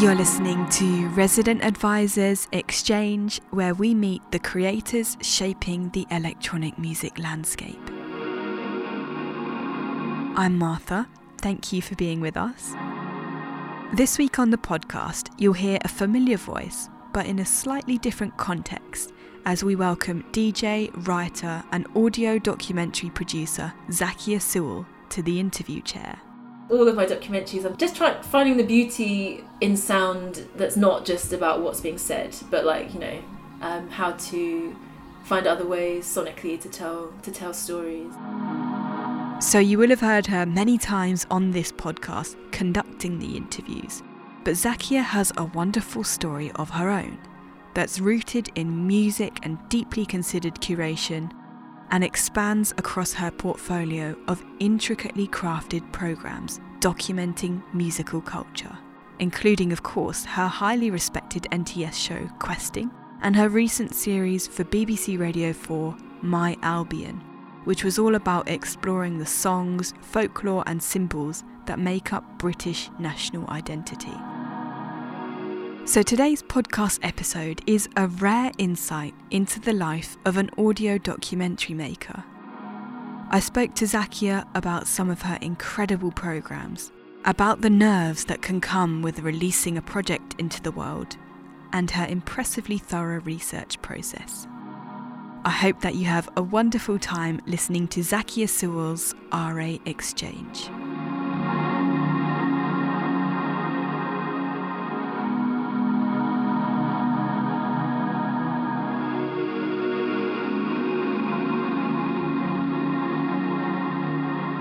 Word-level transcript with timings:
You're 0.00 0.14
listening 0.14 0.68
to 0.68 1.08
Resident 1.08 1.64
Advisors 1.64 2.46
Exchange, 2.52 3.40
where 3.50 3.74
we 3.74 3.94
meet 3.94 4.22
the 4.30 4.38
creators 4.38 5.16
shaping 5.22 5.90
the 5.90 6.06
electronic 6.12 6.78
music 6.78 7.18
landscape. 7.18 7.80
I'm 10.36 10.56
Martha. 10.56 11.08
Thank 11.38 11.72
you 11.72 11.82
for 11.82 11.96
being 11.96 12.20
with 12.20 12.36
us. 12.36 12.74
This 13.92 14.18
week 14.18 14.38
on 14.38 14.50
the 14.50 14.56
podcast, 14.56 15.32
you'll 15.36 15.54
hear 15.54 15.80
a 15.84 15.88
familiar 15.88 16.36
voice, 16.36 16.88
but 17.12 17.26
in 17.26 17.40
a 17.40 17.44
slightly 17.44 17.98
different 17.98 18.36
context, 18.36 19.12
as 19.46 19.64
we 19.64 19.74
welcome 19.74 20.22
DJ, 20.30 20.92
writer, 21.08 21.64
and 21.72 21.88
audio 21.96 22.38
documentary 22.38 23.10
producer 23.10 23.72
Zakia 23.88 24.40
Sewell 24.40 24.86
to 25.08 25.24
the 25.24 25.40
interview 25.40 25.82
chair 25.82 26.20
all 26.70 26.86
of 26.86 26.94
my 26.94 27.06
documentaries, 27.06 27.64
I'm 27.64 27.76
just 27.76 27.96
trying 27.96 28.22
finding 28.22 28.56
the 28.56 28.64
beauty 28.64 29.44
in 29.60 29.76
sound 29.76 30.46
that's 30.56 30.76
not 30.76 31.04
just 31.04 31.32
about 31.32 31.62
what's 31.62 31.80
being 31.80 31.98
said, 31.98 32.36
but 32.50 32.64
like 32.64 32.92
you 32.94 33.00
know, 33.00 33.22
um, 33.62 33.88
how 33.88 34.12
to 34.12 34.76
find 35.24 35.46
other 35.46 35.66
ways 35.66 36.06
sonically 36.06 36.60
to 36.60 36.68
tell 36.68 37.12
to 37.22 37.30
tell 37.30 37.52
stories. 37.52 38.12
So 39.40 39.58
you 39.58 39.78
will 39.78 39.90
have 39.90 40.00
heard 40.00 40.26
her 40.26 40.44
many 40.44 40.78
times 40.78 41.26
on 41.30 41.50
this 41.50 41.70
podcast 41.70 42.36
conducting 42.50 43.18
the 43.18 43.36
interviews, 43.36 44.02
but 44.44 44.54
Zakia 44.54 45.02
has 45.02 45.32
a 45.36 45.44
wonderful 45.44 46.04
story 46.04 46.50
of 46.56 46.70
her 46.70 46.90
own 46.90 47.18
that's 47.74 48.00
rooted 48.00 48.50
in 48.56 48.86
music 48.86 49.38
and 49.44 49.56
deeply 49.68 50.04
considered 50.04 50.54
curation 50.56 51.30
and 51.90 52.04
expands 52.04 52.72
across 52.78 53.12
her 53.12 53.30
portfolio 53.30 54.16
of 54.28 54.44
intricately 54.60 55.26
crafted 55.26 55.90
programs 55.92 56.60
documenting 56.80 57.62
musical 57.74 58.20
culture, 58.20 58.76
including, 59.18 59.72
of 59.72 59.82
course, 59.82 60.24
her 60.24 60.46
highly 60.46 60.90
respected 60.90 61.44
NTS 61.50 61.94
show 61.94 62.28
Questing 62.38 62.90
and 63.22 63.34
her 63.34 63.48
recent 63.48 63.94
series 63.94 64.46
for 64.46 64.64
BBC 64.64 65.18
Radio 65.18 65.52
4, 65.52 65.96
My 66.22 66.56
Albion, 66.62 67.20
which 67.64 67.84
was 67.84 67.98
all 67.98 68.14
about 68.14 68.48
exploring 68.48 69.18
the 69.18 69.26
songs, 69.26 69.92
folklore, 70.00 70.64
and 70.66 70.82
symbols 70.82 71.42
that 71.66 71.78
make 71.78 72.12
up 72.12 72.38
British 72.38 72.90
national 72.98 73.48
identity. 73.50 74.14
So, 75.88 76.02
today's 76.02 76.42
podcast 76.42 76.98
episode 77.00 77.62
is 77.66 77.88
a 77.96 78.08
rare 78.08 78.52
insight 78.58 79.14
into 79.30 79.58
the 79.58 79.72
life 79.72 80.18
of 80.26 80.36
an 80.36 80.50
audio 80.58 80.98
documentary 80.98 81.74
maker. 81.74 82.22
I 83.30 83.40
spoke 83.40 83.74
to 83.76 83.86
Zakia 83.86 84.46
about 84.54 84.86
some 84.86 85.08
of 85.08 85.22
her 85.22 85.38
incredible 85.40 86.12
programs, 86.12 86.92
about 87.24 87.62
the 87.62 87.70
nerves 87.70 88.26
that 88.26 88.42
can 88.42 88.60
come 88.60 89.00
with 89.00 89.20
releasing 89.20 89.78
a 89.78 89.82
project 89.82 90.34
into 90.36 90.60
the 90.60 90.72
world, 90.72 91.16
and 91.72 91.90
her 91.90 92.04
impressively 92.06 92.76
thorough 92.76 93.22
research 93.22 93.80
process. 93.80 94.46
I 95.46 95.50
hope 95.50 95.80
that 95.80 95.94
you 95.94 96.04
have 96.04 96.28
a 96.36 96.42
wonderful 96.42 96.98
time 96.98 97.40
listening 97.46 97.88
to 97.88 98.00
Zakia 98.00 98.46
Sewell's 98.46 99.14
RA 99.32 99.78
Exchange. 99.86 100.68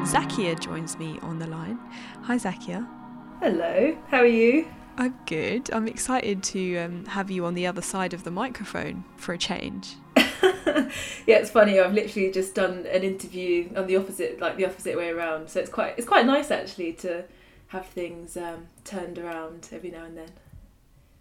Zakia 0.08 0.58
joins 0.58 0.98
me 0.98 1.20
on 1.22 1.38
the 1.38 1.48
line. 1.48 1.78
Hi, 2.22 2.38
Zakia. 2.38 2.88
Hello, 3.42 3.98
how 4.08 4.20
are 4.20 4.26
you? 4.26 4.66
I'm 4.96 5.14
good. 5.26 5.70
I'm 5.74 5.86
excited 5.86 6.44
to 6.44 6.78
um, 6.78 7.06
have 7.08 7.30
you 7.30 7.44
on 7.44 7.56
the 7.56 7.68
other 7.68 7.82
side 7.82 8.14
of 8.14 8.24
the 8.24 8.32
microphone 8.32 9.04
for 9.18 9.34
a 9.34 9.38
change. 9.38 9.96
yeah, 10.16 10.88
it's 11.28 11.50
funny. 11.50 11.78
I've 11.78 11.94
literally 11.94 12.32
just 12.32 12.56
done 12.56 12.86
an 12.90 13.04
interview 13.04 13.70
on 13.76 13.88
the 13.88 13.98
opposite, 13.98 14.40
like 14.40 14.56
the 14.56 14.66
opposite 14.66 14.96
way 14.96 15.10
around. 15.10 15.50
So 15.50 15.60
it's 15.60 15.70
quite, 15.70 15.96
it's 15.98 16.08
quite 16.08 16.26
nice 16.26 16.52
actually 16.52 16.94
to 16.94 17.26
have 17.68 17.88
things 17.88 18.38
um, 18.38 18.68
turned 18.86 19.20
around 19.20 19.68
every 19.74 19.92
now 19.92 20.06
and 20.06 20.18
then. 20.18 20.30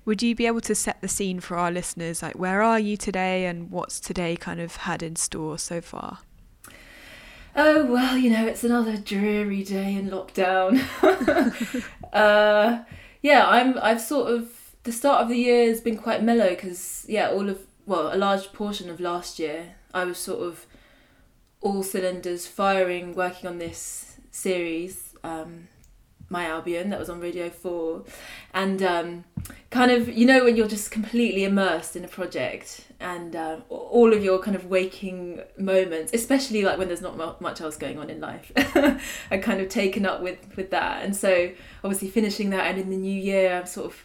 Would 0.04 0.22
you 0.22 0.36
be 0.36 0.47
able 0.47 0.60
to 0.60 0.76
set 0.76 1.00
the 1.00 1.08
scene 1.08 1.41
for 1.41 1.56
our 1.56 1.72
listeners? 1.72 2.22
Like, 2.22 2.38
where 2.38 2.62
are 2.62 2.78
you 2.78 2.97
today, 2.97 3.47
and 3.47 3.68
what's 3.68 3.98
today 3.98 4.36
kind 4.36 4.60
of 4.60 4.76
had 4.76 5.03
in 5.03 5.16
store 5.16 5.58
so 5.58 5.80
far? 5.80 6.20
Oh 7.56 7.84
well 7.86 8.16
you 8.16 8.30
know 8.30 8.46
it's 8.46 8.64
another 8.64 8.96
dreary 8.96 9.62
day 9.62 9.94
in 9.94 10.10
lockdown. 10.10 10.80
Uh, 12.12 12.82
yeah 13.20 13.46
i'm 13.46 13.76
i've 13.82 14.00
sort 14.00 14.32
of 14.32 14.48
the 14.84 14.92
start 14.92 15.20
of 15.20 15.28
the 15.28 15.36
year 15.36 15.68
has 15.68 15.82
been 15.82 15.98
quite 15.98 16.22
mellow 16.22 16.48
because 16.48 17.04
yeah 17.08 17.28
all 17.28 17.50
of 17.50 17.58
well 17.84 18.14
a 18.14 18.16
large 18.16 18.52
portion 18.54 18.88
of 18.88 19.00
last 19.00 19.38
year 19.38 19.74
i 19.92 20.02
was 20.02 20.16
sort 20.16 20.40
of 20.40 20.64
all 21.60 21.82
cylinders 21.82 22.46
firing 22.46 23.14
working 23.14 23.46
on 23.46 23.58
this 23.58 24.16
series 24.30 25.14
um, 25.24 25.68
my 26.28 26.47
Albion 26.47 26.91
that 26.91 26.98
was 26.98 27.09
on 27.09 27.20
Radio 27.20 27.48
4 27.48 28.04
and 28.53 28.82
um, 28.82 29.25
kind 29.70 29.91
of 29.91 30.09
you 30.09 30.26
know 30.26 30.44
when 30.44 30.56
you're 30.56 30.69
just 30.69 30.91
completely 30.91 31.44
immersed 31.44 31.94
in 31.94 32.04
a 32.04 32.09
project 32.09 32.87
and 32.98 33.37
uh, 33.37 33.60
all 33.69 34.12
of 34.12 34.25
your 34.25 34.38
kind 34.41 34.56
of 34.56 34.66
waking 34.66 35.41
moments 35.59 36.12
especially 36.12 36.62
like 36.62 36.78
when 36.78 36.88
there's 36.88 37.03
not 37.03 37.41
much 37.41 37.60
else 37.60 37.76
going 37.76 37.98
on 37.98 38.10
in 38.10 38.20
life 38.20 38.50
are 39.31 39.38
kind 39.38 39.60
of 39.60 39.69
taken 39.69 40.06
up 40.06 40.20
with 40.20 40.38
with 40.56 40.70
that. 40.70 41.04
And 41.04 41.15
so 41.15 41.50
obviously 41.84 42.09
finishing 42.09 42.50
that 42.50 42.66
and 42.66 42.78
in 42.78 42.91
the 42.91 42.97
new 42.97 43.20
year 43.20 43.56
I'm 43.56 43.66
sort 43.66 43.86
of 43.86 44.04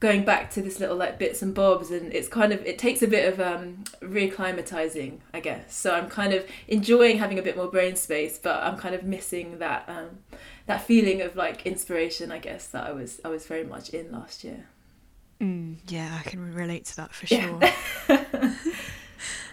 going 0.00 0.24
back 0.24 0.50
to 0.50 0.60
this 0.60 0.80
little 0.80 0.96
like 0.96 1.18
bits 1.18 1.40
and 1.40 1.54
bobs 1.54 1.90
and 1.90 2.12
it's 2.12 2.28
kind 2.28 2.52
of 2.52 2.64
it 2.66 2.78
takes 2.78 3.00
a 3.00 3.06
bit 3.06 3.32
of 3.32 3.40
um 3.40 3.84
reacclimatizing 4.02 5.18
i 5.32 5.40
guess. 5.40 5.74
So 5.74 5.94
i'm 5.94 6.10
kind 6.10 6.34
of 6.34 6.44
enjoying 6.68 7.18
having 7.18 7.38
a 7.38 7.42
bit 7.42 7.56
more 7.56 7.68
brain 7.68 7.96
space 7.96 8.38
but 8.38 8.62
i'm 8.62 8.76
kind 8.76 8.94
of 8.94 9.04
missing 9.04 9.58
that 9.60 9.84
um 9.88 10.18
that 10.66 10.82
feeling 10.82 11.20
of 11.22 11.36
like 11.36 11.66
inspiration 11.66 12.32
i 12.32 12.38
guess 12.38 12.68
that 12.68 12.86
i 12.86 12.92
was 12.92 13.20
i 13.24 13.28
was 13.28 13.46
very 13.46 13.64
much 13.64 13.90
in 13.90 14.10
last 14.12 14.44
year. 14.44 14.66
Mm, 15.40 15.78
yeah 15.88 16.20
i 16.24 16.28
can 16.28 16.54
relate 16.54 16.84
to 16.86 16.96
that 16.96 17.12
for 17.12 17.26
sure. 17.26 17.60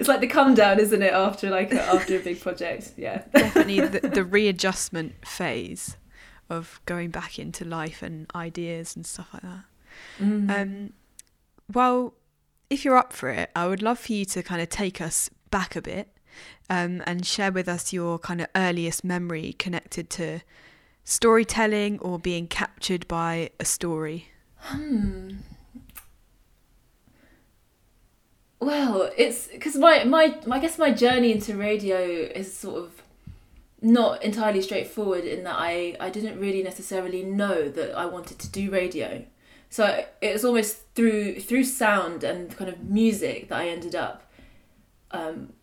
It's 0.01 0.07
like 0.07 0.19
the 0.19 0.27
come 0.27 0.55
down 0.55 0.79
isn't 0.79 1.01
it 1.01 1.13
after 1.13 1.51
like 1.51 1.71
a, 1.71 1.81
after 1.81 2.15
a 2.15 2.19
big 2.19 2.41
project? 2.41 2.93
Yeah. 2.97 3.23
Definitely 3.33 3.81
the, 3.81 4.07
the 4.15 4.23
readjustment 4.23 5.25
phase 5.27 5.97
of 6.49 6.81
going 6.85 7.09
back 7.11 7.39
into 7.39 7.63
life 7.65 8.01
and 8.01 8.27
ideas 8.35 8.95
and 8.95 9.05
stuff 9.05 9.29
like 9.33 9.43
that. 9.43 9.63
Mm. 10.19 10.61
Um, 10.61 10.93
well, 11.71 12.15
if 12.69 12.83
you're 12.83 12.97
up 12.97 13.13
for 13.13 13.29
it, 13.29 13.49
I 13.55 13.67
would 13.67 13.81
love 13.81 13.99
for 13.99 14.13
you 14.13 14.25
to 14.25 14.43
kind 14.43 14.61
of 14.61 14.69
take 14.69 15.01
us 15.01 15.29
back 15.49 15.75
a 15.75 15.81
bit 15.81 16.09
um, 16.69 17.03
and 17.05 17.25
share 17.25 17.51
with 17.51 17.67
us 17.67 17.93
your 17.93 18.19
kind 18.19 18.41
of 18.41 18.47
earliest 18.55 19.03
memory 19.03 19.53
connected 19.53 20.09
to 20.11 20.41
storytelling 21.03 21.99
or 21.99 22.19
being 22.19 22.47
captured 22.47 23.07
by 23.07 23.51
a 23.59 23.65
story. 23.65 24.27
Hmm. 24.57 25.37
Well, 28.59 29.09
it's 29.17 29.47
because 29.47 29.75
my, 29.75 30.03
my 30.03 30.37
I 30.49 30.59
guess 30.59 30.77
my 30.77 30.91
journey 30.91 31.31
into 31.31 31.57
radio 31.57 31.97
is 31.97 32.55
sort 32.55 32.83
of 32.83 33.01
not 33.81 34.21
entirely 34.23 34.61
straightforward 34.61 35.23
in 35.23 35.43
that 35.43 35.55
I, 35.57 35.97
I 35.99 36.11
didn't 36.11 36.39
really 36.39 36.61
necessarily 36.61 37.23
know 37.23 37.69
that 37.69 37.95
I 37.95 38.05
wanted 38.05 38.37
to 38.39 38.49
do 38.49 38.69
radio. 38.69 39.25
So 39.69 40.05
it 40.21 40.33
was 40.33 40.45
almost 40.45 40.93
through 40.93 41.39
through 41.39 41.63
sound 41.63 42.23
and 42.23 42.55
kind 42.55 42.69
of 42.69 42.83
music 42.83 43.49
that 43.49 43.57
I 43.57 43.69
ended 43.69 43.95
up 43.95 44.31
um, 45.09 45.53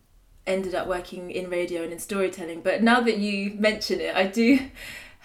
ended 0.46 0.74
up 0.74 0.88
working 0.88 1.30
in 1.30 1.48
radio 1.50 1.82
and 1.84 1.92
in 1.92 1.98
storytelling. 1.98 2.62
But 2.62 2.82
now 2.82 3.00
that 3.00 3.18
you 3.18 3.52
mention 3.58 4.00
it, 4.00 4.16
I 4.16 4.26
do 4.26 4.58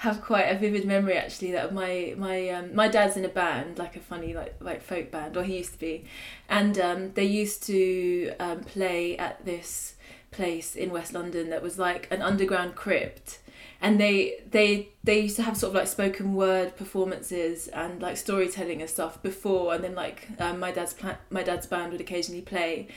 have 0.04 0.22
quite 0.22 0.44
a 0.44 0.58
vivid 0.58 0.84
memory 0.86 1.14
actually 1.14 1.52
that 1.54 1.74
my 1.74 2.14
my 2.18 2.50
um, 2.50 2.76
my 2.76 2.90
dad's 2.90 3.16
in 3.16 3.24
a 3.24 3.30
band 3.30 3.78
like 3.78 3.96
a 3.96 4.02
funny 4.02 4.34
like 4.34 4.54
like 4.60 4.82
folk 4.82 5.10
band 5.10 5.38
or 5.38 5.44
he 5.44 5.58
used 5.60 5.72
to 5.72 5.80
be, 5.80 6.04
and 6.50 6.78
um, 6.78 7.14
they 7.14 7.24
used 7.24 7.64
to 7.64 8.34
um, 8.38 8.60
play 8.60 9.18
at 9.18 9.46
this 9.46 9.96
place 10.32 10.76
in 10.76 10.92
West 10.92 11.14
London 11.14 11.50
that 11.52 11.62
was 11.64 11.80
like 11.80 12.10
an 12.12 12.22
underground 12.22 12.76
crypt. 12.76 13.40
And 13.80 13.98
they 13.98 14.42
they 14.52 14.90
they 15.06 15.22
used 15.22 15.38
to 15.38 15.44
have 15.44 15.56
sort 15.56 15.70
of 15.70 15.76
like 15.76 15.88
spoken 15.88 16.36
word 16.36 16.76
performances 16.76 17.70
and 17.70 18.02
like 18.02 18.18
storytelling 18.18 18.82
and 18.82 18.90
stuff 18.90 19.22
before 19.24 19.74
and 19.74 19.82
then 19.86 19.96
like 19.96 20.28
um, 20.38 20.60
my 20.60 20.72
dad's 20.72 20.94
pla- 20.94 21.22
my 21.30 21.44
dad's 21.44 21.66
band 21.66 21.94
would 21.94 22.02
occasionally 22.02 22.42
play. 22.42 22.90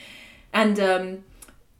And 0.51 0.77
um 0.79 1.23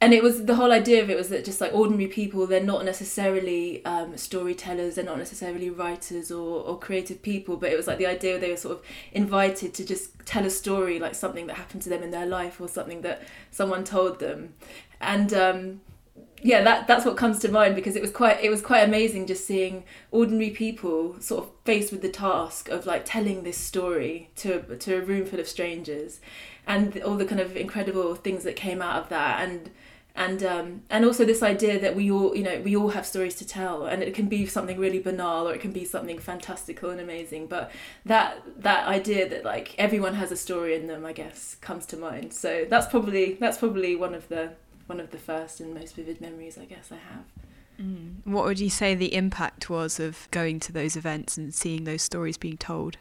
and 0.00 0.14
it 0.14 0.22
was 0.22 0.44
the 0.44 0.54
whole 0.54 0.70
idea 0.70 1.02
of 1.02 1.10
it 1.10 1.16
was 1.16 1.28
that 1.28 1.44
just 1.44 1.60
like 1.60 1.74
ordinary 1.74 2.06
people 2.06 2.46
they're 2.46 2.62
not 2.62 2.84
necessarily 2.84 3.84
um, 3.84 4.16
storytellers 4.16 4.94
they're 4.94 5.04
not 5.04 5.18
necessarily 5.18 5.70
writers 5.70 6.30
or, 6.30 6.62
or 6.62 6.78
creative 6.78 7.20
people 7.22 7.56
but 7.56 7.72
it 7.72 7.76
was 7.76 7.86
like 7.86 7.98
the 7.98 8.06
idea 8.06 8.38
they 8.38 8.50
were 8.50 8.56
sort 8.56 8.78
of 8.78 8.84
invited 9.12 9.74
to 9.74 9.84
just 9.84 10.10
tell 10.28 10.44
a 10.44 10.50
story 10.50 10.98
like 10.98 11.14
something 11.14 11.46
that 11.46 11.56
happened 11.56 11.80
to 11.80 11.88
them 11.88 12.02
in 12.02 12.10
their 12.10 12.26
life 12.26 12.60
or 12.60 12.68
something 12.68 13.00
that 13.00 13.22
someone 13.50 13.82
told 13.82 14.20
them. 14.20 14.52
And 15.00 15.32
um, 15.32 15.80
yeah, 16.42 16.62
that 16.62 16.86
that's 16.86 17.06
what 17.06 17.16
comes 17.16 17.38
to 17.40 17.50
mind 17.50 17.74
because 17.74 17.96
it 17.96 18.02
was 18.02 18.10
quite 18.10 18.44
it 18.44 18.50
was 18.50 18.60
quite 18.60 18.82
amazing 18.82 19.26
just 19.26 19.46
seeing 19.46 19.84
ordinary 20.10 20.50
people 20.50 21.18
sort 21.18 21.44
of 21.44 21.50
faced 21.64 21.92
with 21.92 22.02
the 22.02 22.10
task 22.10 22.68
of 22.68 22.84
like 22.84 23.02
telling 23.06 23.42
this 23.42 23.56
story 23.56 24.30
to 24.36 24.76
to 24.76 24.96
a 24.96 25.00
room 25.00 25.24
full 25.24 25.40
of 25.40 25.48
strangers, 25.48 26.20
and 26.66 27.00
all 27.02 27.16
the 27.16 27.24
kind 27.24 27.40
of 27.40 27.56
incredible 27.56 28.14
things 28.14 28.44
that 28.44 28.54
came 28.54 28.82
out 28.82 29.02
of 29.02 29.08
that. 29.08 29.48
And 29.48 29.70
and 30.18 30.42
um, 30.42 30.82
and 30.90 31.04
also 31.04 31.24
this 31.24 31.42
idea 31.42 31.78
that 31.78 31.94
we 31.94 32.10
all 32.10 32.36
you 32.36 32.42
know 32.42 32.60
we 32.60 32.76
all 32.76 32.88
have 32.88 33.06
stories 33.06 33.36
to 33.36 33.46
tell 33.46 33.86
and 33.86 34.02
it 34.02 34.14
can 34.14 34.26
be 34.26 34.46
something 34.46 34.78
really 34.78 34.98
banal 34.98 35.48
or 35.48 35.54
it 35.54 35.60
can 35.60 35.70
be 35.70 35.84
something 35.84 36.18
fantastical 36.18 36.90
and 36.90 37.00
amazing 37.00 37.46
but 37.46 37.70
that 38.04 38.42
that 38.60 38.86
idea 38.88 39.28
that 39.28 39.44
like 39.44 39.76
everyone 39.78 40.14
has 40.14 40.32
a 40.32 40.36
story 40.36 40.74
in 40.74 40.88
them 40.88 41.06
I 41.06 41.12
guess 41.12 41.54
comes 41.60 41.86
to 41.86 41.96
mind 41.96 42.32
so 42.32 42.66
that's 42.68 42.88
probably 42.88 43.34
that's 43.34 43.58
probably 43.58 43.94
one 43.94 44.12
of 44.12 44.28
the 44.28 44.50
one 44.86 44.98
of 44.98 45.12
the 45.12 45.18
first 45.18 45.60
and 45.60 45.72
most 45.72 45.94
vivid 45.94 46.20
memories 46.20 46.58
I 46.58 46.64
guess 46.64 46.90
I 46.90 46.96
have. 46.96 47.24
Mm. 47.80 48.16
What 48.24 48.44
would 48.44 48.58
you 48.58 48.70
say 48.70 48.96
the 48.96 49.14
impact 49.14 49.70
was 49.70 50.00
of 50.00 50.26
going 50.32 50.58
to 50.60 50.72
those 50.72 50.96
events 50.96 51.36
and 51.36 51.54
seeing 51.54 51.84
those 51.84 52.02
stories 52.02 52.36
being 52.36 52.56
told? 52.56 52.98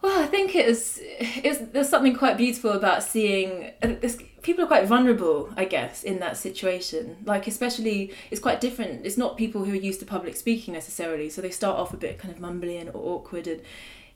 Well, 0.00 0.22
I 0.22 0.26
think 0.26 0.54
it 0.54 0.66
is. 0.66 1.00
It's, 1.02 1.58
there's 1.72 1.88
something 1.88 2.14
quite 2.14 2.36
beautiful 2.36 2.70
about 2.70 3.02
seeing. 3.02 3.72
Uh, 3.82 3.94
people 4.42 4.64
are 4.64 4.68
quite 4.68 4.86
vulnerable, 4.86 5.52
I 5.56 5.64
guess, 5.64 6.04
in 6.04 6.20
that 6.20 6.36
situation. 6.36 7.16
Like, 7.24 7.48
especially, 7.48 8.14
it's 8.30 8.40
quite 8.40 8.60
different. 8.60 9.04
It's 9.04 9.18
not 9.18 9.36
people 9.36 9.64
who 9.64 9.72
are 9.72 9.76
used 9.76 9.98
to 10.00 10.06
public 10.06 10.36
speaking 10.36 10.74
necessarily, 10.74 11.28
so 11.28 11.42
they 11.42 11.50
start 11.50 11.78
off 11.78 11.92
a 11.92 11.96
bit 11.96 12.18
kind 12.18 12.32
of 12.32 12.40
mumbling 12.40 12.88
or 12.90 13.16
awkward, 13.16 13.48
and 13.48 13.60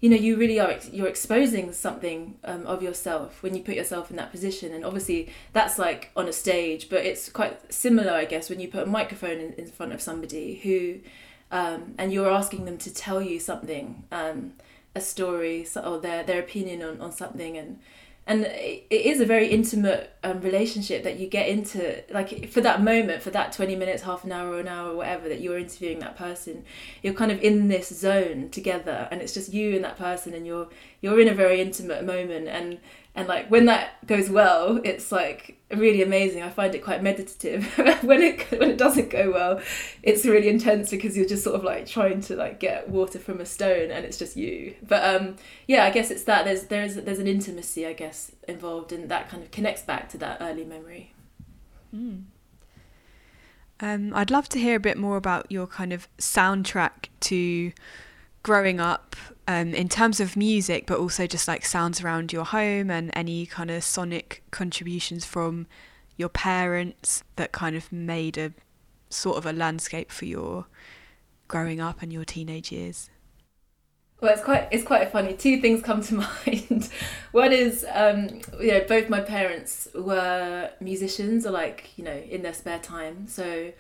you 0.01 0.09
know 0.09 0.17
you 0.17 0.37
really 0.37 0.61
are 0.61 0.79
you're 0.93 1.09
exposing 1.09 1.73
something 1.73 2.37
um, 2.45 2.67
of 2.67 2.83
yourself 2.83 3.43
when 3.43 3.55
you 3.57 3.63
put 3.63 3.75
yourself 3.75 4.11
in 4.11 4.17
that 4.17 4.33
position 4.33 4.75
and 4.75 4.85
obviously 4.85 5.33
that's 5.53 5.79
like 5.79 6.11
on 6.17 6.27
a 6.29 6.33
stage 6.33 6.91
but 6.91 7.07
it's 7.07 7.31
quite 7.31 7.73
similar 7.73 8.11
i 8.13 8.25
guess 8.25 8.51
when 8.51 8.59
you 8.59 8.67
put 8.67 8.83
a 8.83 8.87
microphone 8.87 9.39
in, 9.39 9.53
in 9.53 9.67
front 9.67 9.93
of 9.93 10.01
somebody 10.01 10.57
who 10.57 10.99
um, 11.57 11.95
and 11.99 12.13
you're 12.13 12.31
asking 12.31 12.65
them 12.65 12.79
to 12.79 12.93
tell 12.93 13.23
you 13.23 13.39
something 13.39 14.03
um, 14.11 14.55
a 14.95 15.01
story 15.01 15.67
or 15.83 15.99
their, 15.99 16.23
their 16.23 16.41
opinion 16.41 16.83
on, 16.83 17.01
on 17.01 17.13
something 17.13 17.57
and 17.57 17.79
and 18.25 18.45
it 18.45 18.87
is 18.91 19.21
a 19.21 19.27
very 19.27 19.49
intimate 19.49 20.15
um, 20.23 20.41
relationship 20.43 21.03
that 21.03 21.19
you 21.19 21.27
get 21.27 21.49
into 21.49 22.03
like 22.13 22.49
for 22.49 22.61
that 22.61 22.81
moment 22.83 23.21
for 23.21 23.31
that 23.31 23.53
20 23.53 23.75
minutes 23.75 24.03
half 24.03 24.23
an 24.23 24.31
hour 24.31 24.61
an 24.61 24.69
hour 24.69 24.95
whatever 24.95 25.29
that 25.29 25.41
you're 25.41 25.59
interviewing 25.59 25.99
that 25.99 26.17
person 26.17 26.65
you're 27.03 27.15
kind 27.15 27.33
of 27.33 27.41
in 27.43 27.67
this 27.67 27.89
zone 27.89 28.49
together 28.51 29.09
and 29.11 29.21
it's 29.21 29.35
just 29.35 29.53
you 29.53 29.75
and 29.75 29.85
that 29.85 29.99
person 29.99 30.35
and 30.35 30.47
you're 30.47 30.69
you're 31.01 31.21
in 31.21 31.27
a 31.27 31.35
very 31.35 31.61
intimate 31.61 32.05
moment 32.05 32.47
and 32.47 32.79
and 33.15 33.29
like 33.29 33.51
when 33.51 33.67
that 33.67 34.05
goes 34.07 34.31
well 34.31 34.81
it's 34.85 35.13
like 35.13 35.59
really 35.71 36.03
amazing. 36.03 36.43
I 36.43 36.51
find 36.51 36.75
it 36.75 36.81
quite 36.85 37.03
meditative. 37.03 37.67
When 38.03 38.21
it 38.21 38.51
when 38.51 38.71
it 38.71 38.79
doesn't 38.79 39.11
go 39.11 39.31
well 39.33 39.61
it's 40.03 40.25
really 40.25 40.49
intense 40.49 40.91
because 40.91 41.17
you're 41.17 41.27
just 41.27 41.45
sort 41.45 41.57
of 41.57 41.65
like 41.65 41.87
trying 41.87 42.21
to 42.23 42.37
like 42.37 42.59
get 42.59 42.89
water 42.89 43.19
from 43.19 43.41
a 43.41 43.47
stone 43.47 43.91
and 43.91 44.05
it's 44.05 44.19
just 44.19 44.37
you. 44.37 44.75
But 44.83 45.03
um 45.05 45.37
yeah 45.67 45.85
i 45.85 45.91
guess 45.91 46.11
it's 46.11 46.25
that. 46.25 46.45
There's 46.45 46.65
there's 46.65 46.97
there's 46.97 47.19
an 47.19 47.27
intimacy 47.29 47.87
i 47.87 47.93
guess 47.93 48.33
involved 48.49 48.93
and 48.93 49.09
that 49.09 49.29
kind 49.29 49.43
of 49.43 49.51
connects 49.51 49.83
back 49.83 50.09
to 50.11 50.19
that 50.19 50.39
early 50.41 50.65
memory. 50.65 51.15
Mm. 51.95 52.23
um 53.81 54.13
i'd 54.15 54.31
love 54.31 54.49
to 54.49 54.59
hear 54.59 54.77
a 54.77 54.81
bit 54.81 54.97
more 54.97 55.19
about 55.19 55.45
your 55.53 55.67
kind 55.67 55.93
of 55.93 56.09
soundtrack 56.17 57.09
to 57.21 57.71
growing 58.43 58.81
up 58.81 59.15
um, 59.49 59.75
in 59.75 59.89
terms 59.89 60.21
of 60.21 60.37
music, 60.37 60.87
but 60.87 60.99
also 60.99 61.27
just 61.27 61.49
like 61.49 61.65
sounds 61.65 62.01
around 62.01 62.33
your 62.33 62.45
home 62.45 62.91
and 62.91 63.11
any 63.15 63.47
kind 63.47 63.71
of 63.71 63.83
sonic 63.83 64.43
contributions 64.51 65.25
from 65.25 65.67
your 66.17 66.29
parents 66.29 67.25
that 67.37 67.53
kind 67.53 67.75
of 67.75 67.91
made 67.93 68.39
a 68.39 68.53
sort 69.11 69.37
of 69.37 69.47
a 69.47 69.53
landscape 69.53 70.11
for 70.11 70.25
your 70.25 70.67
growing 71.49 71.81
up 71.81 72.03
and 72.03 72.13
your 72.13 72.25
teenage 72.25 72.73
years? 72.73 73.11
Well, 74.21 74.33
it's 74.33 74.43
quite 74.43 74.69
it's 74.71 74.85
quite 74.85 75.11
funny. 75.11 75.35
Two 75.35 75.61
things 75.61 75.83
come 75.83 76.01
to 76.03 76.15
mind. 76.47 76.89
One 77.33 77.53
is, 77.53 77.85
um, 77.93 78.41
you 78.61 78.69
know, 78.69 78.85
both 78.89 79.09
my 79.09 79.21
parents 79.21 79.89
were 79.95 80.71
musicians, 80.81 81.45
or 81.45 81.51
like 81.51 81.91
you 81.97 82.05
know, 82.05 82.17
in 82.17 82.43
their 82.43 82.55
spare 82.55 82.79
time. 82.79 83.27
So 83.27 83.73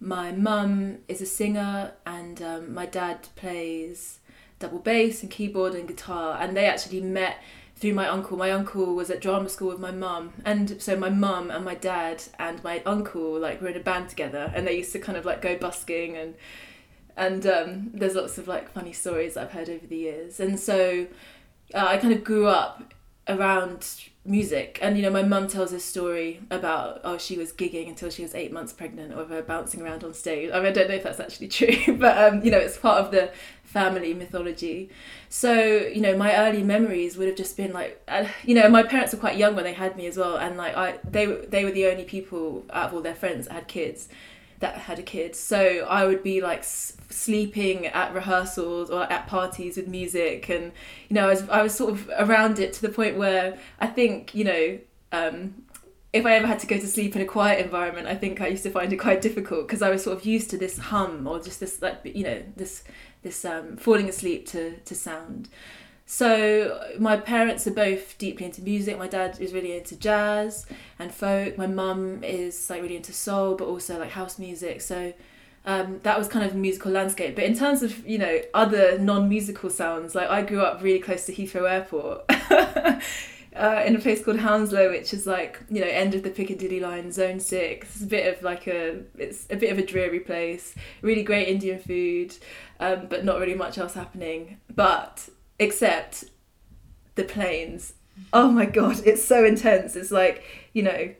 my 0.00 0.32
mum 0.32 0.98
is 1.08 1.20
a 1.20 1.26
singer 1.26 1.92
and 2.06 2.40
um, 2.42 2.74
my 2.74 2.86
dad 2.86 3.28
plays 3.34 4.20
double 4.58 4.78
bass 4.78 5.22
and 5.22 5.30
keyboard 5.30 5.74
and 5.74 5.88
guitar 5.88 6.38
and 6.40 6.56
they 6.56 6.66
actually 6.66 7.00
met 7.00 7.38
through 7.76 7.94
my 7.94 8.08
uncle. 8.08 8.36
My 8.36 8.50
uncle 8.50 8.94
was 8.94 9.08
at 9.08 9.20
drama 9.20 9.48
school 9.48 9.68
with 9.68 9.78
my 9.78 9.92
mum 9.92 10.32
and 10.44 10.80
so 10.82 10.96
my 10.96 11.10
mum 11.10 11.50
and 11.50 11.64
my 11.64 11.74
dad 11.74 12.22
and 12.38 12.62
my 12.64 12.82
uncle 12.84 13.38
like 13.38 13.60
were 13.60 13.68
in 13.68 13.76
a 13.76 13.80
band 13.80 14.08
together 14.08 14.52
and 14.54 14.66
they 14.66 14.76
used 14.76 14.92
to 14.92 14.98
kind 14.98 15.16
of 15.16 15.24
like 15.24 15.40
go 15.40 15.56
busking 15.56 16.16
and 16.16 16.34
and 17.18 17.46
um, 17.46 17.90
there's 17.92 18.14
lots 18.14 18.38
of 18.38 18.46
like 18.46 18.70
funny 18.70 18.92
stories 18.92 19.36
I've 19.36 19.50
heard 19.50 19.68
over 19.68 19.86
the 19.86 19.96
years. 19.96 20.38
And 20.38 20.58
so 20.58 21.08
uh, 21.74 21.84
I 21.84 21.96
kind 21.98 22.14
of 22.14 22.22
grew 22.22 22.46
up 22.46 22.94
around 23.26 23.86
music. 24.28 24.78
And 24.82 24.96
you 24.96 25.02
know 25.02 25.10
my 25.10 25.22
mum 25.22 25.48
tells 25.48 25.70
this 25.70 25.84
story 25.84 26.40
about 26.50 27.00
oh 27.04 27.18
she 27.18 27.36
was 27.36 27.52
gigging 27.52 27.88
until 27.88 28.10
she 28.10 28.22
was 28.22 28.34
eight 28.34 28.52
months 28.52 28.72
pregnant 28.72 29.14
or 29.14 29.24
her 29.24 29.42
bouncing 29.42 29.82
around 29.82 30.04
on 30.04 30.14
stage. 30.14 30.50
I, 30.52 30.58
mean, 30.58 30.66
I 30.66 30.72
don't 30.72 30.88
know 30.88 30.94
if 30.94 31.02
that's 31.02 31.20
actually 31.20 31.48
true 31.58 31.96
but 31.96 32.18
um, 32.18 32.42
you 32.44 32.50
know 32.50 32.58
it's 32.58 32.76
part 32.76 33.04
of 33.04 33.10
the 33.10 33.32
family 33.64 34.14
mythology. 34.14 34.90
So 35.28 35.52
you 35.52 36.00
know 36.00 36.16
my 36.16 36.36
early 36.36 36.62
memories 36.62 37.16
would 37.16 37.28
have 37.28 37.36
just 37.36 37.56
been 37.56 37.72
like 37.72 38.00
uh, 38.08 38.26
you 38.44 38.54
know 38.54 38.68
my 38.68 38.82
parents 38.82 39.12
were 39.12 39.20
quite 39.20 39.36
young 39.36 39.54
when 39.54 39.64
they 39.64 39.74
had 39.74 39.96
me 39.96 40.06
as 40.06 40.16
well. 40.16 40.36
And 40.36 40.56
like 40.56 40.76
I 40.76 40.98
they 41.08 41.26
they 41.26 41.64
were 41.64 41.72
the 41.72 41.86
only 41.86 42.04
people 42.04 42.64
out 42.70 42.88
of 42.88 42.94
all 42.94 43.00
their 43.02 43.14
friends 43.14 43.46
that 43.46 43.54
had 43.54 43.68
kids 43.68 44.08
that 44.60 44.74
had 44.76 44.98
a 44.98 45.02
kid. 45.02 45.36
So 45.36 45.86
I 45.88 46.04
would 46.04 46.22
be 46.22 46.40
like 46.40 46.60
s- 46.60 46.96
sleeping 47.10 47.86
at 47.86 48.12
rehearsals 48.14 48.90
or 48.90 49.10
at 49.12 49.26
parties 49.26 49.76
with 49.76 49.88
music, 49.88 50.48
and 50.48 50.72
you 51.08 51.14
know, 51.14 51.26
I 51.26 51.30
was 51.30 51.48
I 51.48 51.62
was 51.62 51.74
sort 51.74 51.92
of 51.92 52.10
around 52.18 52.58
it 52.58 52.72
to 52.74 52.82
the 52.82 52.88
point 52.88 53.16
where 53.16 53.58
I 53.80 53.86
think 53.86 54.34
you 54.34 54.44
know. 54.44 54.78
Um, 55.10 55.64
if 56.10 56.24
I 56.24 56.36
ever 56.36 56.46
had 56.46 56.58
to 56.60 56.66
go 56.66 56.78
to 56.78 56.86
sleep 56.86 57.14
in 57.16 57.22
a 57.22 57.26
quiet 57.26 57.62
environment, 57.62 58.06
I 58.06 58.14
think 58.14 58.40
I 58.40 58.46
used 58.46 58.62
to 58.62 58.70
find 58.70 58.90
it 58.90 58.96
quite 58.96 59.20
difficult 59.20 59.66
because 59.66 59.82
I 59.82 59.90
was 59.90 60.02
sort 60.02 60.16
of 60.16 60.24
used 60.24 60.48
to 60.50 60.56
this 60.56 60.78
hum 60.78 61.26
or 61.26 61.38
just 61.38 61.60
this 61.60 61.82
like 61.82 62.00
you 62.02 62.24
know 62.24 62.42
this 62.56 62.82
this 63.22 63.44
um, 63.44 63.76
falling 63.76 64.08
asleep 64.08 64.46
to 64.48 64.76
to 64.76 64.94
sound. 64.94 65.48
So 66.10 66.80
my 66.98 67.18
parents 67.18 67.66
are 67.66 67.70
both 67.70 68.16
deeply 68.16 68.46
into 68.46 68.62
music. 68.62 68.96
My 68.96 69.08
dad 69.08 69.38
is 69.40 69.52
really 69.52 69.76
into 69.76 69.94
jazz 69.94 70.64
and 70.98 71.12
folk. 71.12 71.58
My 71.58 71.66
mum 71.66 72.24
is 72.24 72.70
like 72.70 72.80
really 72.80 72.96
into 72.96 73.12
soul, 73.12 73.56
but 73.56 73.66
also 73.66 73.98
like 73.98 74.12
house 74.12 74.38
music. 74.38 74.80
So 74.80 75.12
um, 75.66 76.00
that 76.04 76.18
was 76.18 76.26
kind 76.26 76.46
of 76.46 76.54
musical 76.54 76.90
landscape. 76.90 77.34
But 77.34 77.44
in 77.44 77.54
terms 77.54 77.82
of 77.82 78.06
you 78.06 78.16
know 78.16 78.40
other 78.54 78.98
non-musical 78.98 79.68
sounds, 79.68 80.14
like 80.14 80.30
I 80.30 80.40
grew 80.40 80.62
up 80.62 80.82
really 80.82 80.98
close 80.98 81.26
to 81.26 81.32
Heathrow 81.32 81.70
Airport. 81.70 83.02
Uh, 83.56 83.82
in 83.84 83.96
a 83.96 83.98
place 83.98 84.24
called 84.24 84.38
Hounslow, 84.38 84.90
which 84.90 85.12
is 85.12 85.26
like 85.26 85.58
you 85.68 85.80
know 85.80 85.88
end 85.88 86.14
of 86.14 86.22
the 86.22 86.30
Piccadilly 86.30 86.78
line, 86.78 87.10
Zone 87.10 87.40
Six. 87.40 87.96
It's 87.96 88.04
a 88.04 88.06
bit 88.06 88.32
of 88.32 88.40
like 88.40 88.68
a 88.68 89.00
it's 89.16 89.48
a 89.50 89.56
bit 89.56 89.72
of 89.72 89.78
a 89.78 89.82
dreary 89.84 90.20
place. 90.20 90.76
Really 91.02 91.24
great 91.24 91.48
Indian 91.48 91.80
food, 91.80 92.36
um, 92.78 93.06
but 93.08 93.24
not 93.24 93.40
really 93.40 93.56
much 93.56 93.76
else 93.76 93.94
happening. 93.94 94.58
But 94.72 95.28
except 95.58 96.24
the 97.14 97.24
planes. 97.24 97.94
Oh 98.32 98.50
my 98.50 98.66
god, 98.66 99.00
it's 99.04 99.24
so 99.24 99.44
intense. 99.44 99.96
It's 99.96 100.10
like 100.10 100.44
you 100.72 100.82
know, 100.82 101.14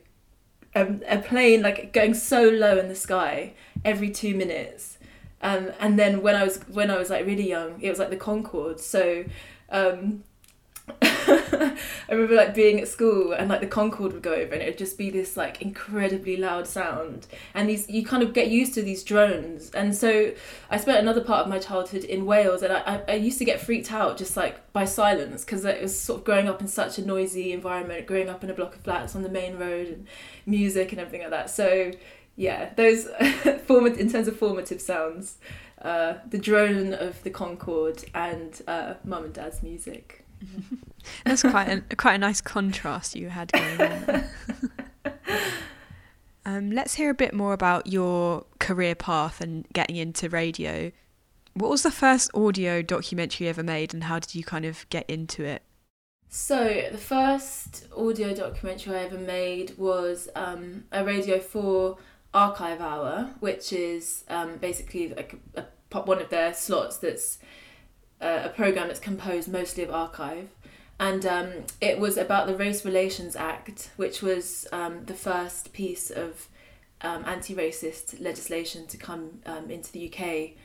a, 0.75 0.99
a 1.07 1.19
plane 1.19 1.61
like 1.61 1.93
going 1.93 2.13
so 2.13 2.43
low 2.43 2.77
in 2.77 2.87
the 2.87 2.95
sky 2.95 3.53
every 3.83 4.09
two 4.09 4.35
minutes. 4.35 4.97
Um, 5.41 5.71
and 5.79 5.97
then 5.97 6.21
when 6.21 6.35
I 6.35 6.43
was 6.43 6.59
when 6.67 6.91
I 6.91 6.97
was 6.97 7.09
like 7.09 7.25
really 7.25 7.47
young, 7.47 7.81
it 7.81 7.89
was 7.89 7.99
like 7.99 8.09
the 8.09 8.17
Concorde. 8.17 8.79
So 8.79 9.23
um, 9.69 10.23
I 12.09 12.11
remember 12.11 12.35
like 12.35 12.55
being 12.55 12.79
at 12.79 12.87
school 12.87 13.33
and 13.33 13.49
like 13.49 13.61
the 13.61 13.67
Concorde 13.67 14.13
would 14.13 14.21
go 14.21 14.33
over 14.33 14.53
and 14.53 14.61
it 14.61 14.65
would 14.65 14.77
just 14.77 14.97
be 14.97 15.09
this 15.09 15.37
like 15.37 15.61
incredibly 15.61 16.37
loud 16.37 16.67
sound. 16.67 17.27
And 17.53 17.69
these 17.69 17.89
you 17.89 18.05
kind 18.05 18.23
of 18.23 18.33
get 18.33 18.49
used 18.49 18.73
to 18.75 18.81
these 18.81 19.03
drones. 19.03 19.71
And 19.71 19.95
so 19.95 20.31
I 20.69 20.77
spent 20.77 20.99
another 20.99 21.21
part 21.21 21.41
of 21.41 21.47
my 21.47 21.59
childhood 21.59 22.03
in 22.03 22.25
Wales 22.25 22.63
and 22.63 22.73
I, 22.73 22.79
I, 22.79 23.03
I 23.09 23.15
used 23.15 23.37
to 23.39 23.45
get 23.45 23.59
freaked 23.59 23.91
out 23.91 24.17
just 24.17 24.35
like 24.35 24.71
by 24.73 24.85
silence 24.85 25.45
because 25.45 25.65
it 25.65 25.81
was 25.81 25.97
sort 25.99 26.19
of 26.19 26.25
growing 26.25 26.47
up 26.47 26.61
in 26.61 26.67
such 26.67 26.97
a 26.97 27.05
noisy 27.05 27.53
environment 27.53 28.07
growing 28.07 28.29
up 28.29 28.43
in 28.43 28.49
a 28.49 28.53
block 28.53 28.75
of 28.75 28.81
flats 28.81 29.15
on 29.15 29.23
the 29.23 29.29
main 29.29 29.57
road 29.57 29.87
and 29.87 30.07
music 30.45 30.91
and 30.91 30.99
everything 30.99 31.21
like 31.21 31.31
that. 31.31 31.49
So 31.49 31.91
yeah 32.35 32.73
those 32.75 33.05
formative 33.65 33.99
in 33.99 34.09
terms 34.09 34.27
of 34.27 34.37
formative 34.37 34.81
sounds 34.81 35.37
uh, 35.81 36.15
the 36.29 36.37
drone 36.37 36.93
of 36.93 37.21
the 37.23 37.29
Concorde 37.29 38.03
and 38.13 38.61
uh, 38.67 38.95
mum 39.03 39.25
and 39.25 39.33
dad's 39.33 39.61
music 39.63 40.18
That's 41.25 41.41
quite 41.41 41.69
a 41.69 41.95
quite 41.95 42.15
a 42.15 42.17
nice 42.17 42.41
contrast 42.41 43.15
you 43.15 43.29
had 43.29 43.51
going 43.51 43.81
on. 43.81 44.23
um, 46.45 46.71
let's 46.71 46.95
hear 46.95 47.09
a 47.09 47.15
bit 47.15 47.33
more 47.33 47.53
about 47.53 47.87
your 47.87 48.45
career 48.59 48.95
path 48.95 49.41
and 49.41 49.67
getting 49.73 49.95
into 49.95 50.29
radio. 50.29 50.91
What 51.53 51.69
was 51.69 51.83
the 51.83 51.91
first 51.91 52.29
audio 52.33 52.81
documentary 52.81 53.45
you 53.45 53.49
ever 53.49 53.63
made, 53.63 53.93
and 53.93 54.05
how 54.05 54.19
did 54.19 54.35
you 54.35 54.43
kind 54.43 54.65
of 54.65 54.87
get 54.89 55.09
into 55.09 55.43
it? 55.43 55.63
So 56.29 56.87
the 56.91 56.97
first 56.97 57.87
audio 57.97 58.35
documentary 58.35 58.95
I 58.95 59.03
ever 59.05 59.17
made 59.17 59.77
was 59.77 60.29
um, 60.35 60.85
a 60.91 61.03
Radio 61.03 61.39
Four 61.39 61.97
archive 62.33 62.81
hour, 62.81 63.31
which 63.39 63.73
is 63.73 64.23
um, 64.29 64.57
basically 64.57 65.09
like 65.09 65.35
a, 65.55 65.65
a, 65.91 66.01
one 66.01 66.21
of 66.21 66.29
their 66.29 66.53
slots 66.53 66.97
that's 66.97 67.39
uh, 68.21 68.41
a 68.45 68.49
program 68.49 68.87
that's 68.87 68.99
composed 68.99 69.51
mostly 69.51 69.83
of 69.83 69.91
archive. 69.91 70.49
And 70.99 71.25
um, 71.25 71.49
it 71.79 71.99
was 71.99 72.17
about 72.17 72.47
the 72.47 72.57
Race 72.57 72.83
Relations 72.83 73.35
Act, 73.35 73.91
which 73.95 74.21
was 74.21 74.67
um, 74.73 75.05
the 75.05 75.13
first 75.13 75.71
piece 75.71 76.09
of 76.09 76.49
um, 77.01 77.23
anti-racist 77.25 78.21
legislation 78.21 78.85
to 78.87 78.97
come 78.97 79.39
um, 79.45 79.71
into 79.71 79.91
the 79.93 80.11
UK. 80.11 80.21
I'm 80.21 80.55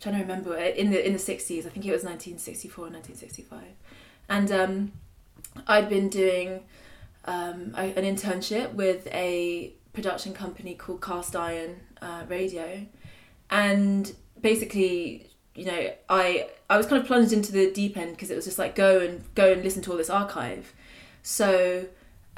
trying 0.00 0.14
to 0.14 0.20
remember 0.20 0.56
in 0.56 0.90
the 0.90 1.04
in 1.04 1.12
the 1.12 1.18
60s. 1.18 1.66
I 1.66 1.70
think 1.70 1.84
it 1.86 1.92
was 1.92 2.04
1964 2.04 2.84
or 2.84 2.90
1965, 2.90 3.62
and 4.28 4.52
um, 4.52 4.92
I'd 5.66 5.88
been 5.88 6.08
doing 6.08 6.60
an 7.24 7.74
internship 7.74 8.72
with 8.74 9.08
a 9.12 9.74
production 9.92 10.32
company 10.32 10.74
called 10.74 11.02
Cast 11.02 11.34
Iron 11.34 11.80
uh, 12.00 12.24
Radio, 12.28 12.86
and 13.50 14.14
basically, 14.40 15.29
you 15.60 15.66
know, 15.66 15.92
I 16.08 16.48
I 16.70 16.78
was 16.78 16.86
kind 16.86 17.02
of 17.02 17.06
plunged 17.06 17.34
into 17.34 17.52
the 17.52 17.70
deep 17.70 17.98
end 17.98 18.12
because 18.12 18.30
it 18.30 18.34
was 18.34 18.46
just 18.46 18.58
like 18.58 18.74
go 18.74 19.00
and 19.00 19.22
go 19.34 19.52
and 19.52 19.62
listen 19.62 19.82
to 19.82 19.90
all 19.90 19.98
this 19.98 20.08
archive. 20.08 20.72
So 21.22 21.86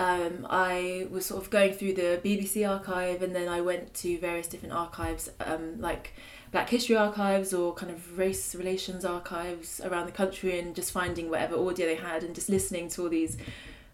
um, 0.00 0.44
I 0.50 1.06
was 1.08 1.26
sort 1.26 1.40
of 1.40 1.48
going 1.48 1.72
through 1.72 1.92
the 1.92 2.20
BBC 2.24 2.68
archive, 2.68 3.22
and 3.22 3.32
then 3.32 3.48
I 3.48 3.60
went 3.60 3.94
to 3.94 4.18
various 4.18 4.48
different 4.48 4.74
archives, 4.74 5.30
um, 5.38 5.80
like 5.80 6.14
Black 6.50 6.68
History 6.68 6.96
archives 6.96 7.54
or 7.54 7.72
kind 7.74 7.92
of 7.92 8.18
race 8.18 8.56
relations 8.56 9.04
archives 9.04 9.80
around 9.84 10.06
the 10.06 10.12
country, 10.12 10.58
and 10.58 10.74
just 10.74 10.90
finding 10.90 11.30
whatever 11.30 11.54
audio 11.54 11.86
they 11.86 11.94
had, 11.94 12.24
and 12.24 12.34
just 12.34 12.48
listening 12.48 12.88
to 12.88 13.02
all 13.02 13.08
these 13.08 13.36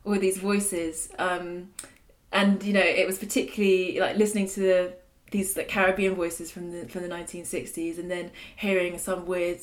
all 0.06 0.18
these 0.18 0.38
voices. 0.38 1.10
Um, 1.18 1.68
and 2.32 2.62
you 2.62 2.72
know, 2.72 2.80
it 2.80 3.06
was 3.06 3.18
particularly 3.18 4.00
like 4.00 4.16
listening 4.16 4.48
to 4.48 4.60
the 4.60 4.94
these 5.30 5.56
like 5.56 5.68
Caribbean 5.68 6.14
voices 6.14 6.50
from 6.50 6.72
the 6.72 6.88
from 6.88 7.02
the 7.02 7.08
1960s, 7.08 7.98
and 7.98 8.10
then 8.10 8.30
hearing 8.56 8.98
some 8.98 9.26
weird 9.26 9.60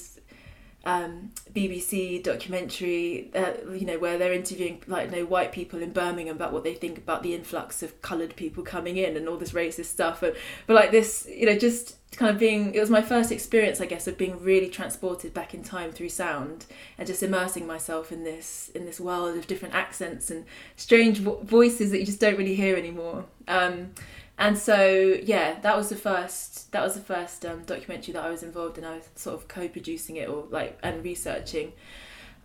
um, 0.86 1.31
BBC 1.51 2.22
documentary, 2.22 3.31
uh, 3.34 3.53
you 3.72 3.86
know, 3.86 3.98
where 3.98 4.17
they're 4.19 4.34
interviewing 4.34 4.84
like 4.88 5.10
you 5.10 5.17
know 5.17 5.25
white 5.25 5.51
people 5.51 5.81
in 5.81 5.91
Birmingham 5.91 6.36
about 6.36 6.53
what 6.53 6.63
they 6.63 6.75
think 6.75 6.98
about 6.98 7.24
the 7.24 7.34
influx 7.34 7.81
of 7.81 8.01
coloured 8.01 8.36
people 8.36 8.63
coming 8.63 8.98
in 8.98 9.17
and 9.17 9.27
all 9.27 9.38
this 9.38 9.51
racist 9.51 9.86
stuff. 9.86 10.22
But, 10.22 10.36
but 10.67 10.75
like 10.75 10.91
this, 10.91 11.27
you 11.27 11.48
know, 11.48 11.57
just 11.57 11.98
kind 12.15 12.31
of 12.31 12.39
being 12.39 12.75
it 12.75 12.79
was 12.79 12.91
my 12.91 13.01
first 13.01 13.31
experience, 13.31 13.81
I 13.81 13.88
guess, 13.88 14.05
of 14.05 14.15
being 14.15 14.39
really 14.43 14.69
transported 14.69 15.34
back 15.34 15.55
in 15.55 15.63
time 15.63 15.91
through 15.91 16.10
sound 16.10 16.67
and 17.00 17.07
just 17.07 17.24
immersing 17.24 17.65
myself 17.65 18.12
in 18.12 18.24
this 18.24 18.69
in 18.75 18.86
this 18.86 19.00
world 19.00 19.36
of 19.36 19.48
different 19.48 19.74
accents 19.74 20.29
and 20.29 20.45
strange 20.75 21.17
vo- 21.17 21.41
voices 21.43 21.89
that 21.91 22.00
you 22.00 22.05
just 22.05 22.19
don't 22.19 22.38
really 22.38 22.55
hear 22.55 22.75
anymore. 22.75 23.25
Um, 23.48 23.91
and 24.38 24.58
so 24.58 25.18
yeah 25.24 25.60
that 25.62 25.77
was 25.77 25.89
the 25.89 25.96
first 25.96 26.72
that 26.72 26.84
was 26.84 26.94
the 26.94 27.01
first 27.01 27.46
um, 27.46 27.63
documentary 27.63 28.13
that 28.13 28.24
i 28.24 28.30
was 28.30 28.44
involved 28.44 28.77
in. 28.77 28.84
I 28.84 28.98
was 28.98 29.10
sort 29.15 29.36
of 29.36 29.48
co-producing 29.48 30.18
it 30.18 30.30
or 30.30 30.46
like 30.50 30.77
and 30.84 31.04
researching. 31.04 31.74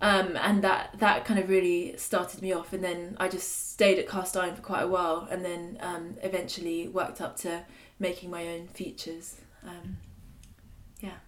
Um, 0.02 0.34
and 0.36 0.62
that 0.62 0.94
that 0.98 1.26
kind 1.26 1.38
of 1.38 1.50
really 1.50 1.94
started 1.98 2.40
me 2.40 2.52
off. 2.52 2.72
And 2.72 2.82
then 2.82 3.16
i 3.20 3.28
just 3.28 3.72
stayed 3.72 3.98
at 3.98 4.08
cast 4.08 4.36
iron 4.36 4.54
for 4.54 4.62
quite 4.62 4.82
a 4.82 4.88
while 4.88 5.28
and 5.30 5.44
then 5.44 5.78
um, 5.80 6.16
eventually 6.22 6.88
worked 6.88 7.20
up 7.20 7.36
to 7.38 7.64
making 7.98 8.30
my 8.30 8.46
own 8.48 8.68
features. 8.68 9.36
Um, 9.66 9.98
yeah. 11.00 11.18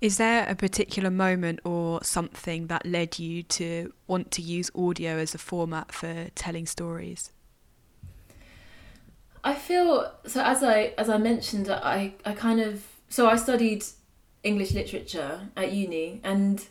Is 0.00 0.18
there 0.18 0.46
a 0.48 0.54
particular 0.54 1.10
moment 1.10 1.60
or 1.64 2.04
something 2.04 2.68
that 2.68 2.86
led 2.86 3.18
you 3.18 3.42
to 3.44 3.92
want 4.06 4.30
to 4.32 4.42
use 4.42 4.70
audio 4.74 5.16
as 5.16 5.34
a 5.34 5.38
format 5.38 5.90
for 5.92 6.28
telling 6.34 6.66
stories 6.66 7.32
I 9.46 9.54
feel 9.54 10.12
so 10.26 10.42
as 10.42 10.64
I 10.64 10.92
as 10.98 11.08
I 11.08 11.18
mentioned 11.18 11.70
I 11.70 12.14
I 12.24 12.32
kind 12.32 12.60
of 12.60 12.84
so 13.08 13.28
I 13.28 13.36
studied 13.36 13.84
English 14.42 14.72
literature 14.72 15.48
at 15.56 15.72
uni 15.72 16.20
and 16.24 16.64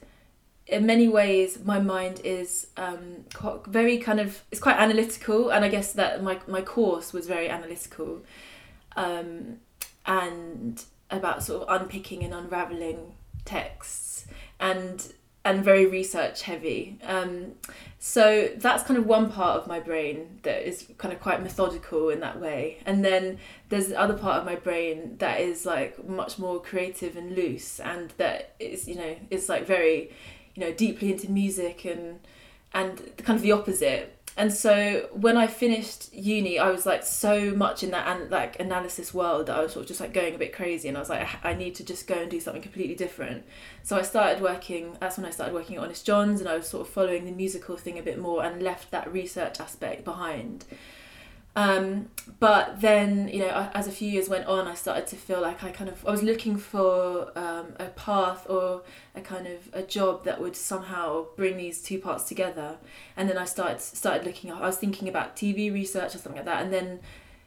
in 0.68 0.86
many 0.86 1.08
ways 1.08 1.64
my 1.64 1.80
mind 1.80 2.20
is 2.26 2.68
um, 2.76 3.24
quite, 3.34 3.66
very 3.68 3.98
kind 3.98 4.20
of 4.20 4.44
it's 4.52 4.60
quite 4.60 4.76
analytical 4.76 5.52
and 5.52 5.64
I 5.64 5.70
guess 5.70 5.94
that 5.94 6.22
my 6.22 6.38
my 6.48 6.62
course 6.62 7.14
was 7.14 7.28
very 7.28 7.50
analytical 7.50 8.24
um, 8.98 9.62
and 10.06 10.84
about 11.10 11.44
sort 11.44 11.64
of 11.64 11.82
unpicking 11.82 12.24
and 12.24 12.34
unraveling 12.34 13.14
texts. 13.46 14.26
And 14.60 15.06
and 15.46 15.64
very 15.64 15.86
research 15.86 16.42
heavy. 16.42 16.98
Um, 17.04 17.54
so 18.00 18.50
that's 18.58 18.84
kind 18.84 18.98
of 18.98 19.06
one 19.06 19.32
part 19.32 19.62
of 19.62 19.68
my 19.68 19.80
brain 19.80 20.40
that 20.42 20.68
is 20.68 20.88
kind 20.98 21.14
of 21.14 21.22
quite 21.22 21.42
methodical 21.42 22.10
in 22.10 22.20
that 22.22 22.42
way. 22.42 22.80
And 22.86 23.06
then 23.06 23.38
there's 23.70 23.88
the 23.88 24.00
other 24.00 24.16
part 24.16 24.40
of 24.40 24.46
my 24.46 24.56
brain 24.56 25.18
that 25.20 25.40
is 25.40 25.64
like 25.66 26.08
much 26.08 26.40
more 26.40 26.60
creative 26.60 27.16
and 27.16 27.36
loose 27.36 27.80
and 27.80 28.10
that 28.18 28.56
is, 28.60 28.88
you 28.88 28.96
know, 28.96 29.16
it's 29.30 29.48
like 29.48 29.68
very, 29.68 30.12
you 30.56 30.62
know, 30.66 30.74
deeply 30.74 31.12
into 31.12 31.32
music 31.32 31.86
and 31.86 32.20
and 32.74 33.16
kind 33.18 33.38
of 33.38 33.44
the 33.44 33.52
opposite 33.52 34.15
and 34.38 34.54
so 34.54 35.08
when 35.14 35.38
I 35.38 35.48
finished 35.48 36.14
uni, 36.14 36.60
I 36.60 36.70
was 36.70 36.86
like 36.86 37.04
so 37.04 37.56
much 37.56 37.84
in 37.84 37.92
that 37.92 38.06
an- 38.08 38.30
like 38.30 38.60
analysis 38.60 39.14
world 39.14 39.46
that 39.48 39.56
I 39.58 39.62
was 39.62 39.74
sort 39.74 39.84
of 39.84 39.88
just 39.88 40.02
like 40.02 40.14
going 40.14 40.36
a 40.36 40.38
bit 40.38 40.54
crazy, 40.54 40.88
and 40.90 40.98
I 40.98 41.00
was 41.00 41.10
like, 41.10 41.28
I 41.44 41.54
need 41.54 41.76
to 41.76 41.86
just 41.86 42.06
go 42.08 42.16
and 42.16 42.30
do 42.30 42.40
something 42.42 42.62
completely 42.62 42.96
different. 42.96 43.46
So 43.84 43.98
I 43.98 44.02
started 44.02 44.42
working. 44.42 44.98
That's 45.00 45.18
when 45.18 45.26
I 45.26 45.30
started 45.30 45.54
working 45.54 45.78
at 45.78 45.84
Honest 45.84 46.06
John's, 46.06 46.42
and 46.42 46.50
I 46.50 46.58
was 46.58 46.68
sort 46.68 46.86
of 46.88 46.94
following 46.94 47.26
the 47.26 47.32
musical 47.32 47.78
thing 47.78 47.98
a 47.98 48.04
bit 48.04 48.20
more 48.20 48.44
and 48.44 48.62
left 48.62 48.92
that 48.92 49.12
research 49.12 49.60
aspect 49.60 50.04
behind. 50.04 50.66
Um, 51.56 52.10
but 52.40 52.82
then, 52.82 53.30
you 53.30 53.40
know, 53.40 53.70
as 53.74 53.88
a 53.88 53.92
few 53.92 54.10
years 54.10 54.28
went 54.28 54.46
on, 54.46 54.68
I 54.68 54.74
started 54.74 55.08
to 55.08 55.16
feel 55.16 55.42
like 55.42 55.64
I 55.64 55.72
kind 55.72 55.90
of 55.90 56.06
I 56.06 56.12
was 56.12 56.22
looking 56.22 56.58
for 56.58 57.32
um, 57.38 57.74
a 57.80 57.86
path 57.96 58.46
or 58.50 58.84
a 59.16 59.22
kind 59.22 59.48
of 59.48 59.70
a 59.72 59.82
job 59.82 60.26
that 60.26 60.42
would 60.42 60.56
somehow 60.56 61.28
bring 61.38 61.56
these 61.56 61.82
two 61.82 62.00
parts 62.00 62.26
together. 62.26 62.78
And 63.16 63.30
then 63.30 63.38
I 63.38 63.46
started 63.46 63.80
started 63.80 64.26
looking. 64.26 64.52
I 64.52 64.60
was 64.60 64.78
thinking 64.78 65.08
about 65.08 65.38
TV 65.38 65.72
research 65.74 66.14
or 66.14 66.18
something 66.18 66.36
like 66.36 66.46
that. 66.46 66.64
And 66.64 66.74
then 66.74 67.00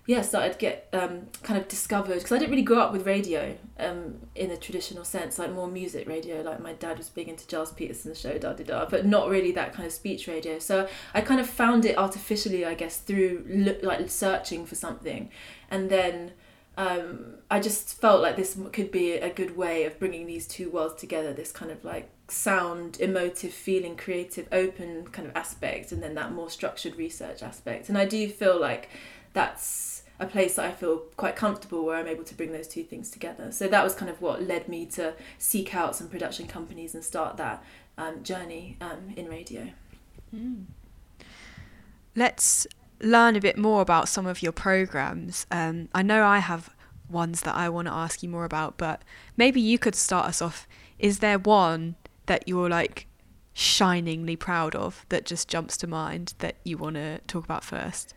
yeah, 0.08 0.22
started 0.22 0.58
get 0.58 0.88
um, 0.94 1.26
kind 1.42 1.60
of 1.60 1.68
discovered 1.68 2.14
because 2.14 2.32
I 2.32 2.38
didn't 2.38 2.50
really 2.50 2.62
grow 2.62 2.78
up 2.78 2.92
with 2.92 3.04
radio 3.04 3.54
um, 3.78 4.14
in 4.34 4.50
a 4.50 4.56
traditional 4.56 5.04
sense, 5.04 5.38
like 5.38 5.52
more 5.52 5.68
music 5.68 6.08
radio. 6.08 6.40
Like 6.40 6.60
my 6.60 6.72
dad 6.72 6.96
was 6.96 7.10
big 7.10 7.28
into 7.28 7.46
Gilles 7.46 7.72
Peterson's 7.72 8.18
show, 8.18 8.38
da 8.38 8.54
da 8.54 8.64
da, 8.64 8.86
but 8.86 9.04
not 9.04 9.28
really 9.28 9.52
that 9.52 9.74
kind 9.74 9.86
of 9.86 9.92
speech 9.92 10.26
radio. 10.26 10.58
So 10.60 10.88
I 11.12 11.20
kind 11.20 11.42
of 11.42 11.46
found 11.46 11.84
it 11.84 11.98
artificially, 11.98 12.64
I 12.64 12.72
guess, 12.72 12.96
through 12.96 13.76
like 13.82 14.08
searching 14.08 14.64
for 14.64 14.76
something, 14.76 15.28
and 15.70 15.90
then 15.90 16.32
um, 16.78 17.34
I 17.50 17.60
just 17.60 18.00
felt 18.00 18.22
like 18.22 18.36
this 18.36 18.58
could 18.72 18.90
be 18.90 19.12
a 19.12 19.28
good 19.28 19.58
way 19.58 19.84
of 19.84 19.98
bringing 19.98 20.26
these 20.26 20.46
two 20.46 20.70
worlds 20.70 20.98
together. 20.98 21.34
This 21.34 21.52
kind 21.52 21.70
of 21.70 21.84
like 21.84 22.08
sound, 22.28 22.98
emotive, 22.98 23.52
feeling, 23.52 23.94
creative, 23.94 24.48
open 24.52 25.08
kind 25.08 25.28
of 25.28 25.36
aspect, 25.36 25.92
and 25.92 26.02
then 26.02 26.14
that 26.14 26.32
more 26.32 26.48
structured 26.48 26.96
research 26.96 27.42
aspect. 27.42 27.90
And 27.90 27.98
I 27.98 28.06
do 28.06 28.26
feel 28.30 28.58
like 28.58 28.88
that's 29.32 29.97
a 30.20 30.26
place 30.26 30.56
that 30.56 30.64
I 30.66 30.72
feel 30.72 30.98
quite 31.16 31.36
comfortable 31.36 31.84
where 31.84 31.96
I'm 31.96 32.08
able 32.08 32.24
to 32.24 32.34
bring 32.34 32.52
those 32.52 32.66
two 32.66 32.82
things 32.82 33.10
together. 33.10 33.52
So 33.52 33.68
that 33.68 33.84
was 33.84 33.94
kind 33.94 34.10
of 34.10 34.20
what 34.20 34.42
led 34.42 34.68
me 34.68 34.84
to 34.86 35.14
seek 35.38 35.74
out 35.74 35.94
some 35.94 36.08
production 36.08 36.46
companies 36.46 36.94
and 36.94 37.04
start 37.04 37.36
that 37.36 37.62
um, 37.96 38.22
journey 38.22 38.76
um, 38.80 39.12
in 39.16 39.28
radio. 39.28 39.68
Mm. 40.34 40.64
Let's 42.16 42.66
learn 43.00 43.36
a 43.36 43.40
bit 43.40 43.56
more 43.56 43.80
about 43.80 44.08
some 44.08 44.26
of 44.26 44.42
your 44.42 44.52
programs. 44.52 45.46
Um, 45.50 45.88
I 45.94 46.02
know 46.02 46.24
I 46.24 46.38
have 46.38 46.70
ones 47.08 47.42
that 47.42 47.54
I 47.54 47.68
want 47.68 47.86
to 47.86 47.94
ask 47.94 48.22
you 48.22 48.28
more 48.28 48.44
about, 48.44 48.76
but 48.76 49.02
maybe 49.36 49.60
you 49.60 49.78
could 49.78 49.94
start 49.94 50.26
us 50.26 50.42
off. 50.42 50.66
Is 50.98 51.20
there 51.20 51.38
one 51.38 51.94
that 52.26 52.46
you're 52.48 52.68
like 52.68 53.06
shiningly 53.52 54.36
proud 54.36 54.74
of 54.74 55.06
that 55.08 55.24
just 55.24 55.48
jumps 55.48 55.76
to 55.78 55.86
mind 55.86 56.34
that 56.38 56.56
you 56.64 56.76
want 56.76 56.96
to 56.96 57.18
talk 57.26 57.44
about 57.44 57.64
first? 57.64 58.14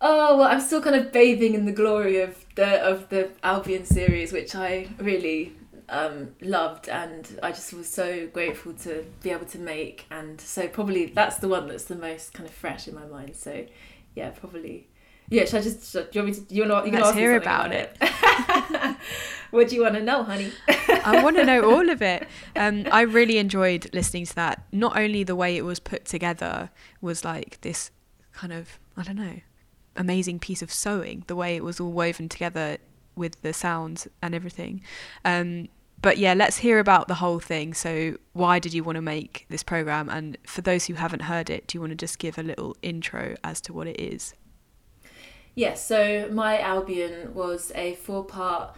Oh 0.00 0.36
well, 0.36 0.48
I'm 0.48 0.60
still 0.60 0.82
kind 0.82 0.96
of 0.96 1.12
bathing 1.12 1.54
in 1.54 1.66
the 1.66 1.72
glory 1.72 2.20
of 2.20 2.44
the 2.56 2.80
of 2.82 3.08
the 3.08 3.30
Albion 3.42 3.84
series, 3.84 4.32
which 4.32 4.54
I 4.54 4.88
really 4.98 5.52
um, 5.88 6.34
loved, 6.40 6.88
and 6.88 7.38
I 7.42 7.50
just 7.50 7.72
was 7.72 7.88
so 7.88 8.26
grateful 8.28 8.72
to 8.74 9.04
be 9.22 9.30
able 9.30 9.46
to 9.46 9.58
make. 9.58 10.06
And 10.10 10.40
so 10.40 10.68
probably 10.68 11.06
that's 11.06 11.36
the 11.36 11.48
one 11.48 11.68
that's 11.68 11.84
the 11.84 11.96
most 11.96 12.32
kind 12.32 12.48
of 12.48 12.54
fresh 12.54 12.88
in 12.88 12.94
my 12.94 13.06
mind. 13.06 13.36
So 13.36 13.66
yeah, 14.14 14.30
probably. 14.30 14.88
Yeah, 15.30 15.46
should 15.46 15.60
I 15.60 15.62
just? 15.62 15.90
Should, 15.90 16.10
do 16.10 16.18
you 16.18 16.24
want 16.24 16.38
me 16.38 16.44
to? 16.44 16.54
You 16.54 16.64
know, 16.66 16.84
you 16.84 16.92
Let's 16.92 17.16
hear 17.16 17.36
about, 17.36 17.66
about 17.66 17.72
it. 17.72 17.96
it. 18.00 18.96
what 19.50 19.68
do 19.68 19.74
you 19.74 19.82
want 19.82 19.94
to 19.94 20.02
know, 20.02 20.22
honey? 20.22 20.52
I 20.68 21.22
want 21.24 21.36
to 21.36 21.44
know 21.44 21.62
all 21.72 21.88
of 21.88 22.02
it. 22.02 22.28
Um, 22.56 22.86
I 22.92 23.02
really 23.02 23.38
enjoyed 23.38 23.88
listening 23.94 24.26
to 24.26 24.34
that. 24.34 24.64
Not 24.70 24.98
only 24.98 25.24
the 25.24 25.34
way 25.34 25.56
it 25.56 25.64
was 25.64 25.80
put 25.80 26.04
together 26.04 26.68
was 27.00 27.24
like 27.24 27.58
this 27.62 27.90
kind 28.32 28.52
of 28.52 28.78
I 28.96 29.02
don't 29.02 29.16
know 29.16 29.40
amazing 29.96 30.38
piece 30.38 30.62
of 30.62 30.72
sewing, 30.72 31.24
the 31.26 31.36
way 31.36 31.56
it 31.56 31.64
was 31.64 31.80
all 31.80 31.92
woven 31.92 32.28
together 32.28 32.78
with 33.16 33.40
the 33.42 33.52
sounds 33.52 34.08
and 34.22 34.34
everything. 34.34 34.82
Um, 35.24 35.68
but 36.02 36.18
yeah, 36.18 36.34
let's 36.34 36.58
hear 36.58 36.80
about 36.80 37.08
the 37.08 37.14
whole 37.14 37.40
thing. 37.40 37.72
So, 37.72 38.18
why 38.34 38.58
did 38.58 38.74
you 38.74 38.84
want 38.84 38.96
to 38.96 39.02
make 39.02 39.46
this 39.48 39.62
program? 39.62 40.10
And 40.10 40.36
for 40.46 40.60
those 40.60 40.84
who 40.84 40.94
haven't 40.94 41.22
heard 41.22 41.48
it, 41.48 41.66
do 41.66 41.76
you 41.76 41.80
want 41.80 41.92
to 41.92 41.96
just 41.96 42.18
give 42.18 42.36
a 42.36 42.42
little 42.42 42.76
intro 42.82 43.36
as 43.42 43.60
to 43.62 43.72
what 43.72 43.86
it 43.86 43.98
is? 43.98 44.34
Yes, 45.54 45.86
so 45.86 46.28
My 46.32 46.58
Albion 46.58 47.32
was 47.32 47.72
a 47.74 47.94
four 47.94 48.24
part 48.24 48.76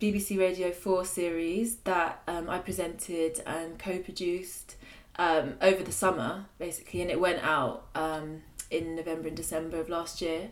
BBC 0.00 0.38
Radio 0.38 0.70
4 0.70 1.04
series 1.04 1.76
that 1.78 2.22
um, 2.26 2.48
I 2.48 2.58
presented 2.58 3.42
and 3.46 3.78
co 3.78 3.98
produced 3.98 4.76
um, 5.16 5.54
over 5.60 5.82
the 5.82 5.92
summer, 5.92 6.46
basically, 6.58 7.02
and 7.02 7.10
it 7.10 7.20
went 7.20 7.42
out 7.42 7.86
um, 7.94 8.42
in 8.70 8.96
November 8.96 9.28
and 9.28 9.36
December 9.36 9.80
of 9.80 9.88
last 9.88 10.20
year. 10.20 10.48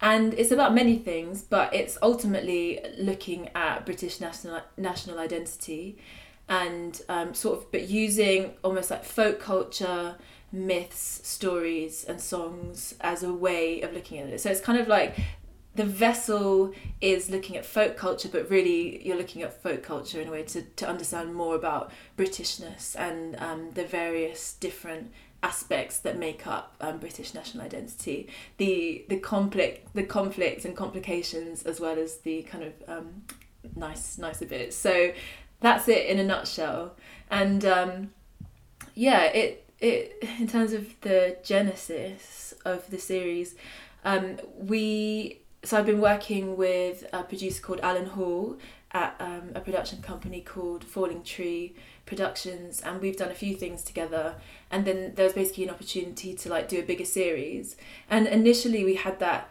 And 0.00 0.34
it's 0.34 0.50
about 0.50 0.74
many 0.74 0.96
things, 0.98 1.42
but 1.42 1.74
it's 1.74 1.98
ultimately 2.02 2.80
looking 2.98 3.50
at 3.54 3.84
British 3.84 4.20
national 4.20 4.60
national 4.76 5.18
identity 5.18 5.98
and 6.48 7.00
um, 7.08 7.32
sort 7.32 7.58
of, 7.58 7.70
but 7.70 7.88
using 7.88 8.54
almost 8.64 8.90
like 8.90 9.04
folk 9.04 9.38
culture, 9.38 10.16
myths, 10.50 11.20
stories, 11.22 12.04
and 12.04 12.20
songs 12.20 12.94
as 13.00 13.22
a 13.22 13.32
way 13.32 13.82
of 13.82 13.92
looking 13.92 14.18
at 14.18 14.28
it. 14.28 14.40
So 14.40 14.50
it's 14.50 14.60
kind 14.60 14.78
of 14.78 14.88
like 14.88 15.16
the 15.76 15.84
vessel 15.84 16.74
is 17.00 17.30
looking 17.30 17.56
at 17.56 17.64
folk 17.64 17.96
culture, 17.96 18.28
but 18.28 18.50
really 18.50 19.06
you're 19.06 19.16
looking 19.16 19.42
at 19.42 19.62
folk 19.62 19.82
culture 19.82 20.20
in 20.20 20.28
a 20.28 20.30
way 20.32 20.42
to, 20.42 20.62
to 20.62 20.88
understand 20.88 21.34
more 21.34 21.54
about 21.54 21.92
Britishness 22.18 22.96
and 22.98 23.36
um, 23.36 23.70
the 23.74 23.84
various 23.84 24.54
different 24.54 25.12
aspects 25.42 25.98
that 26.00 26.18
make 26.18 26.46
up 26.46 26.74
um, 26.80 26.98
British 26.98 27.34
national 27.34 27.64
identity. 27.64 28.28
The 28.58 29.04
the 29.08 29.18
conflict, 29.18 29.94
the 29.94 30.02
conflicts 30.02 30.64
and 30.64 30.76
complications, 30.76 31.62
as 31.62 31.80
well 31.80 31.98
as 31.98 32.18
the 32.18 32.42
kind 32.42 32.64
of 32.64 32.72
um, 32.88 33.22
nice 33.76 34.18
nicer 34.18 34.46
bits. 34.46 34.76
So 34.76 35.12
that's 35.60 35.88
it 35.88 36.06
in 36.06 36.18
a 36.18 36.24
nutshell. 36.24 36.96
And 37.30 37.64
um, 37.64 38.10
yeah, 38.94 39.24
it 39.24 39.66
it 39.80 40.22
in 40.38 40.46
terms 40.46 40.72
of 40.72 41.00
the 41.00 41.36
genesis 41.42 42.54
of 42.64 42.90
the 42.90 42.98
series, 42.98 43.54
um, 44.04 44.38
we 44.56 45.40
so 45.62 45.78
I've 45.78 45.86
been 45.86 46.00
working 46.00 46.56
with 46.56 47.04
a 47.12 47.22
producer 47.22 47.62
called 47.62 47.80
Alan 47.82 48.06
Hall 48.06 48.58
at 48.92 49.14
um, 49.20 49.50
a 49.54 49.60
production 49.60 50.02
company 50.02 50.40
called 50.40 50.84
Falling 50.84 51.22
Tree 51.22 51.74
Productions, 52.10 52.80
and 52.80 53.00
we've 53.00 53.16
done 53.16 53.30
a 53.30 53.34
few 53.34 53.54
things 53.54 53.82
together. 53.82 54.34
And 54.70 54.84
then 54.84 55.12
there 55.14 55.24
was 55.24 55.32
basically 55.32 55.64
an 55.64 55.70
opportunity 55.70 56.34
to 56.34 56.48
like 56.48 56.68
do 56.68 56.80
a 56.80 56.82
bigger 56.82 57.06
series. 57.06 57.76
And 58.10 58.26
initially 58.26 58.84
we 58.84 58.96
had 58.96 59.18
that 59.20 59.50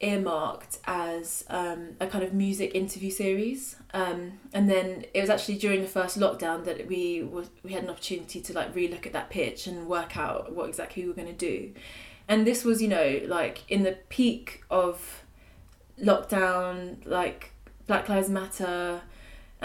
earmarked 0.00 0.78
as 0.86 1.44
um, 1.48 1.96
a 2.00 2.06
kind 2.06 2.24
of 2.24 2.32
music 2.32 2.74
interview 2.74 3.10
series. 3.10 3.76
Um, 3.92 4.38
and 4.52 4.70
then 4.70 5.04
it 5.12 5.20
was 5.20 5.30
actually 5.30 5.58
during 5.58 5.82
the 5.82 5.88
first 5.88 6.18
lockdown 6.18 6.64
that 6.64 6.86
we 6.86 7.22
was 7.22 7.50
we 7.62 7.72
had 7.72 7.84
an 7.84 7.90
opportunity 7.90 8.40
to 8.40 8.52
like 8.52 8.74
relook 8.74 9.04
at 9.06 9.12
that 9.12 9.28
pitch 9.28 9.66
and 9.66 9.86
work 9.86 10.16
out 10.16 10.54
what 10.54 10.68
exactly 10.68 11.02
we 11.02 11.08
were 11.08 11.14
going 11.14 11.28
to 11.28 11.32
do 11.34 11.74
and 12.28 12.46
this 12.46 12.64
was 12.64 12.80
you 12.80 12.88
know 12.88 13.20
like 13.26 13.62
in 13.68 13.82
the 13.82 13.92
peak 14.08 14.64
of 14.70 15.24
lockdown 16.02 16.96
like 17.06 17.52
black 17.86 18.08
lives 18.08 18.28
matter 18.28 19.02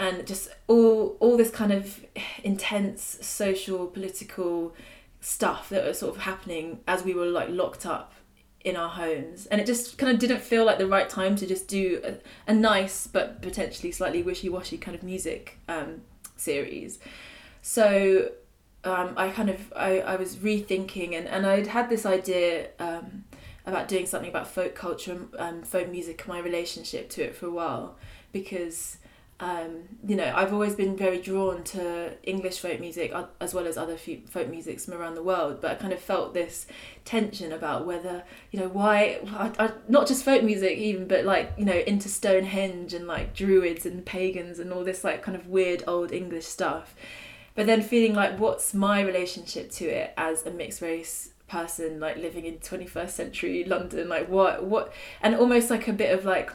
and 0.00 0.26
just 0.26 0.48
all 0.66 1.16
all 1.20 1.36
this 1.36 1.50
kind 1.50 1.70
of 1.70 2.04
intense 2.42 3.18
social 3.20 3.86
political 3.86 4.74
stuff 5.20 5.68
that 5.68 5.84
was 5.84 5.98
sort 5.98 6.16
of 6.16 6.22
happening 6.22 6.80
as 6.88 7.04
we 7.04 7.12
were 7.12 7.26
like 7.26 7.50
locked 7.50 7.84
up 7.84 8.14
in 8.64 8.76
our 8.76 8.88
homes. 8.88 9.46
And 9.46 9.60
it 9.60 9.66
just 9.66 9.98
kind 9.98 10.10
of 10.10 10.18
didn't 10.18 10.40
feel 10.40 10.64
like 10.64 10.78
the 10.78 10.86
right 10.86 11.08
time 11.08 11.36
to 11.36 11.46
just 11.46 11.68
do 11.68 12.00
a, 12.02 12.14
a 12.50 12.54
nice 12.54 13.06
but 13.06 13.42
potentially 13.42 13.92
slightly 13.92 14.22
wishy-washy 14.22 14.78
kind 14.78 14.94
of 14.94 15.02
music 15.02 15.58
um, 15.68 16.00
series. 16.36 16.98
So 17.60 18.30
um, 18.84 19.12
I 19.18 19.28
kind 19.28 19.50
of 19.50 19.70
I, 19.76 20.00
I 20.00 20.16
was 20.16 20.36
rethinking 20.36 21.14
and, 21.14 21.28
and 21.28 21.44
I'd 21.44 21.66
had 21.66 21.90
this 21.90 22.06
idea 22.06 22.68
um, 22.78 23.24
about 23.66 23.86
doing 23.88 24.06
something 24.06 24.30
about 24.30 24.48
folk 24.48 24.74
culture 24.74 25.12
and 25.38 25.58
um, 25.58 25.62
folk 25.62 25.90
music 25.90 26.20
and 26.20 26.28
my 26.28 26.38
relationship 26.38 27.10
to 27.10 27.22
it 27.22 27.34
for 27.36 27.44
a 27.46 27.50
while 27.50 27.96
because 28.32 28.96
um, 29.40 29.88
you 30.06 30.16
know 30.16 30.32
I've 30.34 30.52
always 30.52 30.74
been 30.74 30.96
very 30.96 31.18
drawn 31.18 31.64
to 31.64 32.12
English 32.22 32.58
folk 32.58 32.78
music 32.78 33.12
as 33.40 33.54
well 33.54 33.66
as 33.66 33.78
other 33.78 33.96
folk 33.96 34.48
musics 34.48 34.84
from 34.84 34.94
around 34.94 35.14
the 35.14 35.22
world 35.22 35.60
but 35.62 35.70
I 35.70 35.74
kind 35.76 35.92
of 35.92 35.98
felt 35.98 36.34
this 36.34 36.66
tension 37.06 37.50
about 37.52 37.86
whether 37.86 38.22
you 38.50 38.60
know 38.60 38.68
why 38.68 39.20
I, 39.28 39.50
I, 39.58 39.72
not 39.88 40.06
just 40.06 40.24
folk 40.24 40.42
music 40.42 40.76
even 40.76 41.08
but 41.08 41.24
like 41.24 41.52
you 41.56 41.64
know 41.64 41.72
into 41.86 42.08
Stonehenge 42.08 42.92
and 42.92 43.06
like 43.06 43.34
druids 43.34 43.86
and 43.86 44.04
pagans 44.04 44.58
and 44.58 44.72
all 44.72 44.84
this 44.84 45.04
like 45.04 45.22
kind 45.22 45.36
of 45.36 45.46
weird 45.46 45.84
old 45.86 46.12
English 46.12 46.46
stuff. 46.46 46.94
But 47.54 47.66
then 47.66 47.82
feeling 47.82 48.14
like 48.14 48.38
what's 48.38 48.74
my 48.74 49.00
relationship 49.00 49.70
to 49.72 49.86
it 49.86 50.12
as 50.16 50.44
a 50.44 50.50
mixed 50.50 50.82
race 50.82 51.30
person 51.48 51.98
like 51.98 52.16
living 52.16 52.44
in 52.44 52.58
21st 52.58 53.10
century 53.10 53.64
london? 53.64 54.08
Like 54.08 54.28
what 54.28 54.64
what 54.64 54.92
and 55.22 55.34
almost 55.34 55.70
like 55.70 55.88
a 55.88 55.92
bit 55.94 56.16
of 56.16 56.26
like 56.26 56.50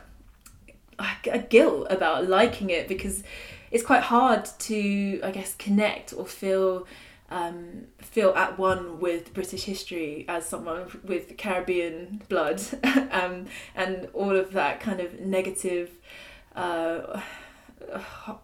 a 1.31 1.39
guilt 1.39 1.87
about 1.89 2.27
liking 2.27 2.69
it 2.69 2.87
because 2.87 3.23
it's 3.71 3.83
quite 3.83 4.03
hard 4.03 4.45
to 4.59 5.19
i 5.23 5.31
guess 5.31 5.55
connect 5.55 6.13
or 6.13 6.25
feel 6.25 6.87
um, 7.27 7.87
feel 7.97 8.35
at 8.35 8.59
one 8.59 8.99
with 8.99 9.33
British 9.33 9.63
history 9.63 10.25
as 10.27 10.45
someone 10.45 10.85
with 11.03 11.37
Caribbean 11.37 12.21
blood 12.29 12.61
um, 13.11 13.47
and 13.73 14.07
all 14.13 14.35
of 14.35 14.51
that 14.51 14.79
kind 14.79 14.99
of 14.99 15.19
negative 15.19 15.89
uh, 16.55 17.19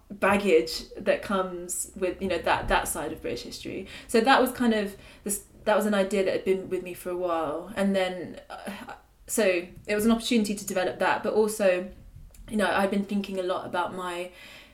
baggage 0.09 0.83
that 0.97 1.21
comes 1.21 1.91
with 1.95 2.21
you 2.21 2.27
know 2.27 2.37
that 2.39 2.67
that 2.67 2.87
side 2.87 3.11
of 3.11 3.21
British 3.21 3.43
history. 3.43 3.87
So 4.07 4.21
that 4.21 4.41
was 4.41 4.51
kind 4.51 4.73
of 4.73 4.95
this. 5.23 5.43
That 5.65 5.77
was 5.77 5.85
an 5.85 5.93
idea 5.93 6.25
that 6.25 6.33
had 6.33 6.45
been 6.45 6.69
with 6.69 6.81
me 6.81 6.93
for 6.95 7.11
a 7.11 7.17
while, 7.17 7.71
and 7.75 7.95
then 7.95 8.39
uh, 8.49 8.93
so 9.27 9.65
it 9.87 9.95
was 9.95 10.05
an 10.05 10.11
opportunity 10.11 10.55
to 10.55 10.65
develop 10.65 10.99
that, 10.99 11.23
but 11.23 11.33
also, 11.33 11.87
you 12.51 12.57
know, 12.57 12.69
I've 12.69 12.91
been 12.91 13.05
thinking 13.05 13.39
a 13.39 13.43
lot 13.43 13.65
about 13.65 13.95
my 13.95 14.29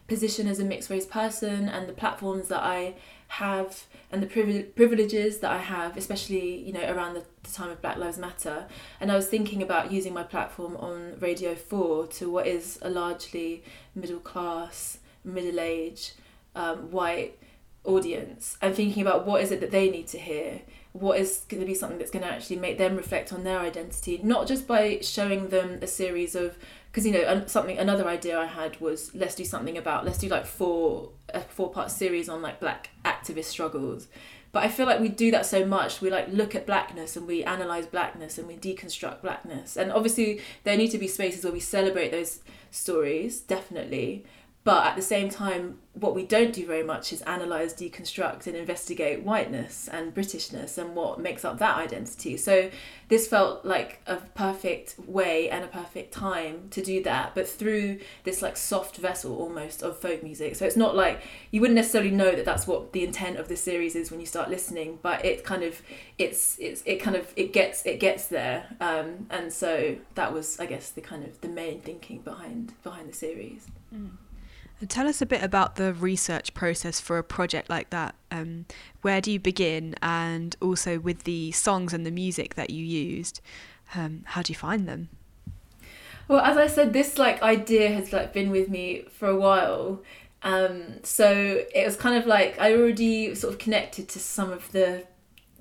position 0.08 0.48
as 0.48 0.60
a 0.60 0.66
mixed 0.66 0.90
race 0.90 1.06
person 1.06 1.70
and 1.70 1.88
the 1.88 1.94
platforms 1.94 2.48
that 2.48 2.64
I 2.64 2.96
have 3.28 3.86
and 4.12 4.24
the 4.24 4.28
priv- 4.28 4.76
privileges 4.76 5.40
that 5.40 5.52
I 5.52 5.58
have, 5.58 5.98
especially 5.98 6.58
you 6.60 6.74
know 6.74 6.92
around 6.92 7.14
the, 7.14 7.24
the, 7.44 7.52
time 7.52 7.70
of 7.70 7.82
Black 7.82 7.98
Lives 7.98 8.18
Matter. 8.18 8.66
And 9.00 9.12
I 9.12 9.16
was 9.16 9.28
thinking 9.28 9.62
about 9.62 9.92
using 9.92 10.14
my 10.14 10.24
platform 10.24 10.78
on 10.78 11.18
Radio 11.20 11.56
Four 11.56 12.08
to 12.08 12.30
what 12.30 12.48
is 12.48 12.80
a 12.82 12.90
largely 12.90 13.64
middle 13.96 14.20
class, 14.20 15.00
middle 15.24 15.60
age, 15.60 16.14
um, 16.56 16.90
white 16.92 17.38
audience, 17.84 18.58
and 18.62 18.74
thinking 18.74 19.02
about 19.02 19.26
what 19.26 19.42
is 19.42 19.52
it 19.52 19.60
that 19.60 19.72
they 19.72 19.90
need 19.90 20.08
to 20.08 20.18
hear. 20.18 20.62
What 21.00 21.20
is 21.20 21.46
going 21.50 21.62
to 21.62 21.66
be 21.66 21.74
something 21.74 21.98
that's 21.98 22.12
going 22.12 22.24
to 22.24 22.32
actually 22.32 22.58
make 22.58 22.78
them 22.78 22.96
reflect 22.96 23.32
on 23.32 23.44
their 23.44 23.60
identity, 23.60 24.20
not 24.24 24.48
just 24.48 24.68
by 24.68 25.00
showing 25.02 25.50
them 25.50 25.80
a 25.82 25.88
series 25.88 26.36
of 26.36 26.58
because 26.92 27.06
you 27.06 27.14
know 27.14 27.46
something 27.46 27.78
another 27.78 28.08
idea 28.08 28.40
I 28.40 28.46
had 28.46 28.80
was 28.82 29.14
let's 29.14 29.36
do 29.36 29.46
something 29.46 29.78
about 29.78 30.04
let's 30.04 30.18
do 30.18 30.30
like 30.30 30.48
four 30.48 31.10
a 31.32 31.42
four 31.42 31.70
part 31.70 31.92
series 31.92 32.28
on 32.28 32.42
like 32.42 32.60
black 32.60 32.90
activist 33.06 33.46
struggles. 33.46 34.08
But 34.52 34.64
I 34.64 34.70
feel 34.70 34.88
like 34.88 35.00
we 35.00 35.10
do 35.10 35.30
that 35.32 35.46
so 35.46 35.66
much 35.66 36.02
we 36.02 36.10
like 36.10 36.30
look 36.30 36.56
at 36.56 36.66
blackness 36.66 37.16
and 37.16 37.28
we 37.28 37.44
analyze 37.44 37.86
blackness 37.86 38.40
and 38.40 38.48
we 38.48 38.56
deconstruct 38.56 39.22
blackness. 39.22 39.78
And 39.78 39.92
obviously 39.92 40.42
there 40.64 40.76
need 40.76 40.90
to 40.90 40.98
be 40.98 41.08
spaces 41.08 41.44
where 41.44 41.54
we 41.54 41.60
celebrate 41.60 42.10
those 42.10 42.40
stories 42.72 43.42
definitely 43.42 44.26
but 44.68 44.86
at 44.86 44.98
the 44.98 45.02
same 45.02 45.30
time, 45.30 45.78
what 45.94 46.14
we 46.14 46.26
don't 46.26 46.52
do 46.52 46.68
very 46.68 46.84
much 46.84 47.14
is 47.14 47.22
analyze, 47.22 47.74
deconstruct, 47.74 48.48
and 48.48 48.56
investigate 48.58 49.24
whiteness 49.24 49.88
and 49.90 50.14
Britishness 50.14 50.78
and 50.78 50.94
what 50.94 51.22
makes 51.22 51.46
up 51.46 51.58
that 51.60 51.78
identity. 51.78 52.36
So 52.36 52.70
this 53.08 53.30
felt 53.30 53.64
like 53.64 54.02
a 54.08 54.18
perfect 54.18 54.96
way 55.00 55.50
and 55.50 55.64
a 55.64 55.70
perfect 55.70 56.12
time 56.12 56.68
to 56.72 56.82
do 56.82 57.02
that, 57.04 57.34
but 57.34 57.48
through 57.48 58.00
this 58.26 58.42
like 58.42 58.58
soft 58.58 58.98
vessel 58.98 59.38
almost 59.38 59.82
of 59.84 59.98
folk 59.98 60.22
music. 60.22 60.58
So 60.58 60.66
it's 60.66 60.76
not 60.76 60.98
like 60.98 61.22
you 61.50 61.62
wouldn't 61.62 61.78
necessarily 61.78 62.12
know 62.12 62.36
that 62.36 62.44
that's 62.44 62.68
what 62.68 62.92
the 62.92 63.06
intent 63.06 63.40
of 63.40 63.48
the 63.48 63.56
series 63.56 63.96
is 63.96 64.12
when 64.12 64.20
you 64.20 64.26
start 64.26 64.50
listening, 64.50 65.00
but 65.02 65.24
it 65.24 65.46
kind 65.46 65.64
of 65.64 65.82
it's 66.18 66.60
it's 66.60 66.84
it 66.86 66.98
kind 66.98 67.16
of 67.16 67.32
it 67.38 67.54
gets 67.54 67.86
it 67.86 68.02
gets 68.02 68.28
there. 68.28 68.66
Um, 68.82 69.28
and 69.30 69.54
so 69.54 69.96
that 70.16 70.34
was 70.34 70.60
I 70.60 70.66
guess 70.66 70.90
the 70.90 71.00
kind 71.00 71.24
of 71.24 71.40
the 71.40 71.48
main 71.48 71.80
thinking 71.80 72.20
behind 72.20 72.74
behind 72.84 73.08
the 73.08 73.14
series. 73.14 73.68
Mm. 73.96 74.10
Tell 74.88 75.08
us 75.08 75.24
a 75.24 75.26
bit 75.26 75.42
about 75.42 75.76
the 75.76 75.92
research 75.92 76.54
process 76.54 77.00
for 77.00 77.18
a 77.18 77.24
project 77.24 77.68
like 77.68 77.90
that. 77.90 78.14
Um, 78.30 78.66
where 79.02 79.22
do 79.22 79.32
you 79.32 79.40
begin, 79.40 79.96
and 80.04 80.56
also 80.62 81.00
with 81.00 81.24
the 81.24 81.52
songs 81.52 81.94
and 81.94 82.06
the 82.06 82.12
music 82.12 82.54
that 82.56 82.70
you 82.70 82.86
used, 82.86 83.42
um, 83.96 84.22
how 84.26 84.44
do 84.44 84.52
you 84.52 84.58
find 84.58 84.88
them? 84.88 85.10
Well, 86.28 86.42
as 86.42 86.58
I 86.58 86.68
said, 86.68 86.94
this 86.94 87.18
like 87.18 87.42
idea 87.42 87.90
has 87.90 88.14
like 88.14 88.34
been 88.34 88.52
with 88.52 88.70
me 88.70 89.06
for 89.12 89.28
a 89.28 89.36
while. 89.36 90.04
Um, 90.44 91.04
so 91.04 91.64
it 91.74 91.86
was 91.86 91.96
kind 91.96 92.16
of 92.16 92.28
like 92.28 92.60
I 92.60 92.74
already 92.74 93.34
sort 93.34 93.54
of 93.54 93.60
connected 93.60 94.08
to 94.10 94.20
some 94.20 94.52
of 94.52 94.72
the. 94.74 95.06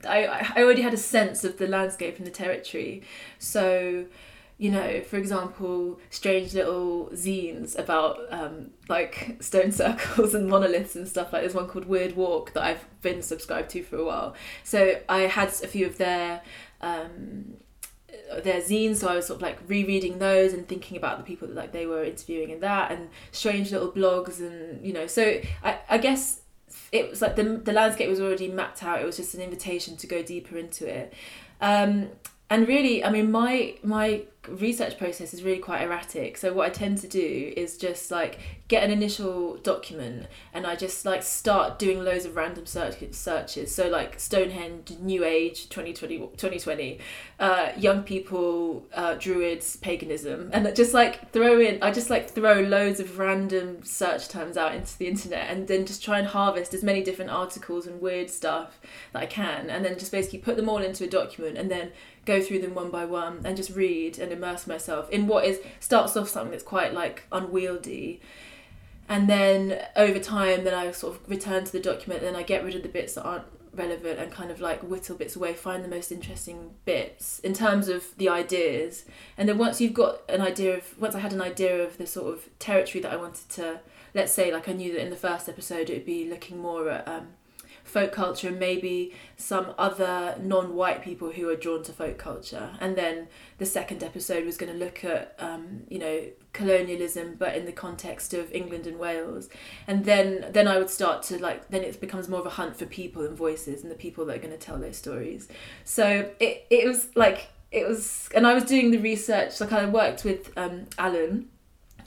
I 0.07 0.27
I 0.55 0.63
already 0.63 0.83
had 0.83 0.93
a 0.93 0.99
sense 0.99 1.43
of 1.43 1.57
the 1.57 1.67
landscape 1.67 2.19
and 2.19 2.27
the 2.27 2.31
territory, 2.31 3.03
so 3.39 4.05
you 4.59 4.71
know, 4.71 5.03
for 5.03 5.16
example, 5.16 6.01
strange 6.09 6.55
little 6.55 7.11
zines 7.12 7.79
about 7.79 8.21
um, 8.31 8.71
like 8.88 9.37
stone 9.40 9.71
circles 9.83 10.35
and 10.35 10.49
monoliths 10.49 10.97
and 10.97 11.07
stuff 11.07 11.33
like 11.33 11.42
there's 11.42 11.55
one 11.55 11.69
called 11.69 11.85
Weird 11.85 12.16
Walk 12.16 12.55
that 12.55 12.62
I've 12.62 12.85
been 13.03 13.21
subscribed 13.23 13.71
to 13.71 13.83
for 13.83 13.97
a 13.97 14.05
while. 14.05 14.35
So 14.64 14.99
I 15.09 15.23
had 15.23 15.49
a 15.49 15.69
few 15.69 15.87
of 15.87 15.99
their 15.99 16.40
um, 16.81 17.59
their 18.42 18.61
zines, 18.62 18.97
so 18.97 19.09
I 19.09 19.16
was 19.16 19.27
sort 19.27 19.37
of 19.37 19.42
like 19.42 19.59
rereading 19.69 20.19
those 20.19 20.55
and 20.55 20.66
thinking 20.66 20.97
about 20.97 21.19
the 21.19 21.25
people 21.25 21.49
that 21.49 21.55
like 21.55 21.73
they 21.73 21.87
were 21.87 22.03
interviewing 22.05 22.51
in 22.51 22.61
that, 22.61 22.92
and 22.92 23.11
strange 23.33 23.73
little 23.73 23.92
blogs, 23.92 24.40
and 24.40 24.85
you 24.85 24.95
know, 24.95 25.07
so 25.07 25.40
I 25.62 25.79
I 25.88 25.99
guess 25.99 26.40
it 26.92 27.11
was 27.11 27.21
like 27.21 27.37
the 27.37 27.45
the 27.45 27.73
landscape 27.73 28.09
was 28.09 28.21
already 28.21 28.49
mapped 28.49 28.83
out. 28.83 29.03
It 29.03 29.05
was 29.05 29.19
just 29.19 29.35
an 29.35 29.42
invitation 29.42 29.97
to 29.99 30.07
go 30.07 30.23
deeper 30.23 30.57
into 30.57 30.88
it. 30.88 31.12
Um, 31.61 32.09
and 32.51 32.69
really 32.69 33.05
i 33.05 33.11
mean 33.11 33.31
my 33.31 33.75
my 33.83 34.23
research 34.49 34.99
process 34.99 35.35
is 35.35 35.43
really 35.43 35.59
quite 35.59 35.83
erratic. 35.83 36.37
So 36.37 36.53
what 36.53 36.67
i 36.67 36.71
tend 36.71 36.99
to 36.99 37.09
do 37.09 37.53
is 37.57 37.77
just 37.77 38.11
like 38.11 38.39
get 38.69 38.83
an 38.83 38.91
initial 38.91 39.57
document 39.59 40.27
and 40.53 40.67
i 40.67 40.75
just 40.75 41.05
like 41.05 41.23
start 41.23 41.79
doing 41.79 42.03
loads 42.03 42.25
of 42.25 42.37
random 42.37 42.67
search 42.67 42.97
searches. 43.13 43.75
So 43.75 43.89
like 43.89 44.19
stonehenge 44.19 44.93
new 45.01 45.25
age 45.25 45.69
2020 45.69 46.19
2020 46.19 46.99
uh, 47.39 47.73
young 47.77 48.03
people 48.03 48.87
uh, 48.95 49.15
druids 49.15 49.77
paganism. 49.77 50.51
And 50.53 50.75
just 50.75 50.95
like 50.95 51.33
throw 51.33 51.61
in 51.61 51.83
i 51.83 51.91
just 51.91 52.11
like 52.11 52.31
throw 52.31 52.61
loads 52.61 53.01
of 53.01 53.19
random 53.19 53.83
search 53.83 54.29
terms 54.29 54.57
out 54.57 54.75
into 54.75 54.97
the 54.99 55.07
internet 55.07 55.51
and 55.51 55.69
then 55.69 55.87
just 55.87 56.03
try 56.03 56.19
and 56.19 56.29
harvest 56.29 56.75
as 56.75 56.83
many 56.83 57.03
different 57.03 57.31
articles 57.31 57.87
and 57.87 58.01
weird 58.01 58.31
stuff 58.31 58.81
that 59.13 59.23
i 59.23 59.27
can 59.27 59.71
and 59.71 59.85
then 59.85 59.99
just 59.99 60.13
basically 60.13 60.39
put 60.39 60.57
them 60.57 60.69
all 60.69 60.79
into 60.79 61.05
a 61.05 61.07
document 61.07 61.57
and 61.57 61.71
then 61.71 61.93
go 62.27 62.43
through 62.43 62.59
them 62.59 62.75
one 62.75 62.91
by 62.91 63.05
one 63.05 63.41
and 63.45 63.57
just 63.57 63.71
read 63.71 64.19
and 64.19 64.33
immerse 64.33 64.67
myself 64.67 65.09
in 65.11 65.27
what 65.27 65.45
is 65.45 65.61
starts 65.81 66.17
off 66.17 66.29
something 66.29 66.51
that's 66.51 66.62
quite 66.62 66.93
like 66.93 67.25
unwieldy. 67.33 68.21
And 69.09 69.31
then 69.31 69.81
over 69.95 70.19
time 70.19 70.65
then 70.65 70.75
i 70.75 70.91
sort 70.91 71.15
of 71.15 71.31
return 71.31 71.65
to 71.65 71.73
the 71.73 71.81
document 71.81 72.25
and 72.25 72.37
i 72.37 72.43
get 72.43 72.65
rid 72.65 72.75
of 72.75 72.83
the 72.83 72.89
bits 72.89 73.15
that 73.15 73.23
aren't 73.23 73.45
relevant 73.73 74.19
and 74.19 74.33
kind 74.33 74.51
of 74.51 74.61
like 74.61 74.81
whittle 74.81 75.17
bits 75.17 75.37
away 75.37 75.55
find 75.55 75.85
the 75.85 75.89
most 75.89 76.11
interesting 76.11 76.71
bits 76.85 77.39
in 77.41 77.53
terms 77.53 77.89
of 77.89 78.17
the 78.17 78.29
ideas. 78.29 79.05
And 79.39 79.49
then 79.49 79.59
once 79.59 79.81
you've 79.81 79.95
got 79.95 80.21
an 80.29 80.41
idea 80.41 80.77
of 80.77 81.01
once 81.01 81.15
i 81.15 81.21
had 81.21 81.33
an 81.33 81.41
idea 81.41 81.83
of 81.83 81.99
the 81.99 82.07
sort 82.07 82.35
of 82.35 82.49
territory 82.59 83.01
that 83.03 83.12
i 83.12 83.17
wanted 83.17 83.49
to 83.51 83.81
let's 84.15 84.33
say 84.33 84.53
like 84.53 84.69
i 84.69 84.73
knew 84.73 84.93
that 84.93 85.03
in 85.03 85.11
the 85.11 85.17
first 85.17 85.49
episode 85.49 85.91
it 85.91 85.95
would 85.95 86.07
be 86.07 86.29
looking 86.29 86.59
more 86.59 86.89
at 86.91 87.07
um, 87.07 87.29
folk 87.87 88.12
culture 88.12 88.49
and 88.49 88.59
maybe 88.59 89.14
some 89.37 89.75
other 89.79 90.37
non-white 90.40 91.03
people 91.03 91.31
who 91.31 91.49
are 91.49 91.57
drawn 91.57 91.83
to 91.85 91.92
folk 91.92 92.18
culture. 92.18 92.70
And 92.81 92.96
then 92.96 93.29
the 93.59 93.66
second 93.66 94.03
episode 94.03 94.44
was 94.44 94.57
going 94.57 94.72
to 94.72 94.79
look 94.79 95.05
at 95.05 95.35
um, 95.38 95.85
you 95.88 95.99
know 95.99 96.25
colonialism 96.53 97.37
but 97.38 97.55
in 97.55 97.66
the 97.66 97.72
context 97.72 98.33
of 98.35 98.51
england 98.53 98.87
and 98.87 98.99
wales. 98.99 99.49
And 99.87 100.05
then 100.05 100.46
then 100.51 100.66
i 100.66 100.79
would 100.79 100.90
start 100.90 101.22
to 101.25 101.38
like 101.38 101.68
then 101.68 101.83
it 101.83 102.01
becomes 102.01 102.29
more 102.29 102.40
of 102.40 102.46
a 102.46 102.51
hunt 102.51 102.77
for 102.77 102.87
people 102.87 103.25
and 103.25 103.37
voices 103.37 103.83
and 103.83 103.90
the 103.90 103.96
people 103.96 104.25
that 104.27 104.37
are 104.37 104.40
going 104.40 104.51
to 104.51 104.59
tell 104.59 104.79
those 104.79 104.96
stories. 104.96 105.49
So 105.85 106.31
it, 106.40 106.66
it 106.70 106.87
was 106.87 107.09
like 107.14 107.49
it 107.70 107.87
was 107.87 108.29
and 108.35 108.46
i 108.46 108.55
was 108.55 108.64
doing 108.64 108.90
the 108.90 108.99
research 108.99 109.61
like 109.61 109.72
i 109.72 109.85
worked 109.85 110.25
with 110.25 110.57
um, 110.57 110.87
alan 110.99 111.49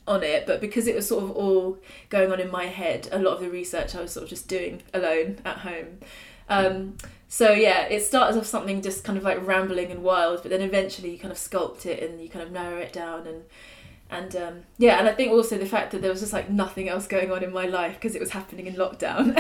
on 0.10 0.24
it, 0.24 0.46
but 0.46 0.60
because 0.60 0.88
it 0.88 0.96
was 0.96 1.08
sort 1.08 1.24
of 1.24 1.32
all 1.32 1.78
going 2.10 2.32
on 2.32 2.40
in 2.40 2.52
my 2.52 2.66
head, 2.66 3.08
a 3.12 3.20
lot 3.20 3.36
of 3.36 3.40
the 3.42 3.50
research 3.50 3.96
I 3.96 4.02
was 4.02 4.12
sort 4.12 4.24
of 4.24 4.30
just 4.30 4.48
doing 4.48 4.82
alone 4.94 5.38
at 5.46 5.60
home. 5.60 6.00
Um, 6.50 6.98
so 7.28 7.52
yeah, 7.52 7.84
it 7.84 8.04
starts 8.04 8.36
off 8.36 8.48
something 8.48 8.82
just 8.82 9.04
kind 9.04 9.18
of 9.18 9.24
like 9.24 9.46
rambling 9.46 9.92
and 9.92 10.04
wild, 10.04 10.42
but 10.42 10.50
then 10.50 10.62
eventually 10.62 11.12
you 11.12 11.20
kind 11.20 11.32
of 11.32 11.38
sculpt 11.38 11.86
it 11.86 12.02
and 12.02 12.20
you 12.20 12.28
kind 12.28 12.44
of 12.44 12.52
narrow 12.52 12.80
it 12.80 12.92
down 12.92 13.28
and 13.28 13.44
and 14.12 14.36
um, 14.36 14.64
yeah 14.78 14.98
and 14.98 15.08
i 15.08 15.14
think 15.14 15.32
also 15.32 15.58
the 15.58 15.66
fact 15.66 15.92
that 15.92 16.02
there 16.02 16.10
was 16.10 16.20
just 16.20 16.34
like 16.34 16.50
nothing 16.50 16.90
else 16.90 17.06
going 17.06 17.32
on 17.32 17.44
in 17.44 17.54
my 17.54 17.66
life 17.66 17.94
because 17.94 18.16
it 18.16 18.20
was 18.20 18.32
happening 18.32 18.66
in 18.66 18.76
lockdown 18.76 19.36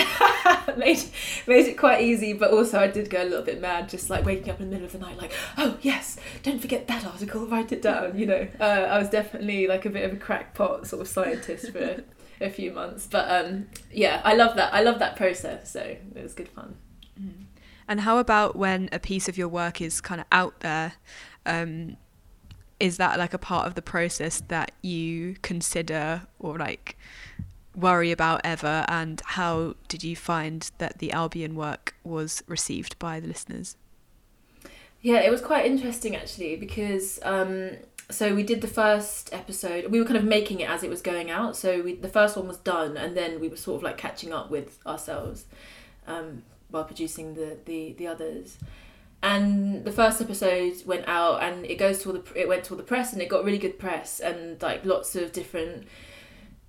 made 0.78 1.04
made 1.48 1.66
it 1.68 1.78
quite 1.78 2.02
easy. 2.02 2.34
But 2.34 2.52
also 2.52 2.80
i 2.80 2.88
did 2.88 3.10
go 3.10 3.24
a 3.24 3.26
little 3.26 3.44
bit 3.44 3.60
mad 3.60 3.90
just 3.90 4.10
like 4.10 4.26
waking 4.26 4.50
up 4.50 4.60
in 4.60 4.70
the 4.70 4.72
middle 4.72 4.86
of 4.86 4.92
the 4.92 5.00
night 5.00 5.18
like 5.18 5.32
oh 5.58 5.78
yes 5.82 6.18
don't 6.44 6.60
forget 6.60 6.88
that 6.88 7.06
article 7.06 7.48
write 7.48 7.72
it 7.72 7.82
down 7.82 8.18
you 8.18 8.26
know? 8.26 8.48
Uh, 8.60 8.64
i 8.64 9.00
was 9.00 9.10
definitely 9.10 9.68
like 9.68 9.86
a 9.86 9.90
bit 9.90 10.04
of 10.04 10.14
a 10.14 10.20
crackpot 10.20 10.86
sort 10.86 11.02
of 11.02 11.08
scientist 11.08 11.72
for 11.72 12.04
a 12.42 12.50
few 12.50 12.72
months. 12.72 13.06
But 13.06 13.30
um, 13.30 13.68
yeah 13.92 14.22
i 14.24 14.34
love 14.36 14.56
that 14.56 14.74
i 14.74 14.82
love 14.82 15.00
that 15.00 15.16
process 15.16 15.72
so 15.72 15.82
it 15.82 16.24
was 16.24 16.34
good 16.34 16.50
fun. 16.50 16.76
Mm. 17.20 17.46
and 17.88 18.02
how 18.02 18.20
about 18.20 18.56
when 18.56 18.88
a 18.92 19.00
piece 19.00 19.28
of 19.28 19.38
your 19.38 19.50
work 19.50 19.82
is 19.82 20.00
kind 20.00 20.22
of 20.22 20.28
out 20.32 20.60
there 20.60 20.94
um, 21.46 21.98
is 22.80 22.98
that 22.98 23.20
like 23.20 23.34
a 23.34 23.38
part 23.38 23.68
of 23.68 23.76
the 23.76 23.82
process 23.82 24.42
that 24.48 24.72
you 24.82 25.36
consider 25.42 26.24
or 26.40 26.58
like 26.58 26.98
worry 27.76 28.12
about 28.12 28.42
ever? 28.44 28.86
And 28.88 29.22
how 29.26 29.76
did 29.88 30.04
you 30.04 30.16
find 30.16 30.70
that 30.78 31.00
the 31.00 31.12
albion 31.12 31.56
work 31.56 31.96
was 32.04 32.44
received 32.48 32.98
by 33.00 33.20
the 33.20 33.28
listeners? 33.28 33.76
Yeah 35.02 35.20
it 35.20 35.32
was 35.32 35.42
quite 35.42 35.66
interesting 35.66 36.16
actually 36.16 36.58
because 36.58 37.20
um, 37.24 37.72
so 38.10 38.36
we 38.36 38.44
did 38.44 38.62
the 38.62 38.68
first 38.68 39.34
episode 39.34 39.92
we 39.92 40.00
were 40.00 40.06
kind 40.06 40.18
of 40.18 40.26
making 40.26 40.60
it 40.60 40.70
as 40.70 40.84
it 40.84 40.90
was 40.90 41.02
going 41.02 41.32
out 41.32 41.56
so 41.56 41.82
we, 41.82 41.96
the 41.96 42.10
first 42.10 42.36
one 42.36 42.48
was 42.48 42.58
done 42.58 42.98
and 42.98 43.16
then 43.16 43.40
we 43.40 43.48
were 43.48 43.56
sort 43.56 43.78
of 43.78 43.84
like 43.84 43.98
catching 43.98 44.34
up 44.34 44.52
with 44.52 44.80
ourselves 44.86 45.46
um, 46.08 46.44
while 46.70 46.84
producing 46.84 47.36
the, 47.36 47.58
the, 47.66 47.94
the 47.94 48.08
others 48.08 48.58
and 49.22 49.84
the 49.84 49.92
first 49.92 50.22
episode 50.22 50.74
went 50.86 51.08
out 51.08 51.44
and 51.44 51.66
it 51.66 51.78
goes 51.78 52.00
to 52.00 52.10
all 52.10 52.16
the 52.16 52.40
it 52.40 52.48
went 52.48 52.64
to 52.66 52.74
all 52.74 52.78
the 52.78 52.84
press 52.84 53.12
and 53.12 53.22
it 53.22 53.28
got 53.28 53.44
really 53.44 53.58
good 53.58 53.78
press 53.78 54.20
and 54.20 54.62
like 54.62 54.86
lots 54.86 55.16
of 55.16 55.34
different 55.34 55.86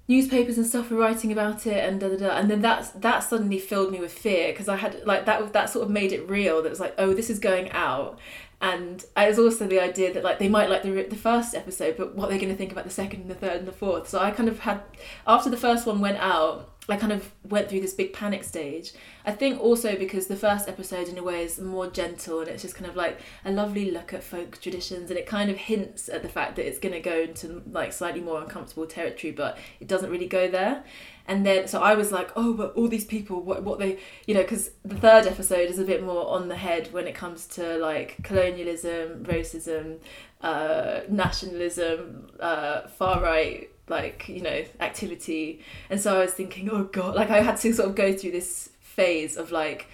newspapers 0.08 0.58
and 0.58 0.66
stuff 0.66 0.90
were 0.90 0.96
writing 0.96 1.30
about 1.30 1.64
it 1.68 1.88
and 1.88 2.00
da 2.00 2.08
da 2.08 2.16
da. 2.16 2.36
And 2.36 2.50
then 2.50 2.60
that's 2.60 2.90
that 2.90 3.20
suddenly 3.20 3.60
filled 3.60 3.92
me 3.92 4.00
with 4.00 4.12
fear 4.12 4.48
because 4.48 4.68
I 4.68 4.76
had 4.76 5.06
like 5.06 5.26
that 5.26 5.52
that 5.52 5.70
sort 5.70 5.84
of 5.84 5.90
made 5.90 6.12
it 6.12 6.28
real 6.28 6.62
that 6.62 6.68
was 6.68 6.80
like 6.80 6.94
oh 6.98 7.14
this 7.14 7.30
is 7.30 7.38
going 7.38 7.70
out. 7.70 8.18
And 8.62 9.02
it 9.16 9.28
was 9.28 9.38
also 9.38 9.66
the 9.66 9.80
idea 9.80 10.12
that 10.12 10.24
like 10.24 10.40
they 10.40 10.48
might 10.48 10.68
like 10.68 10.82
the 10.82 10.90
the 11.04 11.16
first 11.16 11.54
episode 11.54 11.96
but 11.96 12.16
what 12.16 12.28
they're 12.28 12.38
going 12.38 12.50
to 12.50 12.56
think 12.56 12.72
about 12.72 12.84
the 12.84 12.90
second 12.90 13.22
and 13.22 13.30
the 13.30 13.36
third 13.36 13.58
and 13.58 13.68
the 13.68 13.72
fourth? 13.72 14.08
So 14.08 14.18
I 14.18 14.32
kind 14.32 14.48
of 14.48 14.58
had 14.58 14.82
after 15.24 15.48
the 15.48 15.56
first 15.56 15.86
one 15.86 16.00
went 16.00 16.18
out 16.18 16.68
I 16.90 16.96
kind 16.96 17.12
of 17.12 17.30
went 17.44 17.68
through 17.68 17.80
this 17.80 17.94
big 17.94 18.12
panic 18.12 18.44
stage. 18.44 18.92
I 19.24 19.32
think 19.32 19.60
also 19.60 19.96
because 19.96 20.26
the 20.26 20.36
first 20.36 20.68
episode, 20.68 21.08
in 21.08 21.18
a 21.18 21.22
way, 21.22 21.44
is 21.44 21.58
more 21.58 21.88
gentle 21.88 22.40
and 22.40 22.48
it's 22.48 22.62
just 22.62 22.74
kind 22.74 22.88
of 22.88 22.96
like 22.96 23.20
a 23.44 23.52
lovely 23.52 23.90
look 23.90 24.12
at 24.12 24.24
folk 24.24 24.60
traditions 24.60 25.10
and 25.10 25.18
it 25.18 25.26
kind 25.26 25.50
of 25.50 25.56
hints 25.56 26.08
at 26.08 26.22
the 26.22 26.28
fact 26.28 26.56
that 26.56 26.66
it's 26.66 26.78
going 26.78 26.94
to 26.94 27.00
go 27.00 27.20
into 27.20 27.62
like 27.70 27.92
slightly 27.92 28.20
more 28.20 28.40
uncomfortable 28.40 28.86
territory, 28.86 29.32
but 29.32 29.58
it 29.78 29.88
doesn't 29.88 30.10
really 30.10 30.26
go 30.26 30.48
there. 30.48 30.84
And 31.26 31.46
then, 31.46 31.68
so 31.68 31.80
I 31.80 31.94
was 31.94 32.10
like, 32.10 32.30
oh, 32.34 32.54
but 32.54 32.74
all 32.74 32.88
these 32.88 33.04
people, 33.04 33.40
what, 33.40 33.62
what 33.62 33.78
they, 33.78 34.00
you 34.26 34.34
know, 34.34 34.42
because 34.42 34.70
the 34.84 34.96
third 34.96 35.26
episode 35.28 35.70
is 35.70 35.78
a 35.78 35.84
bit 35.84 36.02
more 36.02 36.26
on 36.28 36.48
the 36.48 36.56
head 36.56 36.92
when 36.92 37.06
it 37.06 37.14
comes 37.14 37.46
to 37.48 37.76
like 37.78 38.16
colonialism, 38.24 39.24
racism, 39.24 39.98
uh, 40.40 41.00
nationalism, 41.08 42.30
uh, 42.40 42.88
far 42.88 43.22
right 43.22 43.69
like 43.90 44.28
you 44.28 44.40
know 44.40 44.64
activity. 44.80 45.60
And 45.90 46.00
so 46.00 46.16
i 46.16 46.24
was 46.24 46.32
thinking 46.32 46.70
oh 46.70 46.84
god 46.84 47.14
like 47.14 47.30
i 47.30 47.40
had 47.40 47.56
to 47.58 47.74
sort 47.74 47.88
of 47.88 47.94
go 47.94 48.12
through 48.12 48.30
this 48.30 48.70
phase 48.80 49.36
of 49.36 49.52
like 49.52 49.86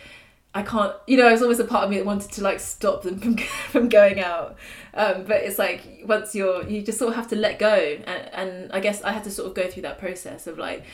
i 0.55 0.63
can't 0.63 0.95
you 1.07 1.17
know 1.17 1.29
it 1.29 1.33
was 1.33 1.43
always 1.43 1.59
a 1.59 1.65
part 1.65 1.85
of 1.85 1.91
me 1.91 1.97
that 1.97 2.07
wanted 2.07 2.31
to 2.33 2.43
like 2.43 2.61
stop 2.61 3.03
them 3.03 3.19
from 3.21 3.37
from 3.37 3.89
going 3.89 4.21
out. 4.21 4.57
Um, 4.95 5.25
but 5.25 5.43
it's 5.43 5.59
like 5.59 6.03
once 6.07 6.35
you're 6.35 6.67
you 6.67 6.83
just 6.83 6.99
sort 6.99 7.11
of 7.11 7.17
have 7.17 7.29
to 7.29 7.37
let 7.37 7.59
go. 7.59 7.75
And, 8.07 8.31
and 8.33 8.73
i 8.73 8.81
guess 8.81 9.03
i 9.03 9.13
had 9.13 9.25
to 9.25 9.31
sort 9.31 9.49
of 9.49 9.55
go 9.55 9.69
through 9.69 9.83
that 9.83 9.99
process 9.99 10.47
of 10.47 10.59
like 10.59 10.85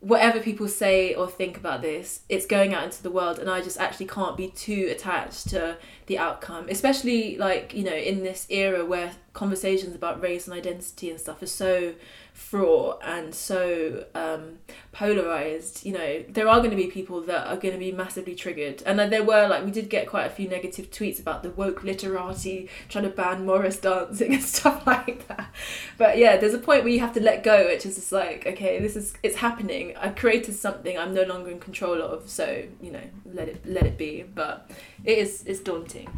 whatever 0.00 0.40
people 0.40 0.68
say 0.68 1.14
or 1.14 1.26
think 1.26 1.56
about 1.56 1.82
this, 1.82 2.20
it's 2.28 2.46
going 2.46 2.74
out 2.74 2.84
into 2.84 3.02
the 3.02 3.10
world, 3.10 3.38
and 3.38 3.48
I 3.48 3.60
just 3.60 3.78
actually 3.78 4.06
can't 4.06 4.36
be 4.36 4.48
too 4.48 4.88
attached 4.90 5.48
to 5.50 5.78
the 6.06 6.18
outcome, 6.18 6.66
especially 6.68 7.36
like 7.36 7.74
you 7.74 7.84
know 7.84 7.94
in 7.94 8.22
this 8.22 8.46
era 8.48 8.84
where 8.84 9.12
conversations 9.32 9.94
about 9.94 10.22
race 10.22 10.46
and 10.46 10.56
identity 10.56 11.10
and 11.10 11.18
stuff 11.18 11.42
are 11.42 11.46
so 11.46 11.94
fraught 12.36 13.00
and 13.02 13.34
so 13.34 14.04
um, 14.14 14.58
polarized 14.92 15.86
you 15.86 15.92
know 15.92 16.22
there 16.28 16.46
are 16.46 16.58
going 16.58 16.70
to 16.70 16.76
be 16.76 16.86
people 16.86 17.22
that 17.22 17.46
are 17.46 17.56
going 17.56 17.72
to 17.72 17.80
be 17.80 17.90
massively 17.90 18.34
triggered. 18.34 18.82
And 18.84 19.00
there 19.10 19.24
were 19.24 19.48
like 19.48 19.64
we 19.64 19.70
did 19.70 19.88
get 19.88 20.06
quite 20.06 20.26
a 20.26 20.30
few 20.30 20.46
negative 20.46 20.90
tweets 20.90 21.18
about 21.18 21.42
the 21.42 21.50
woke 21.50 21.82
literati 21.82 22.68
trying 22.90 23.04
to 23.04 23.10
ban 23.10 23.46
morris 23.46 23.78
dancing 23.78 24.34
and 24.34 24.42
stuff 24.42 24.86
like 24.86 25.26
that. 25.28 25.50
But 25.96 26.18
yeah 26.18 26.36
there's 26.36 26.52
a 26.52 26.58
point 26.58 26.84
where 26.84 26.92
you 26.92 27.00
have 27.00 27.14
to 27.14 27.22
let 27.22 27.42
go 27.42 27.66
which 27.66 27.86
is 27.86 27.96
just 27.96 28.12
like 28.12 28.46
okay 28.46 28.80
this 28.80 28.96
is 28.96 29.14
it's 29.22 29.36
happening. 29.36 29.96
I've 29.96 30.16
created 30.16 30.54
something 30.54 30.98
i'm 30.98 31.14
no 31.14 31.22
longer 31.22 31.50
in 31.50 31.58
control 31.58 32.02
of 32.02 32.28
so 32.28 32.64
you 32.82 32.92
know 32.92 33.04
let 33.24 33.48
it 33.48 33.66
let 33.66 33.86
it 33.86 33.96
be. 33.96 34.22
But 34.22 34.70
it 35.04 35.16
is 35.16 35.42
it's 35.46 35.60
daunting 35.60 36.08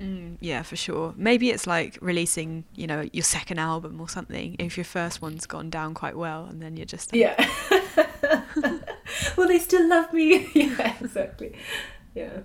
Mm, 0.00 0.36
yeah, 0.40 0.62
for 0.62 0.76
sure. 0.76 1.12
Maybe 1.16 1.50
it's 1.50 1.66
like 1.66 1.98
releasing, 2.00 2.64
you 2.74 2.86
know, 2.86 3.08
your 3.12 3.24
second 3.24 3.58
album 3.58 4.00
or 4.00 4.08
something. 4.08 4.56
If 4.58 4.76
your 4.76 4.84
first 4.84 5.20
one's 5.20 5.46
gone 5.46 5.70
down 5.70 5.94
quite 5.94 6.16
well, 6.16 6.44
and 6.44 6.62
then 6.62 6.76
you're 6.76 6.86
just 6.86 7.12
like, 7.12 7.20
yeah. 7.20 7.48
well, 9.36 9.48
they 9.48 9.58
still 9.58 9.88
love 9.88 10.12
me. 10.12 10.48
yeah, 10.54 10.96
exactly. 11.00 11.56
Yeah. 12.14 12.40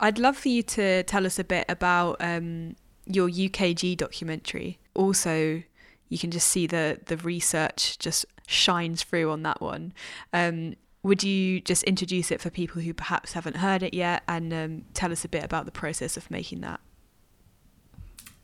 I'd 0.00 0.18
love 0.18 0.36
for 0.36 0.48
you 0.48 0.62
to 0.62 1.02
tell 1.04 1.26
us 1.26 1.38
a 1.38 1.44
bit 1.44 1.66
about 1.68 2.16
um, 2.20 2.76
your 3.06 3.28
UKG 3.28 3.96
documentary. 3.96 4.78
Also, 4.94 5.62
you 6.08 6.18
can 6.18 6.30
just 6.30 6.48
see 6.48 6.66
the 6.66 7.00
the 7.06 7.16
research 7.18 7.98
just 7.98 8.26
shines 8.46 9.02
through 9.02 9.30
on 9.30 9.42
that 9.42 9.60
one. 9.60 9.92
Um, 10.32 10.76
would 11.04 11.22
you 11.22 11.60
just 11.60 11.84
introduce 11.84 12.30
it 12.30 12.40
for 12.40 12.48
people 12.48 12.80
who 12.80 12.94
perhaps 12.94 13.34
haven't 13.34 13.58
heard 13.58 13.82
it 13.82 13.92
yet 13.92 14.22
and 14.26 14.52
um, 14.52 14.84
tell 14.94 15.12
us 15.12 15.24
a 15.24 15.28
bit 15.28 15.44
about 15.44 15.66
the 15.66 15.70
process 15.70 16.16
of 16.16 16.30
making 16.30 16.62
that? 16.62 16.80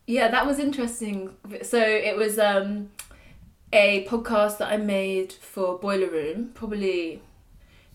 Yeah, 0.06 0.28
that 0.28 0.46
was 0.46 0.58
interesting. 0.58 1.36
So 1.62 1.80
it 1.80 2.16
was 2.16 2.38
um, 2.38 2.90
a 3.72 4.04
podcast 4.04 4.58
that 4.58 4.70
I 4.70 4.76
made 4.76 5.32
for 5.32 5.78
Boiler 5.78 6.10
Room, 6.10 6.50
probably 6.52 7.22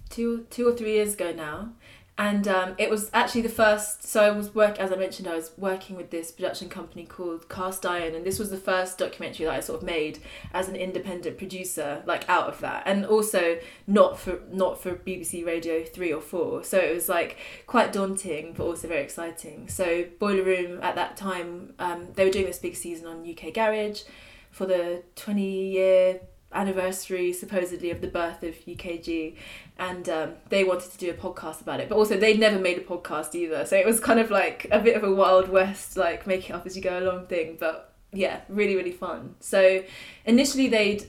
two 0.09 0.47
two 0.49 0.67
or 0.67 0.73
three 0.73 0.93
years 0.93 1.13
ago 1.13 1.31
now, 1.31 1.69
and 2.17 2.47
um, 2.47 2.75
it 2.77 2.89
was 2.89 3.09
actually 3.13 3.41
the 3.41 3.49
first. 3.49 4.07
So 4.07 4.23
I 4.23 4.29
was 4.29 4.55
work 4.55 4.79
as 4.79 4.91
I 4.91 4.95
mentioned, 4.95 5.27
I 5.27 5.35
was 5.35 5.51
working 5.57 5.97
with 5.97 6.11
this 6.11 6.31
production 6.31 6.69
company 6.69 7.05
called 7.05 7.49
Cast 7.49 7.85
Iron, 7.85 8.15
and 8.15 8.25
this 8.25 8.39
was 8.39 8.49
the 8.49 8.57
first 8.57 8.97
documentary 8.97 9.45
that 9.45 9.53
I 9.53 9.59
sort 9.59 9.81
of 9.81 9.85
made 9.85 10.19
as 10.53 10.69
an 10.69 10.77
independent 10.77 11.37
producer, 11.37 12.03
like 12.05 12.27
out 12.29 12.47
of 12.47 12.59
that, 12.61 12.83
and 12.85 13.05
also 13.05 13.59
not 13.85 14.17
for 14.17 14.39
not 14.49 14.81
for 14.81 14.93
BBC 14.93 15.45
Radio 15.45 15.83
three 15.83 16.13
or 16.13 16.21
four. 16.21 16.63
So 16.63 16.77
it 16.77 16.93
was 16.93 17.09
like 17.09 17.37
quite 17.67 17.91
daunting, 17.91 18.53
but 18.53 18.63
also 18.63 18.87
very 18.87 19.03
exciting. 19.03 19.67
So 19.67 20.05
Boiler 20.17 20.43
Room 20.43 20.79
at 20.81 20.95
that 20.95 21.17
time, 21.17 21.73
um, 21.79 22.13
they 22.13 22.23
were 22.23 22.31
doing 22.31 22.45
this 22.45 22.59
big 22.59 22.77
season 22.77 23.07
on 23.07 23.29
UK 23.29 23.53
Garage 23.53 24.03
for 24.51 24.65
the 24.65 25.03
twenty 25.15 25.71
year 25.71 26.21
anniversary 26.55 27.33
supposedly 27.33 27.91
of 27.91 28.01
the 28.01 28.07
birth 28.07 28.41
of 28.43 28.55
UKG 28.65 29.35
and 29.77 30.07
um, 30.09 30.33
they 30.49 30.63
wanted 30.63 30.91
to 30.91 30.97
do 30.97 31.09
a 31.09 31.13
podcast 31.13 31.61
about 31.61 31.79
it 31.79 31.89
but 31.89 31.95
also 31.95 32.17
they'd 32.17 32.39
never 32.39 32.57
made 32.57 32.77
a 32.77 32.81
podcast 32.81 33.35
either 33.35 33.65
so 33.65 33.75
it 33.75 33.85
was 33.85 33.99
kind 33.99 34.19
of 34.19 34.31
like 34.31 34.67
a 34.71 34.79
bit 34.79 34.95
of 34.95 35.03
a 35.03 35.13
wild 35.13 35.49
west 35.49 35.97
like 35.97 36.25
make 36.25 36.49
it 36.49 36.53
up 36.53 36.65
as 36.65 36.75
you 36.75 36.81
go 36.81 36.97
along 36.99 37.25
thing 37.27 37.57
but 37.59 37.95
yeah 38.15 38.41
really 38.49 38.75
really 38.75 38.91
fun. 38.91 39.35
So 39.39 39.83
initially 40.25 40.67
they'd 40.67 41.05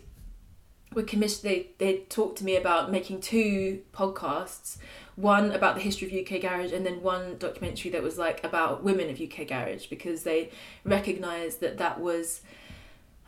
were 0.94 1.02
commissioned 1.02 1.42
they 1.44 1.70
they 1.78 1.98
talked 2.08 2.38
to 2.38 2.44
me 2.44 2.56
about 2.56 2.90
making 2.90 3.20
two 3.20 3.82
podcasts 3.92 4.78
one 5.14 5.50
about 5.52 5.74
the 5.74 5.80
history 5.80 6.06
of 6.06 6.26
UK 6.26 6.42
garage 6.42 6.72
and 6.72 6.84
then 6.84 7.02
one 7.02 7.38
documentary 7.38 7.90
that 7.90 8.02
was 8.02 8.18
like 8.18 8.42
about 8.44 8.82
women 8.82 9.08
of 9.08 9.20
UK 9.20 9.46
garage 9.46 9.86
because 9.86 10.24
they 10.24 10.50
recognized 10.84 11.60
that 11.60 11.78
that 11.78 12.00
was 12.00 12.42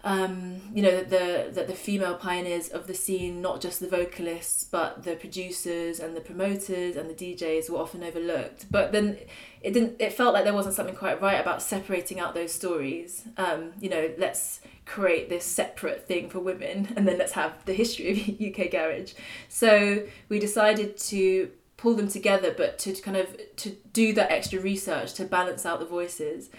um, 0.04 0.60
you 0.72 0.82
know 0.82 0.92
that 0.92 1.10
the 1.10 1.50
that 1.52 1.66
the 1.66 1.74
female 1.74 2.14
pioneers 2.14 2.68
of 2.68 2.86
the 2.86 2.94
scene, 2.94 3.42
not 3.42 3.60
just 3.60 3.80
the 3.80 3.88
vocalists, 3.88 4.62
but 4.62 5.02
the 5.02 5.16
producers 5.16 5.98
and 5.98 6.16
the 6.16 6.20
promoters 6.20 6.94
and 6.96 7.10
the 7.10 7.14
DJs 7.14 7.68
were 7.68 7.78
often 7.78 8.04
overlooked. 8.04 8.70
But 8.70 8.92
then 8.92 9.18
it 9.60 9.72
didn't. 9.72 9.96
It 9.98 10.12
felt 10.12 10.34
like 10.34 10.44
there 10.44 10.54
wasn't 10.54 10.76
something 10.76 10.94
quite 10.94 11.20
right 11.20 11.40
about 11.40 11.62
separating 11.62 12.20
out 12.20 12.34
those 12.34 12.52
stories. 12.52 13.24
Um, 13.36 13.72
you 13.80 13.88
know, 13.88 14.10
let's 14.18 14.60
create 14.86 15.28
this 15.28 15.44
separate 15.44 16.06
thing 16.06 16.30
for 16.30 16.38
women, 16.38 16.92
and 16.96 17.06
then 17.06 17.18
let's 17.18 17.32
have 17.32 17.64
the 17.64 17.74
history 17.74 18.10
of 18.10 18.18
UK 18.64 18.70
garage. 18.70 19.14
So 19.48 20.06
we 20.28 20.38
decided 20.38 20.96
to 20.98 21.50
pull 21.76 21.94
them 21.94 22.08
together, 22.08 22.54
but 22.56 22.78
to 22.80 22.92
kind 22.94 23.16
of 23.16 23.36
to 23.56 23.70
do 23.92 24.12
that 24.12 24.30
extra 24.30 24.60
research 24.60 25.14
to 25.14 25.24
balance 25.24 25.66
out 25.66 25.80
the 25.80 25.86
voices. 25.86 26.50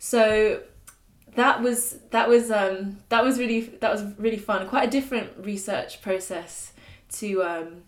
So 0.00 0.62
that 1.38 1.62
was 1.62 1.98
that 2.10 2.28
was 2.28 2.50
um, 2.50 2.98
that 3.08 3.24
was 3.24 3.38
really 3.38 3.60
that 3.60 3.92
was 3.92 4.02
really 4.18 4.38
fun. 4.38 4.68
Quite 4.68 4.88
a 4.88 4.90
different 4.90 5.30
research 5.38 6.02
process 6.02 6.72
to 7.14 7.42
um, 7.42 7.82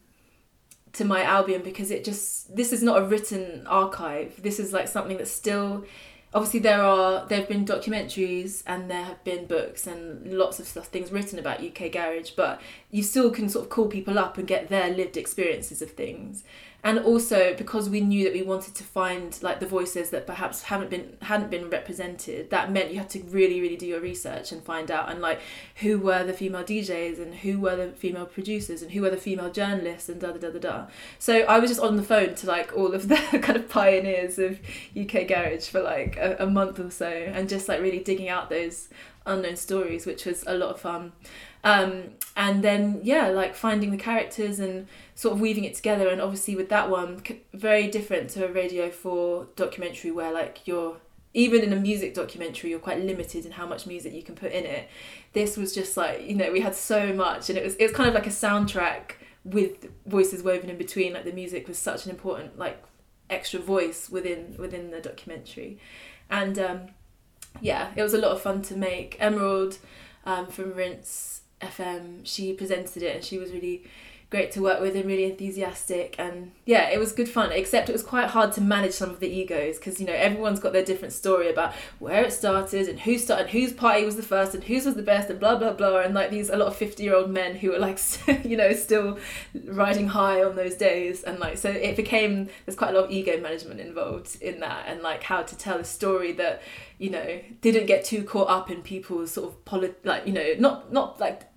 to 0.92 1.04
my 1.04 1.22
Albion 1.22 1.62
because 1.62 1.90
it 1.90 2.04
just 2.04 2.54
this 2.54 2.72
is 2.72 2.82
not 2.82 3.02
a 3.02 3.04
written 3.04 3.66
archive. 3.66 4.42
This 4.42 4.58
is 4.58 4.72
like 4.72 4.88
something 4.88 5.16
that's 5.16 5.30
still 5.30 5.84
obviously 6.32 6.60
there 6.60 6.82
are 6.82 7.26
there 7.26 7.38
have 7.40 7.48
been 7.48 7.64
documentaries 7.64 8.62
and 8.66 8.90
there 8.90 9.02
have 9.02 9.22
been 9.24 9.46
books 9.46 9.86
and 9.86 10.32
lots 10.32 10.60
of 10.60 10.66
stuff 10.66 10.86
things 10.86 11.10
written 11.10 11.38
about 11.38 11.64
UK 11.64 11.90
garage, 11.92 12.30
but 12.30 12.60
you 12.90 13.02
still 13.02 13.30
can 13.30 13.48
sort 13.48 13.64
of 13.64 13.70
call 13.70 13.88
people 13.88 14.18
up 14.18 14.38
and 14.38 14.46
get 14.46 14.68
their 14.68 14.90
lived 14.90 15.16
experiences 15.16 15.82
of 15.82 15.90
things 15.90 16.44
and 16.82 16.98
also 16.98 17.54
because 17.56 17.90
we 17.90 18.00
knew 18.00 18.24
that 18.24 18.32
we 18.32 18.42
wanted 18.42 18.74
to 18.74 18.82
find 18.82 19.42
like 19.42 19.60
the 19.60 19.66
voices 19.66 20.10
that 20.10 20.26
perhaps 20.26 20.62
haven't 20.64 20.90
been 20.90 21.16
hadn't 21.22 21.50
been 21.50 21.68
represented 21.68 22.48
that 22.50 22.72
meant 22.72 22.90
you 22.90 22.98
had 22.98 23.10
to 23.10 23.22
really 23.24 23.60
really 23.60 23.76
do 23.76 23.86
your 23.86 24.00
research 24.00 24.50
and 24.52 24.62
find 24.62 24.90
out 24.90 25.10
and 25.10 25.20
like 25.20 25.40
who 25.76 25.98
were 25.98 26.24
the 26.24 26.32
female 26.32 26.64
DJs 26.64 27.20
and 27.20 27.34
who 27.36 27.60
were 27.60 27.76
the 27.76 27.92
female 27.92 28.26
producers 28.26 28.82
and 28.82 28.92
who 28.92 29.02
were 29.02 29.10
the 29.10 29.16
female 29.16 29.50
journalists 29.50 30.08
and 30.08 30.20
da 30.20 30.32
da 30.32 30.38
da 30.38 30.50
da 30.50 30.58
da. 30.58 30.86
So 31.18 31.40
I 31.40 31.58
was 31.58 31.70
just 31.70 31.80
on 31.80 31.96
the 31.96 32.02
phone 32.02 32.34
to 32.36 32.46
like 32.46 32.72
all 32.76 32.94
of 32.94 33.08
the 33.08 33.16
kind 33.42 33.56
of 33.56 33.68
pioneers 33.68 34.38
of 34.38 34.60
UK 34.98 35.28
garage 35.28 35.68
for 35.68 35.82
like 35.82 36.16
a, 36.16 36.36
a 36.40 36.46
month 36.46 36.78
or 36.78 36.90
so 36.90 37.08
and 37.08 37.48
just 37.48 37.68
like 37.68 37.80
really 37.80 38.00
digging 38.00 38.28
out 38.28 38.50
those 38.50 38.88
unknown 39.26 39.56
stories 39.56 40.06
which 40.06 40.24
was 40.24 40.42
a 40.46 40.54
lot 40.54 40.70
of 40.70 40.80
fun 40.80 41.12
um, 41.64 42.11
and 42.37 42.64
then 42.64 43.01
yeah 43.03 43.29
like 43.29 43.55
finding 43.55 43.90
the 43.90 43.96
characters 43.96 44.59
and 44.59 44.87
sort 45.14 45.35
of 45.35 45.40
weaving 45.40 45.64
it 45.64 45.75
together. 45.75 46.09
And 46.09 46.20
obviously 46.20 46.57
with 46.57 46.68
that 46.70 46.90
one 46.90 47.23
very 47.53 47.88
different 47.88 48.31
to 48.31 48.46
a 48.46 48.53
radio 48.53 48.90
4 48.90 49.49
documentary 49.57 50.11
where 50.11 50.33
like 50.33 50.66
you're 50.66 50.96
even 51.33 51.62
in 51.62 51.73
a 51.73 51.77
music 51.77 52.14
documentary 52.14 52.70
you're 52.70 52.81
quite 52.81 53.01
limited 53.01 53.46
in 53.46 53.53
how 53.53 53.66
much 53.66 53.87
music 53.87 54.12
you 54.12 54.23
can 54.23 54.35
put 54.35 54.53
in 54.53 54.64
it. 54.64 54.88
This 55.33 55.57
was 55.57 55.75
just 55.75 55.96
like 55.96 56.23
you 56.23 56.35
know 56.35 56.51
we 56.51 56.61
had 56.61 56.75
so 56.75 57.12
much. 57.12 57.51
And 57.51 57.59
it 57.59 57.64
was 57.64 57.75
it 57.77 57.85
was 57.85 57.92
kind 57.92 58.09
of 58.09 58.14
like 58.14 58.27
a 58.27 58.31
soundtrack 58.31 59.12
with 59.44 59.88
voices 60.07 60.42
woven 60.42 60.70
in 60.70 60.79
between. 60.79 61.12
Like 61.12 61.25
the 61.25 61.33
music 61.33 61.68
was 61.68 61.79
such 61.79 62.05
an 62.07 62.11
important 62.11 62.59
like 62.59 62.83
extra 63.29 63.61
voice 63.61 64.09
within 64.09 64.57
within 64.59 64.90
the 64.90 65.01
documentary. 65.01 65.79
And 66.31 66.59
um 66.59 66.81
yeah 67.61 67.90
it 67.96 68.03
was 68.03 68.14
a 68.14 68.18
lot 68.18 68.33
of 68.33 68.40
fun 68.40 68.62
to 68.62 68.77
make. 68.77 69.16
Emerald 69.20 69.79
um, 70.25 70.46
from 70.46 70.75
rinse 70.75 71.39
fm 71.61 72.20
she 72.25 72.53
presented 72.53 73.03
it 73.03 73.14
and 73.14 73.25
she 73.25 73.38
was 73.38 73.53
really 73.53 73.85
great 74.31 74.53
to 74.53 74.62
work 74.62 74.81
with 74.81 74.94
and 74.94 75.07
really 75.07 75.25
enthusiastic 75.25 76.14
and 76.16 76.53
yeah 76.64 76.88
it 76.88 77.01
was 77.01 77.11
good 77.11 77.29
fun 77.29 77.51
except 77.51 77.88
it 77.88 77.92
was 77.92 78.03
quite 78.03 78.29
hard 78.29 78.53
to 78.53 78.61
manage 78.61 78.92
some 78.92 79.11
of 79.11 79.18
the 79.18 79.27
egos 79.27 79.77
because 79.77 80.01
you 80.01 80.07
know 80.07 80.12
everyone's 80.12 80.61
got 80.61 80.73
their 80.73 80.85
different 80.85 81.12
story 81.12 81.51
about 81.51 81.75
where 81.99 82.23
it 82.23 82.33
started 82.33 82.88
and 82.88 83.01
who 83.01 83.18
started 83.18 83.49
whose 83.49 83.73
party 83.73 84.05
was 84.05 84.14
the 84.14 84.23
first 84.23 84.55
and 84.55 84.62
whose 84.62 84.87
was 84.87 84.94
the 84.94 85.03
best 85.03 85.29
and 85.31 85.40
blah 85.40 85.57
blah 85.57 85.73
blah 85.73 85.99
and 85.99 86.14
like 86.14 86.31
these 86.31 86.49
a 86.49 86.57
lot 86.57 86.68
of 86.68 86.77
50 86.77 87.03
year 87.03 87.14
old 87.14 87.29
men 87.29 87.57
who 87.57 87.70
were 87.73 87.79
like 87.81 87.99
you 88.44 88.57
know 88.57 88.73
still 88.73 89.18
riding 89.64 90.07
high 90.07 90.44
on 90.44 90.55
those 90.55 90.77
days 90.77 91.25
and 91.25 91.40
like 91.40 91.59
so 91.59 91.68
it 91.68 91.96
became 91.96 92.49
there's 92.66 92.77
quite 92.77 92.94
a 92.94 92.96
lot 92.96 93.07
of 93.07 93.11
ego 93.11 93.40
management 93.40 93.81
involved 93.81 94.40
in 94.40 94.61
that 94.61 94.85
and 94.87 95.03
like 95.03 95.25
how 95.25 95.42
to 95.42 95.57
tell 95.59 95.79
a 95.79 95.85
story 95.85 96.31
that 96.31 96.62
you 96.99 97.11
know 97.11 97.40
didn't 97.62 97.87
get 97.87 98.05
too 98.05 98.23
caught 98.23 98.49
up 98.49 98.70
in 98.70 98.81
people's 98.81 99.33
sort 99.33 99.49
of 99.49 99.64
polit 99.64 99.99
like 100.07 100.25
you 100.25 100.33
know 100.33 100.55
not 100.61 100.92
not 100.92 101.18
like 101.18 101.49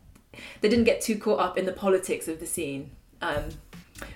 they 0.62 0.70
didn't 0.70 0.86
get 0.86 1.02
too 1.02 1.18
caught 1.18 1.40
up 1.40 1.58
in 1.58 1.66
the 1.66 1.74
politics 1.74 2.28
of 2.28 2.40
the 2.40 2.46
scene. 2.46 2.92
Um, 3.22 3.50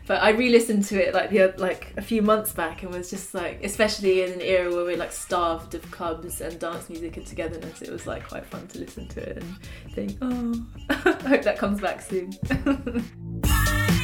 but 0.05 0.21
I 0.21 0.31
re-listened 0.31 0.85
to 0.85 1.01
it 1.01 1.13
like 1.13 1.29
the 1.29 1.53
like 1.57 1.93
a 1.97 2.01
few 2.01 2.21
months 2.21 2.51
back 2.51 2.83
and 2.83 2.93
was 2.93 3.09
just 3.09 3.33
like, 3.33 3.63
especially 3.63 4.23
in 4.23 4.33
an 4.33 4.41
era 4.41 4.73
where 4.73 4.85
we're 4.85 4.97
like 4.97 5.11
starved 5.11 5.75
of 5.75 5.89
clubs 5.91 6.41
and 6.41 6.59
dance 6.59 6.89
music 6.89 7.17
and 7.17 7.25
togetherness, 7.25 7.81
it 7.81 7.91
was 7.91 8.07
like 8.07 8.27
quite 8.27 8.45
fun 8.45 8.67
to 8.67 8.79
listen 8.79 9.07
to 9.09 9.21
it 9.21 9.37
and 9.37 9.93
think, 9.93 10.17
oh, 10.21 10.65
I 10.89 11.27
hope 11.27 11.43
that 11.43 11.57
comes 11.57 11.79
back 11.81 12.01
soon. 12.01 12.33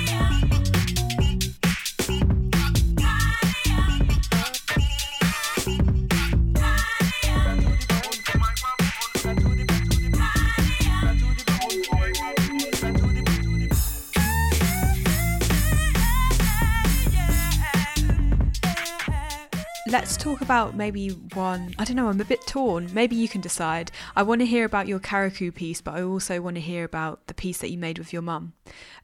let's 20.04 20.18
talk 20.18 20.42
about 20.42 20.76
maybe 20.76 21.12
one. 21.34 21.74
I 21.80 21.86
don't 21.86 21.96
know, 21.96 22.10
I'm 22.10 22.20
a 22.20 22.26
bit 22.26 22.46
torn. 22.46 22.90
Maybe 22.94 23.16
you 23.16 23.30
can 23.30 23.40
decide. 23.40 23.90
I 24.18 24.24
want 24.24 24.42
to 24.42 24.46
hear 24.46 24.66
about 24.66 24.86
your 24.86 25.00
Carriacou 25.00 25.56
piece, 25.56 25.80
but 25.80 25.96
I 25.96 26.02
also 26.04 26.42
want 26.42 26.58
to 26.58 26.60
hear 26.60 26.84
about 26.84 27.28
the 27.28 27.34
piece 27.34 27.60
that 27.60 27.72
you 27.72 27.78
made 27.78 27.98
with 27.98 28.12
your 28.12 28.22
mum. 28.22 28.52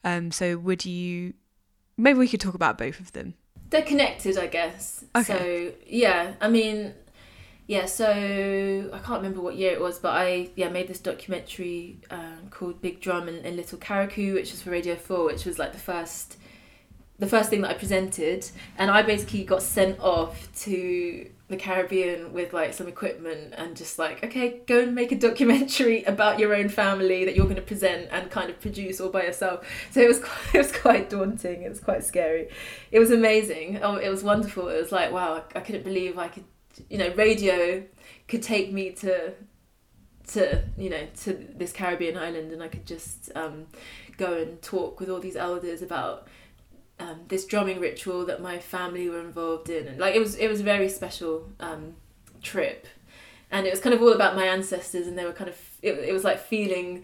Um, 0.03 0.29
so, 0.29 0.57
would 0.57 0.83
you. 0.83 1.35
Maybe 1.95 2.19
we 2.19 2.27
could 2.27 2.41
talk 2.41 2.53
about 2.53 2.77
both 2.77 2.99
of 2.99 3.13
them. 3.13 3.35
They're 3.69 3.81
connected, 3.81 4.37
I 4.37 4.47
guess. 4.47 5.05
Okay. 5.15 5.23
So, 5.23 5.71
yeah, 5.87 6.33
I 6.41 6.49
mean, 6.49 6.93
yeah, 7.65 7.85
so 7.85 8.89
I 8.91 8.97
can't 8.99 9.21
remember 9.21 9.39
what 9.39 9.55
year 9.55 9.71
it 9.71 9.79
was, 9.79 9.99
but 9.99 10.15
I 10.15 10.49
yeah 10.57 10.67
made 10.67 10.89
this 10.89 10.99
documentary 10.99 12.01
um, 12.11 12.49
called 12.49 12.81
Big 12.81 12.99
Drum 12.99 13.29
and, 13.29 13.45
and 13.45 13.55
Little 13.55 13.77
Carriacou, 13.77 14.33
which 14.33 14.51
was 14.51 14.61
for 14.61 14.71
Radio 14.71 14.97
Four, 14.97 15.27
which 15.27 15.45
was 15.45 15.57
like 15.57 15.71
the 15.71 15.79
first 15.79 16.35
the 17.19 17.27
first 17.27 17.49
thing 17.49 17.61
that 17.61 17.71
I 17.71 17.73
presented, 17.73 18.49
and 18.77 18.89
I 18.89 19.01
basically 19.01 19.43
got 19.43 19.61
sent 19.61 19.99
off 19.99 20.49
to 20.63 21.29
the 21.49 21.57
Caribbean 21.57 22.31
with 22.31 22.53
like 22.53 22.73
some 22.73 22.87
equipment 22.87 23.55
and 23.57 23.75
just 23.75 23.99
like, 23.99 24.23
okay, 24.23 24.61
go 24.67 24.81
and 24.81 24.95
make 24.95 25.11
a 25.11 25.17
documentary 25.17 26.03
about 26.05 26.39
your 26.39 26.55
own 26.55 26.69
family 26.69 27.25
that 27.25 27.35
you're 27.35 27.45
going 27.45 27.55
to 27.57 27.61
present 27.61 28.07
and 28.11 28.29
kind 28.29 28.49
of 28.49 28.61
produce 28.61 29.01
all 29.01 29.09
by 29.09 29.23
yourself. 29.23 29.67
So 29.91 29.99
it 29.99 30.07
was 30.07 30.19
quite, 30.23 30.55
it 30.55 30.57
was 30.59 30.71
quite 30.71 31.09
daunting. 31.09 31.63
It 31.63 31.69
was 31.69 31.79
quite 31.79 32.03
scary. 32.03 32.49
It 32.91 32.99
was 32.99 33.11
amazing. 33.11 33.79
Oh, 33.81 33.95
it 33.95 34.09
was 34.09 34.23
wonderful. 34.23 34.69
It 34.69 34.79
was 34.79 34.91
like, 34.91 35.11
wow, 35.11 35.43
I 35.55 35.59
couldn't 35.59 35.83
believe 35.83 36.17
I 36.17 36.29
could, 36.29 36.45
you 36.89 36.97
know, 36.97 37.11
radio 37.15 37.83
could 38.27 38.43
take 38.43 38.71
me 38.71 38.91
to 38.91 39.33
to 40.27 40.63
you 40.77 40.91
know 40.91 41.07
to 41.21 41.33
this 41.55 41.73
Caribbean 41.73 42.15
island 42.15 42.51
and 42.51 42.61
I 42.61 42.67
could 42.67 42.85
just 42.85 43.31
um, 43.35 43.65
go 44.15 44.37
and 44.37 44.61
talk 44.61 44.99
with 44.99 45.09
all 45.09 45.19
these 45.19 45.35
elders 45.35 45.81
about 45.81 46.27
um, 46.99 47.21
this 47.27 47.45
drumming 47.45 47.79
ritual 47.79 48.25
that 48.25 48.41
my 48.41 48.59
family 48.59 49.09
were 49.09 49.21
involved 49.21 49.69
in, 49.69 49.87
and 49.87 49.97
like 49.99 50.15
it 50.15 50.19
was 50.19 50.35
it 50.35 50.47
was 50.47 50.59
a 50.61 50.63
very 50.63 50.89
special 50.89 51.49
um, 51.59 51.95
trip. 52.41 52.87
and 53.51 53.65
it 53.65 53.71
was 53.71 53.79
kind 53.79 53.95
of 53.95 54.01
all 54.01 54.13
about 54.13 54.35
my 54.35 54.45
ancestors, 54.45 55.07
and 55.07 55.17
they 55.17 55.25
were 55.25 55.33
kind 55.33 55.49
of 55.49 55.57
it, 55.81 55.93
it 55.93 56.13
was 56.13 56.23
like 56.23 56.39
feeling 56.39 57.03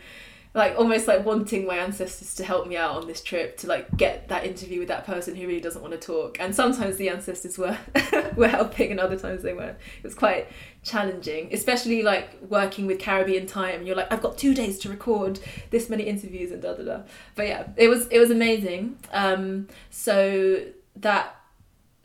like 0.56 0.74
almost 0.78 1.06
like 1.06 1.26
wanting 1.26 1.68
my 1.68 1.76
ancestors 1.76 2.34
to 2.34 2.44
help 2.44 2.65
me 2.65 2.78
out 2.78 2.96
on 2.96 3.08
this 3.08 3.22
trip 3.22 3.58
to 3.58 3.68
like 3.68 3.96
get 3.98 4.30
that 4.30 4.46
interview 4.46 4.80
with 4.80 4.88
that 4.88 5.06
person 5.06 5.36
who 5.36 5.46
really 5.46 5.60
doesn't 5.60 5.82
want 5.82 5.94
to 5.94 6.00
talk. 6.00 6.38
And 6.39 6.56
sometimes 6.56 6.96
the 6.96 7.10
ancestors 7.10 7.58
were 7.58 7.78
were 8.38 8.48
helping 8.48 8.89
and 8.89 9.00
other 9.00 9.18
times 9.18 9.44
they 9.44 9.54
weren't. 9.54 9.78
It 9.98 10.04
was 10.04 10.15
quite 10.15 10.48
challenging 10.82 11.50
especially 11.52 12.04
like 12.04 12.39
working 12.48 12.86
with 12.86 13.00
caribbean 13.00 13.48
time 13.48 13.80
and 13.80 13.88
you're 13.88 13.96
like 13.96 14.13
i've 14.13 14.22
got 14.22 14.38
two 14.38 14.54
days 14.54 14.78
to 14.78 14.88
record 14.88 15.39
this 15.72 15.89
many 15.89 16.04
interviews 16.04 16.52
and 16.52 16.62
da 16.62 16.76
da 16.76 16.84
da. 16.84 17.02
But 17.34 17.48
yeah 17.48 17.68
it 17.76 17.89
was 17.89 18.08
it 18.08 18.20
was 18.20 18.32
amazing. 18.32 18.98
Um 19.12 19.68
so 19.89 20.63
that 20.96 21.36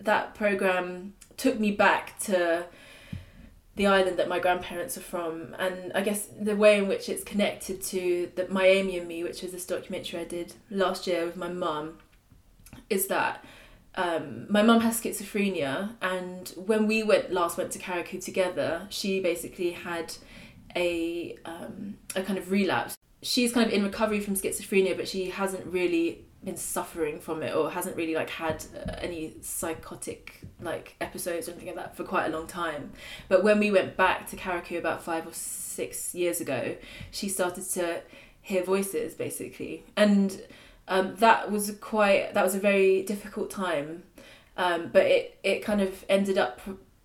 that 0.00 0.34
program 0.34 1.14
took 1.36 1.60
me 1.60 1.70
back 1.70 2.18
to 2.20 2.66
the 3.80 3.86
island 3.86 4.18
that 4.18 4.28
my 4.28 4.38
grandparents 4.38 4.98
are 4.98 5.06
from, 5.14 5.56
and 5.58 5.90
I 5.94 6.02
guess 6.02 6.28
the 6.38 6.54
way 6.54 6.76
in 6.76 6.86
which 6.86 7.08
it's 7.08 7.24
connected 7.24 7.80
to 7.84 8.30
the 8.34 8.46
My 8.48 8.66
Amy 8.66 8.98
and 8.98 9.08
Me, 9.08 9.22
which 9.22 9.40
was 9.40 9.52
this 9.52 9.64
documentary 9.64 10.20
I 10.20 10.24
did 10.24 10.52
last 10.70 11.06
year 11.06 11.24
with 11.24 11.38
my 11.38 11.48
mum, 11.48 11.96
is 12.90 13.06
that 13.06 13.42
um, 13.94 14.46
my 14.50 14.62
mum 14.62 14.82
has 14.82 15.00
schizophrenia, 15.00 15.94
and 16.02 16.52
when 16.56 16.86
we 16.86 17.02
went 17.02 17.32
last 17.32 17.56
went 17.56 17.70
to 17.72 17.78
Carriacou 17.78 18.22
together, 18.22 18.86
she 18.90 19.18
basically 19.18 19.70
had 19.70 20.14
a 20.76 21.38
um, 21.46 21.96
a 22.14 22.22
kind 22.22 22.38
of 22.38 22.50
relapse. 22.50 22.98
She's 23.22 23.50
kind 23.54 23.66
of 23.66 23.72
in 23.72 23.82
recovery 23.82 24.20
from 24.20 24.34
schizophrenia, 24.34 24.94
but 24.94 25.08
she 25.08 25.30
hasn't 25.30 25.64
really 25.64 26.26
been 26.44 26.56
suffering 26.56 27.20
from 27.20 27.42
it 27.42 27.54
or 27.54 27.70
hasn't 27.70 27.96
really 27.96 28.14
like 28.14 28.30
had 28.30 28.64
uh, 28.74 28.92
any 28.98 29.34
psychotic 29.42 30.40
like 30.60 30.96
episodes 31.00 31.48
or 31.48 31.52
anything 31.52 31.68
like 31.68 31.76
that 31.76 31.96
for 31.96 32.04
quite 32.04 32.26
a 32.26 32.30
long 32.30 32.46
time. 32.46 32.92
But 33.28 33.44
when 33.44 33.58
we 33.58 33.70
went 33.70 33.96
back 33.96 34.28
to 34.30 34.36
Carriacou 34.36 34.78
about 34.78 35.02
five 35.02 35.26
or 35.26 35.34
six 35.34 36.14
years 36.14 36.40
ago 36.40 36.76
she 37.10 37.28
started 37.28 37.68
to 37.70 38.02
hear 38.40 38.62
voices 38.62 39.14
basically. 39.14 39.84
And 39.96 40.42
um, 40.88 41.14
that 41.16 41.50
was 41.50 41.76
quite 41.80 42.34
that 42.34 42.44
was 42.44 42.54
a 42.54 42.60
very 42.60 43.02
difficult 43.02 43.50
time. 43.50 44.04
Um, 44.56 44.90
but 44.92 45.06
it 45.06 45.38
it 45.42 45.60
kind 45.62 45.80
of 45.80 46.04
ended 46.08 46.38
up 46.38 46.60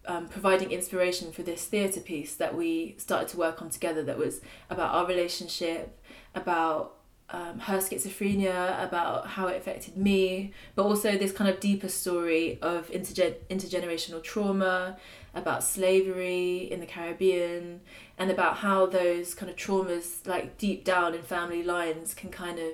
um, 0.07 0.27
providing 0.27 0.71
inspiration 0.71 1.31
for 1.31 1.43
this 1.43 1.65
theatre 1.65 1.99
piece 1.99 2.35
that 2.35 2.55
we 2.55 2.95
started 2.97 3.27
to 3.29 3.37
work 3.37 3.61
on 3.61 3.69
together 3.69 4.03
that 4.03 4.17
was 4.17 4.41
about 4.69 4.93
our 4.93 5.05
relationship 5.05 5.99
about 6.33 6.94
um, 7.31 7.59
her 7.59 7.77
schizophrenia, 7.77 8.83
about 8.83 9.27
how 9.27 9.47
it 9.47 9.57
affected 9.57 9.97
me, 9.97 10.53
but 10.75 10.83
also 10.83 11.17
this 11.17 11.31
kind 11.31 11.49
of 11.49 11.59
deeper 11.59 11.89
story 11.89 12.59
of 12.61 12.89
interge- 12.91 13.37
intergenerational 13.49 14.21
trauma, 14.21 14.97
about 15.33 15.63
slavery 15.63 16.71
in 16.71 16.79
the 16.79 16.85
Caribbean, 16.85 17.81
and 18.17 18.31
about 18.31 18.57
how 18.57 18.85
those 18.85 19.33
kind 19.33 19.49
of 19.49 19.57
traumas, 19.57 20.25
like 20.25 20.57
deep 20.57 20.85
down 20.85 21.13
in 21.13 21.21
family 21.23 21.63
lines, 21.63 22.13
can 22.13 22.29
kind 22.29 22.59
of 22.59 22.73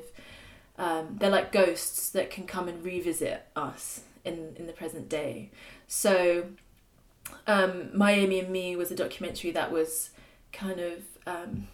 um, 0.77 1.17
they're 1.19 1.29
like 1.29 1.51
ghosts 1.51 2.09
that 2.09 2.31
can 2.31 2.45
come 2.45 2.67
and 2.67 2.83
revisit 2.83 3.45
us 3.55 4.01
in 4.25 4.55
in 4.57 4.67
the 4.67 4.73
present 4.73 5.09
day. 5.09 5.51
So, 5.87 6.45
um, 7.47 7.95
My 7.95 8.13
Amy 8.13 8.39
and 8.39 8.49
Me 8.49 8.75
was 8.75 8.91
a 8.91 8.95
documentary 8.95 9.51
that 9.51 9.71
was 9.71 10.09
kind 10.51 10.79
of 10.79 11.03
um, 11.27 11.67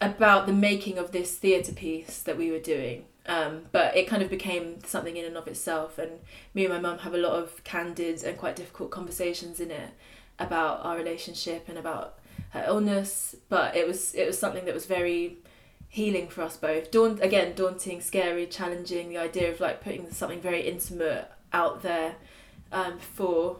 about 0.00 0.46
the 0.46 0.52
making 0.52 0.98
of 0.98 1.12
this 1.12 1.36
theatre 1.36 1.72
piece 1.72 2.20
that 2.22 2.36
we 2.36 2.50
were 2.50 2.58
doing. 2.58 3.04
Um, 3.26 3.66
but 3.70 3.96
it 3.96 4.08
kind 4.08 4.22
of 4.22 4.30
became 4.30 4.82
something 4.84 5.16
in 5.16 5.24
and 5.24 5.36
of 5.36 5.46
itself, 5.46 5.98
and 5.98 6.12
me 6.54 6.64
and 6.64 6.74
my 6.74 6.80
mum 6.80 6.98
have 6.98 7.14
a 7.14 7.18
lot 7.18 7.32
of 7.32 7.62
candid 7.64 8.24
and 8.24 8.36
quite 8.36 8.56
difficult 8.56 8.90
conversations 8.90 9.60
in 9.60 9.70
it 9.70 9.90
about 10.38 10.84
our 10.84 10.96
relationship 10.96 11.68
and 11.68 11.76
about 11.76 12.18
her 12.50 12.64
illness. 12.66 13.36
But 13.48 13.76
it 13.76 13.86
was 13.86 14.14
it 14.14 14.26
was 14.26 14.38
something 14.38 14.64
that 14.64 14.74
was 14.74 14.86
very 14.86 15.38
healing 15.88 16.28
for 16.28 16.42
us 16.42 16.56
both. 16.56 16.90
Daunt 16.90 17.22
again, 17.22 17.54
daunting, 17.54 18.00
scary, 18.00 18.46
challenging. 18.46 19.10
The 19.10 19.18
idea 19.18 19.52
of 19.52 19.60
like 19.60 19.82
putting 19.82 20.10
something 20.10 20.40
very 20.40 20.62
intimate 20.62 21.30
out 21.52 21.82
there 21.82 22.16
um, 22.72 22.98
for 22.98 23.58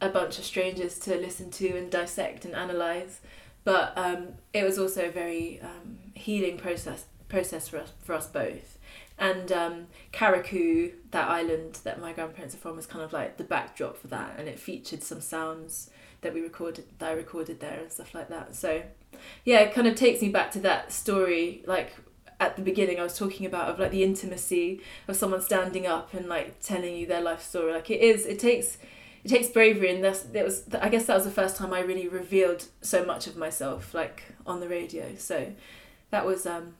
a 0.00 0.08
bunch 0.08 0.38
of 0.38 0.44
strangers 0.44 0.98
to 1.00 1.16
listen 1.16 1.50
to 1.50 1.76
and 1.76 1.90
dissect 1.90 2.44
and 2.44 2.54
analyze 2.54 3.20
but 3.64 3.92
um, 3.96 4.28
it 4.52 4.64
was 4.64 4.78
also 4.78 5.06
a 5.06 5.10
very 5.10 5.60
um, 5.62 5.98
healing 6.14 6.56
process 6.58 7.06
process 7.28 7.68
for 7.68 7.78
us 7.78 7.92
for 8.02 8.14
us 8.14 8.26
both. 8.26 8.78
And 9.18 9.52
um, 9.52 9.86
Carriacou, 10.12 10.92
that 11.12 11.28
island 11.28 11.78
that 11.84 12.00
my 12.00 12.12
grandparents 12.12 12.54
are 12.54 12.58
from, 12.58 12.76
was 12.76 12.86
kind 12.86 13.04
of 13.04 13.12
like 13.12 13.36
the 13.36 13.44
backdrop 13.44 13.96
for 13.96 14.08
that, 14.08 14.34
and 14.38 14.48
it 14.48 14.58
featured 14.58 15.02
some 15.02 15.20
sounds 15.20 15.90
that 16.22 16.34
we 16.34 16.40
recorded 16.40 16.86
that 16.98 17.10
I 17.10 17.12
recorded 17.12 17.60
there 17.60 17.78
and 17.80 17.92
stuff 17.92 18.14
like 18.14 18.28
that. 18.30 18.54
So, 18.54 18.82
yeah, 19.44 19.60
it 19.60 19.74
kind 19.74 19.86
of 19.86 19.94
takes 19.94 20.22
me 20.22 20.28
back 20.28 20.50
to 20.52 20.60
that 20.60 20.92
story, 20.92 21.62
like 21.66 21.92
at 22.40 22.56
the 22.56 22.62
beginning 22.62 22.98
I 22.98 23.04
was 23.04 23.16
talking 23.16 23.46
about 23.46 23.68
of 23.68 23.78
like 23.78 23.92
the 23.92 24.02
intimacy 24.02 24.80
of 25.06 25.14
someone 25.14 25.40
standing 25.40 25.86
up 25.86 26.12
and 26.14 26.28
like 26.28 26.60
telling 26.60 26.96
you 26.96 27.06
their 27.06 27.20
life 27.20 27.42
story. 27.42 27.72
Like 27.72 27.90
it 27.90 28.00
is, 28.00 28.26
it 28.26 28.40
takes 28.40 28.78
it 29.24 29.28
takes 29.28 29.48
bravery 29.48 29.94
and 29.94 30.02
that's 30.02 30.26
it 30.32 30.44
was 30.44 30.64
i 30.80 30.88
guess 30.88 31.06
that 31.06 31.14
was 31.14 31.24
the 31.24 31.30
first 31.30 31.56
time 31.56 31.72
i 31.72 31.80
really 31.80 32.08
revealed 32.08 32.66
so 32.80 33.04
much 33.04 33.26
of 33.26 33.36
myself 33.36 33.94
like 33.94 34.24
on 34.46 34.60
the 34.60 34.68
radio. 34.68 35.14
So 35.16 35.52
that 36.10 36.26
was 36.26 36.46
um 36.46 36.74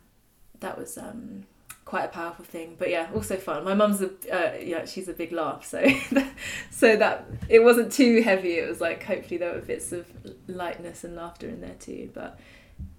that 0.60 0.78
was 0.78 0.98
um 0.98 1.44
quite 1.84 2.04
a 2.04 2.08
powerful 2.08 2.44
thing. 2.44 2.76
But 2.78 2.90
yeah 2.90 3.08
also 3.14 3.36
fun. 3.36 3.64
My 3.64 3.74
mum's 3.74 4.02
a 4.02 4.10
uh, 4.30 4.56
yeah 4.58 4.84
she's 4.84 5.08
a 5.08 5.12
big 5.12 5.32
laugh 5.32 5.64
so 5.64 5.84
so 6.70 6.96
that 6.96 7.26
it 7.48 7.62
wasn't 7.62 7.92
too 7.92 8.22
heavy. 8.22 8.58
It 8.58 8.68
was 8.68 8.80
like 8.80 9.02
hopefully 9.02 9.38
there 9.38 9.54
were 9.54 9.60
bits 9.60 9.92
of 9.92 10.06
lightness 10.46 11.04
and 11.04 11.16
laughter 11.16 11.48
in 11.48 11.60
there 11.60 11.76
too 11.78 12.10
but 12.12 12.38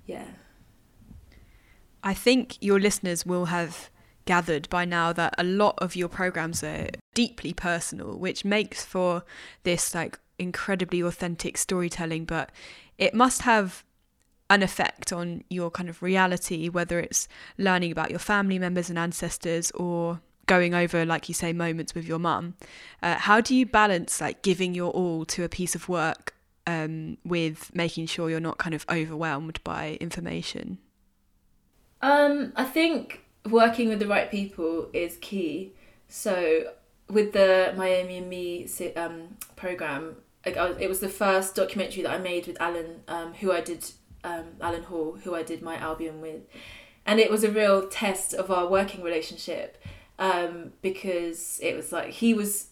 yeah. 0.06 0.28
I 2.06 2.14
think 2.14 2.58
your 2.62 2.82
listeners 2.82 3.26
will 3.26 3.46
have 3.46 3.90
gathered 4.26 4.70
by 4.70 4.86
now 4.86 5.14
that 5.14 5.34
a 5.38 5.44
lot 5.44 5.78
of 5.80 5.96
your 5.96 6.10
programs 6.10 6.64
are 6.64 6.90
deeply 7.14 7.54
personal, 7.54 8.18
which 8.18 8.46
makes 8.46 8.84
for 8.86 9.24
this 9.64 9.94
like 9.94 10.20
incredibly 10.40 11.02
authentic 11.02 11.58
storytelling, 11.58 12.26
but 12.26 12.50
it 12.98 13.14
must 13.14 13.42
have 13.44 13.84
an 14.50 14.62
effect 14.62 15.12
on 15.12 15.44
your 15.50 15.72
kind 15.72 15.90
of 15.90 16.02
reality, 16.02 16.70
whether 16.70 17.00
it's 17.00 17.28
learning 17.58 17.92
about 17.92 18.10
your 18.10 18.20
family 18.20 18.60
members 18.60 18.90
and 18.90 19.00
ancestors 19.00 19.72
or 19.72 20.22
going 20.46 20.74
over, 20.74 21.06
like 21.06 21.30
you 21.30 21.34
say, 21.34 21.54
moments 21.54 21.96
with 21.96 22.06
your 22.06 22.20
mum. 22.20 22.56
Uh, 23.02 23.16
how 23.16 23.42
do 23.42 23.56
you 23.56 23.66
balance 23.66 24.20
like 24.20 24.42
giving 24.42 24.74
your 24.74 24.92
all 24.92 25.26
to 25.26 25.44
a 25.44 25.50
piece 25.50 25.76
of 25.76 25.88
work 25.88 26.36
um, 26.68 27.18
with 27.24 27.74
making 27.74 28.06
sure 28.06 28.30
you're 28.30 28.40
not 28.40 28.58
kind 28.58 28.76
of 28.76 28.86
overwhelmed 28.90 29.64
by 29.64 29.98
information? 30.02 30.78
Um, 32.02 32.52
I 32.56 32.66
think 32.66 33.23
working 33.50 33.90
with 33.90 34.00
the 34.00 34.08
right 34.08 34.30
people 34.30 34.90
is 34.94 35.18
key. 35.18 35.74
So 36.08 36.74
with 37.10 37.34
the 37.34 37.74
Miami 37.76 38.18
and 38.18 38.30
Me 38.30 38.68
um, 38.96 39.38
program, 39.56 40.18
it 40.46 40.90
was 40.90 41.00
the 41.00 41.10
first 41.10 41.56
documentary 41.56 42.04
that 42.04 42.12
I 42.12 42.18
made 42.18 42.48
with 42.48 42.60
Alan, 42.62 43.02
um, 43.08 43.34
who 43.34 43.52
I 43.52 43.62
did 43.62 43.86
um, 44.24 44.46
Alan 44.62 44.84
Hall, 44.84 45.18
who 45.24 45.36
I 45.36 45.44
did 45.44 45.62
my 45.62 45.78
album 45.78 46.22
with, 46.22 46.42
and 47.06 47.20
it 47.20 47.30
was 47.30 47.44
a 47.44 47.52
real 47.52 47.88
test 47.88 48.34
of 48.34 48.52
our 48.52 48.68
working 48.68 49.04
relationship 49.04 49.82
um, 50.20 50.74
because 50.82 51.60
it 51.62 51.76
was 51.76 51.92
like 51.92 52.10
he 52.10 52.34
was. 52.34 52.68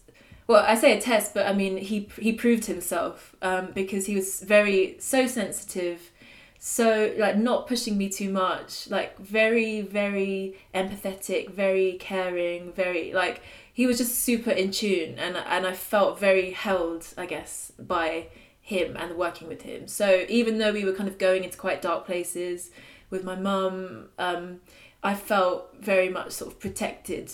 Well, 0.48 0.64
I 0.66 0.74
say 0.74 0.96
a 0.96 1.00
test, 1.00 1.34
but 1.34 1.46
I 1.46 1.52
mean 1.52 1.76
he 1.78 2.08
he 2.18 2.32
proved 2.32 2.66
himself 2.66 3.34
um, 3.42 3.70
because 3.72 4.06
he 4.06 4.14
was 4.14 4.40
very 4.40 4.96
so 4.98 5.26
sensitive 5.26 6.10
so 6.64 7.12
like 7.18 7.36
not 7.36 7.66
pushing 7.66 7.98
me 7.98 8.08
too 8.08 8.30
much 8.30 8.88
like 8.88 9.18
very 9.18 9.80
very 9.80 10.56
empathetic 10.72 11.50
very 11.50 11.94
caring 11.94 12.72
very 12.72 13.12
like 13.12 13.42
he 13.72 13.84
was 13.84 13.98
just 13.98 14.14
super 14.20 14.52
in 14.52 14.70
tune 14.70 15.18
and 15.18 15.36
and 15.36 15.66
I 15.66 15.72
felt 15.72 16.20
very 16.20 16.52
held 16.52 17.04
I 17.18 17.26
guess 17.26 17.72
by 17.80 18.28
him 18.60 18.96
and 18.96 19.16
working 19.16 19.48
with 19.48 19.62
him. 19.62 19.88
So 19.88 20.24
even 20.28 20.58
though 20.58 20.72
we 20.72 20.84
were 20.84 20.92
kind 20.92 21.08
of 21.08 21.18
going 21.18 21.42
into 21.42 21.58
quite 21.58 21.82
dark 21.82 22.06
places 22.06 22.70
with 23.10 23.24
my 23.24 23.34
mum 23.34 24.10
um, 24.16 24.60
I 25.02 25.16
felt 25.16 25.74
very 25.80 26.08
much 26.08 26.30
sort 26.30 26.52
of 26.52 26.60
protected 26.60 27.32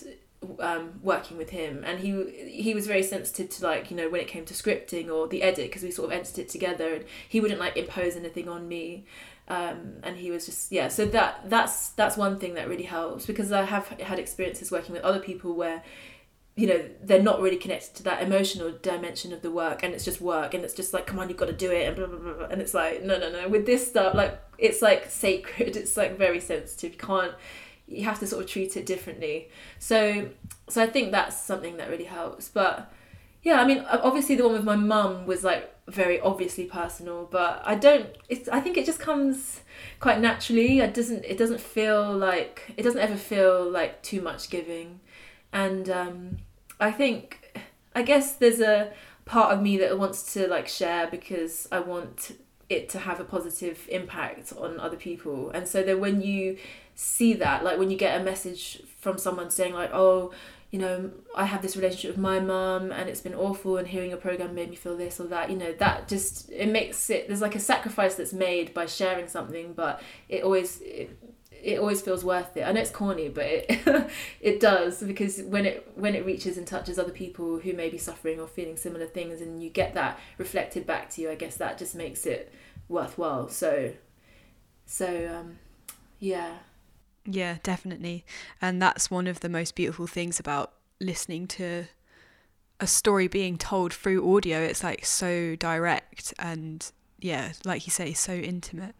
um, 0.61 1.01
working 1.03 1.37
with 1.37 1.51
him. 1.51 1.85
And 1.85 2.01
he 2.01 2.51
he 2.61 2.75
was 2.75 2.87
very 2.87 3.03
sensitive 3.03 3.51
to 3.57 3.65
like 3.65 3.91
you 3.91 3.97
know 3.97 4.09
when 4.09 4.21
it 4.21 4.29
came 4.29 4.45
to 4.47 4.55
scripting 4.55 5.11
or 5.11 5.29
the 5.29 5.43
edit 5.43 5.67
because 5.67 5.83
we 5.83 5.91
sort 5.91 6.11
of 6.11 6.13
edited 6.13 6.39
it 6.39 6.49
together 6.49 6.95
and 6.95 7.05
he 7.29 7.41
wouldn't 7.41 7.61
like 7.61 7.77
impose 7.77 8.17
anything 8.17 8.49
on 8.49 8.69
me. 8.69 9.07
Um, 9.49 9.95
and 10.03 10.19
he 10.19 10.31
was 10.31 10.45
just 10.45 10.71
yeah 10.71 10.89
so 10.89 11.07
that 11.07 11.49
that's 11.49 11.91
that's 11.91 12.19
one 12.19 12.39
thing 12.39 12.55
that 12.55 12.69
really 12.69 12.83
helps 12.83 13.25
because 13.25 13.51
I 13.51 13.65
have 13.65 13.89
had 13.89 14.19
experiences 14.19 14.71
working 14.71 14.93
with 14.93 15.03
other 15.03 15.21
people 15.21 15.55
where 15.55 15.83
you 16.55 16.67
know 16.67 16.85
they're 17.03 17.23
not 17.23 17.41
really 17.41 17.57
connected 17.57 17.95
to 17.95 18.03
that 18.03 18.23
emotional 18.23 18.73
dimension 18.83 19.33
of 19.33 19.41
the 19.41 19.51
work 19.51 19.83
and 19.83 19.95
it's 19.95 20.05
just 20.05 20.21
work 20.21 20.53
and 20.53 20.65
it's 20.65 20.75
just 20.75 20.93
like 20.93 21.07
come 21.07 21.19
on 21.19 21.31
you've 21.31 21.39
got 21.39 21.47
to 21.47 21.53
do 21.55 21.71
it 21.71 21.87
and 21.87 21.97
blah, 21.97 22.07
blah, 22.07 22.19
blah, 22.19 22.47
and 22.47 22.61
it's 22.61 22.75
like 22.75 23.03
no 23.03 23.19
no 23.19 23.31
no. 23.31 23.49
With 23.49 23.65
this 23.65 23.89
stuff 23.89 24.15
like 24.15 24.39
it's 24.59 24.83
like 24.83 25.11
sacred. 25.11 25.77
It's 25.79 25.97
like 25.97 26.19
very 26.19 26.41
sensitive. 26.41 26.93
You 26.93 26.99
can't 26.99 27.33
you 27.89 28.05
have 28.05 28.19
to 28.21 28.27
sort 28.27 28.45
of 28.45 28.51
treat 28.51 28.77
it 28.77 28.87
differently. 28.87 29.49
So 29.79 30.29
so 30.69 30.83
I 30.83 30.87
think 30.87 31.13
that's 31.13 31.41
something 31.41 31.77
that 31.79 31.89
really 31.91 32.05
helps. 32.05 32.49
But 32.49 32.93
yeah, 33.43 33.61
I 33.61 33.67
mean, 33.67 33.85
obviously 33.89 34.35
the 34.35 34.45
one 34.45 34.53
with 34.53 34.65
my 34.65 34.77
mum 34.77 35.27
was 35.27 35.45
like 35.45 35.75
very 35.87 36.21
obviously 36.21 36.65
personal, 36.67 37.29
but 37.31 37.63
I 37.65 37.75
don't. 37.75 38.09
It's. 38.29 38.49
I 38.49 38.61
think 38.61 38.77
it 38.77 38.85
just 38.85 39.01
comes 39.01 39.61
quite 40.01 40.21
naturally. 40.21 40.81
It 40.81 40.95
doesn't. 40.95 41.25
It 41.25 41.39
doesn't 41.39 41.61
feel 41.61 42.13
like. 42.13 42.75
It 42.77 42.83
doesn't 42.83 43.01
ever 43.01 43.17
feel 43.17 43.69
like 43.69 44.03
too 44.03 44.21
much 44.21 44.51
giving, 44.51 45.01
and 45.53 45.89
um, 45.89 46.39
I 46.81 46.91
think. 46.93 47.45
I 47.95 48.03
guess 48.03 48.35
there's 48.35 48.61
a 48.61 48.93
part 49.25 49.53
of 49.53 49.61
me 49.61 49.77
that 49.79 49.99
wants 49.99 50.35
to 50.35 50.47
like 50.47 50.69
share 50.69 51.09
because 51.09 51.67
I 51.73 51.81
want 51.81 52.39
it 52.69 52.89
to 52.91 52.99
have 52.99 53.19
a 53.19 53.25
positive 53.25 53.89
impact 53.89 54.53
on 54.53 54.79
other 54.79 54.97
people, 54.97 55.51
and 55.51 55.67
so 55.67 55.83
that 55.83 55.99
when 55.99 56.21
you 56.21 56.59
see 57.01 57.33
that, 57.33 57.63
like 57.63 57.79
when 57.79 57.91
you 57.91 57.97
get 57.97 58.21
a 58.21 58.25
message 58.25 58.83
from 58.99 59.19
someone 59.19 59.51
saying 59.51 59.73
like, 59.73 59.91
oh 59.93 60.33
you 60.71 60.79
know, 60.79 61.11
I 61.35 61.47
have 61.47 61.63
this 61.63 61.77
relationship 61.77 62.11
with 62.11 62.19
my 62.19 62.41
mum 62.41 62.93
and 62.93 63.09
it's 63.09 63.23
been 63.23 63.35
awful 63.35 63.79
and 63.79 63.89
hearing 63.89 64.13
a 64.13 64.19
program 64.19 64.55
made 64.55 64.69
me 64.69 64.77
feel 64.77 64.99
this 64.99 65.19
or 65.19 65.27
that, 65.29 65.51
you 65.51 65.57
know, 65.57 65.73
that 65.75 66.09
just 66.09 66.51
it 66.51 66.69
makes 66.69 67.09
it 67.09 67.27
there's 67.27 67.41
like 67.41 67.55
a 67.55 67.61
sacrifice 67.61 68.17
that's 68.17 68.35
made 68.35 68.75
by 68.75 68.85
sharing 68.85 69.29
something, 69.29 69.73
but 69.73 70.03
it 70.29 70.45
always 70.45 70.83
it, 70.83 71.19
it 71.51 71.79
always 71.79 72.03
feels 72.03 72.23
worth 72.23 72.55
it. 72.55 72.65
I 72.65 72.73
know 72.73 72.83
it's 72.83 72.91
corny, 72.91 73.31
but 73.31 73.47
it 73.47 74.11
it 74.43 74.61
does 74.61 75.03
because 75.03 75.41
when 75.41 75.65
it 75.65 75.91
when 75.95 76.15
it 76.15 76.27
reaches 76.27 76.59
and 76.59 76.67
touches 76.67 76.99
other 76.99 77.13
people 77.13 77.61
who 77.61 77.73
may 77.73 77.89
be 77.89 77.99
suffering 77.99 78.39
or 78.39 78.47
feeling 78.47 78.77
similar 78.77 79.07
things 79.07 79.41
and 79.41 79.63
you 79.63 79.71
get 79.71 79.95
that 79.95 80.19
reflected 80.37 80.87
back 80.87 81.09
to 81.11 81.23
you, 81.23 81.31
I 81.31 81.35
guess 81.35 81.57
that 81.57 81.79
just 81.79 81.95
makes 81.95 82.27
it 82.27 82.53
worthwhile. 82.89 83.49
So 83.49 83.95
so 84.85 85.35
um 85.35 85.59
yeah. 86.19 86.57
Yeah, 87.31 87.59
definitely. 87.63 88.25
And 88.61 88.81
that's 88.81 89.11
one 89.11 89.27
of 89.27 89.41
the 89.41 89.51
most 89.51 89.75
beautiful 89.75 90.07
things 90.07 90.41
about 90.41 90.73
listening 90.99 91.47
to 91.49 91.85
a 92.81 92.87
story 92.87 93.29
being 93.29 93.59
told 93.59 93.93
through 93.93 94.35
audio. 94.35 94.61
It's 94.61 94.83
like 94.83 95.05
so 95.05 95.55
direct 95.57 96.33
and, 96.39 96.91
yeah, 97.21 97.53
like 97.67 97.87
you 97.87 97.91
say, 97.91 98.15
so 98.15 98.33
intimate. 98.33 98.95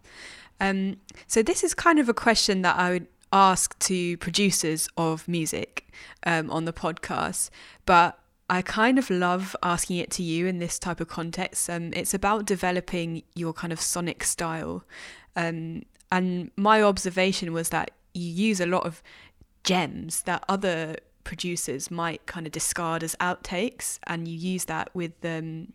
Um, 0.61 0.99
so, 1.27 1.43
this 1.43 1.65
is 1.65 1.73
kind 1.73 1.99
of 1.99 2.09
a 2.09 2.15
question 2.15 2.63
that 2.63 2.77
I 2.77 2.91
would 2.91 3.07
ask 3.33 3.79
to 3.79 4.17
producers 4.19 4.89
of 4.97 5.27
music 5.27 5.91
um, 6.25 6.51
on 6.51 6.65
the 6.65 6.73
podcast, 6.73 7.49
but 7.87 8.19
I 8.51 8.61
kind 8.63 8.99
of 8.99 9.09
love 9.09 9.55
asking 9.63 9.99
it 9.99 10.11
to 10.13 10.23
you 10.23 10.47
in 10.47 10.59
this 10.59 10.79
type 10.79 11.01
of 11.01 11.09
context. 11.09 11.71
Um, 11.71 11.93
it's 11.95 12.13
about 12.13 12.45
developing 12.45 13.23
your 13.35 13.53
kind 13.53 13.73
of 13.73 13.81
sonic 13.81 14.25
style. 14.25 14.85
Um, 15.37 15.85
and 16.11 16.51
my 16.57 16.83
observation 16.83 17.53
was 17.53 17.69
that 17.69 17.93
you 18.15 18.31
use 18.31 18.61
a 18.61 18.67
lot 18.67 18.85
of 18.85 19.03
gems 19.65 20.23
that 20.23 20.45
other 20.49 20.97
producers 21.25 21.91
might 21.91 22.25
kind 22.27 22.47
of 22.47 22.53
discard 22.53 23.03
as 23.03 23.15
outtakes 23.17 23.99
and 24.07 24.27
you 24.27 24.35
use 24.35 24.65
that 24.65 24.89
with 24.95 25.21
them 25.21 25.73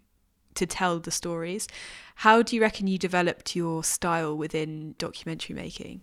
to 0.55 0.65
tell 0.65 0.99
the 0.99 1.11
stories 1.11 1.67
how 2.15 2.41
do 2.41 2.55
you 2.55 2.61
reckon 2.61 2.87
you 2.87 2.97
developed 2.97 3.55
your 3.55 3.83
style 3.83 4.35
within 4.35 4.95
documentary 4.97 5.55
making 5.55 6.01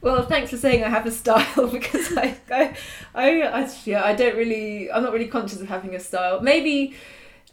well, 0.00 0.22
thanks 0.22 0.50
for 0.50 0.56
saying 0.56 0.84
I 0.84 0.88
have 0.88 1.06
a 1.06 1.10
style 1.10 1.66
because 1.72 2.16
I, 2.16 2.36
I, 2.50 2.76
I, 3.14 3.42
I, 3.42 3.70
yeah, 3.84 4.04
I 4.04 4.14
don't 4.14 4.36
really, 4.36 4.90
I'm 4.92 5.02
not 5.02 5.12
really 5.12 5.26
conscious 5.26 5.60
of 5.60 5.68
having 5.68 5.94
a 5.94 6.00
style. 6.00 6.40
Maybe 6.40 6.94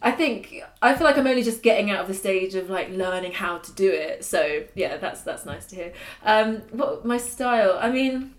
I 0.02 0.12
think 0.12 0.62
I 0.82 0.94
feel 0.94 1.06
like 1.06 1.16
I'm 1.16 1.26
only 1.26 1.42
just 1.42 1.62
getting 1.62 1.90
out 1.90 2.00
of 2.00 2.08
the 2.08 2.14
stage 2.14 2.54
of 2.54 2.68
like 2.68 2.90
learning 2.90 3.32
how 3.32 3.58
to 3.58 3.72
do 3.72 3.90
it. 3.90 4.24
So 4.24 4.64
yeah, 4.74 4.98
that's 4.98 5.22
that's 5.22 5.46
nice 5.46 5.66
to 5.66 5.76
hear. 5.76 5.92
Um, 6.24 6.62
what 6.70 7.04
my 7.04 7.16
style? 7.16 7.78
I 7.80 7.90
mean, 7.90 8.34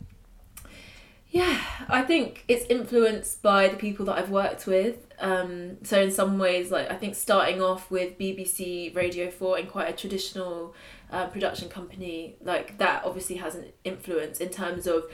yeah, 1.30 1.60
I 1.90 2.04
think 2.04 2.46
it's 2.48 2.66
influenced 2.66 3.42
by 3.42 3.68
the 3.68 3.78
people 3.78 4.06
that 4.06 4.18
I've 4.18 4.30
worked 4.30 4.68
with. 4.68 5.08
Um, 5.20 5.84
so 5.84 6.00
in 6.00 6.12
some 6.12 6.38
ways, 6.38 6.70
like 6.70 6.92
I 6.92 6.96
think 6.96 7.16
starting 7.16 7.60
off 7.60 7.90
with 7.90 8.20
BBC 8.20 8.96
Radio 8.96 9.32
Four 9.32 9.58
in 9.58 9.66
quite 9.66 9.90
a 9.90 9.94
traditional 9.94 10.76
uh, 11.12 11.26
production 11.26 11.70
company, 11.70 12.36
like 12.42 12.78
that 12.78 13.04
obviously 13.04 13.38
has 13.38 13.56
an 13.56 13.66
influence 13.84 14.40
in 14.40 14.50
terms 14.50 14.86
of 14.86 15.06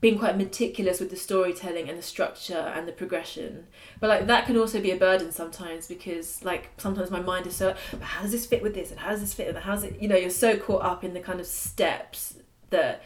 being 0.00 0.18
quite 0.18 0.36
meticulous 0.36 0.98
with 0.98 1.10
the 1.10 1.16
storytelling 1.16 1.88
and 1.88 1.98
the 1.98 2.02
structure 2.02 2.72
and 2.74 2.88
the 2.88 2.92
progression. 2.92 3.66
But 4.00 4.08
like 4.08 4.26
that 4.28 4.46
can 4.46 4.56
also 4.56 4.80
be 4.80 4.90
a 4.90 4.96
burden 4.96 5.30
sometimes 5.30 5.86
because 5.86 6.42
like 6.42 6.70
sometimes 6.78 7.10
my 7.10 7.20
mind 7.20 7.46
is 7.46 7.54
so 7.54 7.74
how 8.00 8.22
does 8.22 8.32
this 8.32 8.46
fit 8.46 8.62
with 8.62 8.74
this 8.74 8.90
and 8.90 8.98
how 8.98 9.10
does 9.10 9.20
this 9.20 9.34
fit 9.34 9.52
that? 9.52 9.62
How's 9.62 9.84
it 9.84 10.00
you 10.00 10.08
know, 10.08 10.16
you're 10.16 10.30
so 10.30 10.56
caught 10.56 10.82
up 10.82 11.04
in 11.04 11.12
the 11.12 11.20
kind 11.20 11.38
of 11.38 11.46
steps 11.46 12.34
that 12.70 13.02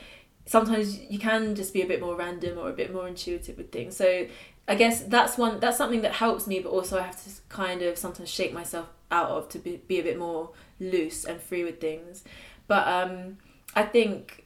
sometimes 0.47 0.99
you 0.99 1.19
can 1.19 1.55
just 1.55 1.73
be 1.73 1.83
a 1.83 1.87
bit 1.87 2.01
more 2.01 2.15
random 2.15 2.59
or 2.59 2.69
a 2.69 2.73
bit 2.73 2.93
more 2.93 3.09
intuitive 3.09 3.57
with 3.57 3.73
things. 3.73 3.97
So 3.97 4.27
I 4.69 4.77
guess 4.77 5.03
that's 5.03 5.37
one 5.37 5.59
that's 5.59 5.77
something 5.77 6.03
that 6.03 6.13
helps 6.13 6.47
me 6.47 6.61
but 6.61 6.71
also 6.71 7.01
I 7.01 7.03
have 7.03 7.23
to 7.25 7.31
kind 7.49 7.83
of 7.83 7.99
sometimes 7.99 8.31
shake 8.31 8.53
myself 8.53 8.87
out 9.11 9.31
of 9.31 9.49
to 9.51 9.59
be, 9.59 9.83
be 9.89 9.99
a 9.99 10.03
bit 10.03 10.19
more 10.19 10.51
loose 10.79 11.25
and 11.25 11.41
free 11.41 11.65
with 11.65 11.81
things. 11.81 12.23
But 12.69 12.87
um 12.87 13.39
I 13.75 13.83
think 13.83 14.45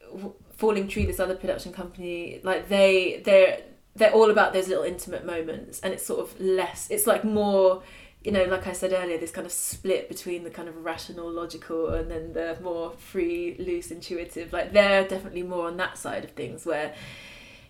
Falling 0.59 0.89
Tree, 0.89 1.07
this 1.07 1.21
other 1.21 1.37
production 1.37 1.73
company, 1.73 2.41
like 2.43 2.69
they 2.69 3.23
they're 3.25 3.61
they're 3.95 4.13
all 4.13 4.31
about 4.31 4.53
those 4.53 4.67
little 4.67 4.83
intimate 4.83 5.25
moments, 5.25 5.79
and 5.81 5.95
it's 5.95 6.05
sort 6.05 6.21
of 6.21 6.41
less. 6.41 6.89
It's 6.91 7.07
like 7.07 7.25
more, 7.25 7.83
you 8.25 8.33
know, 8.33 8.43
like 8.45 8.67
I 8.67 8.73
said 8.73 8.93
earlier, 8.93 9.19
this 9.19 9.31
kind 9.31 9.47
of 9.47 9.53
split 9.53 10.09
between 10.09 10.43
the 10.43 10.51
kind 10.51 10.69
of 10.69 10.85
rational, 10.85 11.31
logical, 11.31 11.95
and 11.95 12.11
then 12.11 12.33
the 12.33 12.59
more 12.61 12.91
free, 12.91 13.55
loose, 13.61 13.93
intuitive. 13.93 14.53
Like 14.53 14.73
they're 14.73 15.07
definitely 15.07 15.45
more 15.45 15.69
on 15.69 15.77
that 15.77 15.97
side 15.97 16.25
of 16.25 16.33
things 16.33 16.67
where 16.67 16.93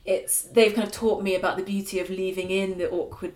it's 0.07 0.43
they've 0.43 0.75
kind 0.75 0.87
of 0.89 0.93
taught 0.93 1.23
me 1.23 1.35
about 1.35 1.59
the 1.59 1.63
beauty 1.63 2.01
of 2.01 2.09
leaving 2.09 2.51
in 2.51 2.79
the 2.79 2.91
awkward 2.91 3.35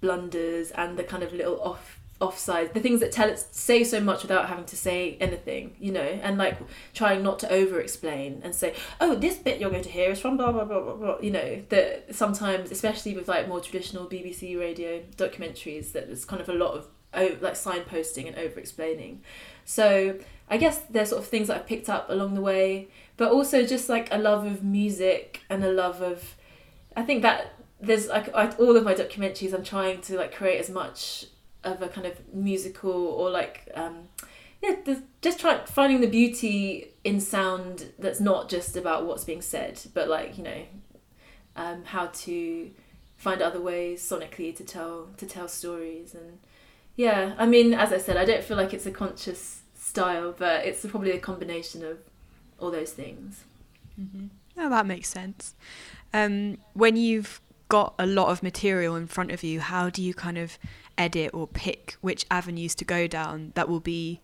blunders 0.00 0.70
and 0.70 0.96
the 0.98 1.04
kind 1.04 1.22
of 1.22 1.34
little 1.34 1.60
off 1.60 1.93
offside 2.20 2.72
the 2.74 2.80
things 2.80 3.00
that 3.00 3.10
tell 3.10 3.28
it 3.28 3.38
say 3.50 3.82
so 3.82 4.00
much 4.00 4.22
without 4.22 4.48
having 4.48 4.64
to 4.64 4.76
say 4.76 5.16
anything 5.20 5.74
you 5.80 5.90
know 5.90 6.00
and 6.00 6.38
like 6.38 6.56
trying 6.94 7.22
not 7.22 7.40
to 7.40 7.50
over 7.50 7.80
explain 7.80 8.40
and 8.44 8.54
say 8.54 8.72
oh 9.00 9.14
this 9.16 9.36
bit 9.36 9.60
you're 9.60 9.70
going 9.70 9.82
to 9.82 9.90
hear 9.90 10.10
is 10.10 10.20
from 10.20 10.36
blah 10.36 10.52
blah 10.52 10.64
blah 10.64 10.80
blah 10.80 10.94
blah 10.94 11.18
you 11.20 11.30
know 11.30 11.62
that 11.70 12.14
sometimes 12.14 12.70
especially 12.70 13.14
with 13.14 13.26
like 13.26 13.48
more 13.48 13.60
traditional 13.60 14.06
bbc 14.06 14.58
radio 14.58 15.00
documentaries 15.16 15.92
that 15.92 16.06
there's 16.06 16.24
kind 16.24 16.40
of 16.40 16.48
a 16.48 16.54
lot 16.54 16.74
of 16.74 16.86
oh, 17.14 17.36
like 17.40 17.54
signposting 17.54 18.28
and 18.28 18.36
over 18.36 18.60
explaining 18.60 19.20
so 19.64 20.16
i 20.48 20.56
guess 20.56 20.82
there's 20.90 21.10
sort 21.10 21.20
of 21.20 21.28
things 21.28 21.48
that 21.48 21.56
i've 21.56 21.66
picked 21.66 21.88
up 21.88 22.08
along 22.08 22.34
the 22.34 22.40
way 22.40 22.88
but 23.16 23.32
also 23.32 23.66
just 23.66 23.88
like 23.88 24.08
a 24.12 24.18
love 24.18 24.46
of 24.46 24.62
music 24.62 25.40
and 25.50 25.64
a 25.64 25.72
love 25.72 26.00
of 26.00 26.36
i 26.96 27.02
think 27.02 27.22
that 27.22 27.54
there's 27.80 28.06
like 28.06 28.32
I, 28.34 28.48
all 28.50 28.76
of 28.76 28.84
my 28.84 28.94
documentaries 28.94 29.52
i'm 29.52 29.64
trying 29.64 30.00
to 30.02 30.16
like 30.16 30.32
create 30.32 30.58
as 30.58 30.70
much 30.70 31.26
of 31.64 31.82
a 31.82 31.88
kind 31.88 32.06
of 32.06 32.32
musical 32.32 32.92
or 32.92 33.30
like 33.30 33.70
um, 33.74 34.08
yeah, 34.62 34.76
just 35.20 35.40
try 35.40 35.64
finding 35.64 36.00
the 36.00 36.06
beauty 36.06 36.88
in 37.02 37.20
sound 37.20 37.92
that's 37.98 38.20
not 38.20 38.48
just 38.48 38.76
about 38.76 39.06
what's 39.06 39.24
being 39.24 39.42
said, 39.42 39.80
but 39.92 40.08
like 40.08 40.38
you 40.38 40.44
know, 40.44 40.62
um, 41.56 41.84
how 41.84 42.06
to 42.06 42.70
find 43.16 43.42
other 43.42 43.60
ways 43.60 44.02
sonically 44.02 44.54
to 44.54 44.64
tell 44.64 45.08
to 45.16 45.26
tell 45.26 45.48
stories 45.48 46.14
and 46.14 46.38
yeah, 46.96 47.34
I 47.38 47.46
mean, 47.46 47.74
as 47.74 47.92
I 47.92 47.98
said, 47.98 48.16
I 48.16 48.24
don't 48.24 48.44
feel 48.44 48.56
like 48.56 48.72
it's 48.72 48.86
a 48.86 48.90
conscious 48.90 49.62
style, 49.74 50.34
but 50.36 50.64
it's 50.64 50.86
probably 50.86 51.10
a 51.10 51.18
combination 51.18 51.84
of 51.84 51.98
all 52.60 52.70
those 52.70 52.92
things. 52.92 53.44
Mm-hmm. 54.00 54.26
That 54.70 54.86
makes 54.86 55.08
sense. 55.08 55.54
Um, 56.12 56.58
when 56.74 56.96
you've 56.96 57.40
got 57.68 57.94
a 57.98 58.06
lot 58.06 58.28
of 58.28 58.42
material 58.42 58.94
in 58.94 59.06
front 59.06 59.32
of 59.32 59.42
you, 59.42 59.58
how 59.58 59.90
do 59.90 60.02
you 60.02 60.14
kind 60.14 60.38
of 60.38 60.58
edit 60.96 61.32
or 61.34 61.46
pick 61.46 61.96
which 62.00 62.24
avenues 62.30 62.74
to 62.76 62.84
go 62.84 63.06
down 63.06 63.52
that 63.54 63.68
will 63.68 63.80
be 63.80 64.20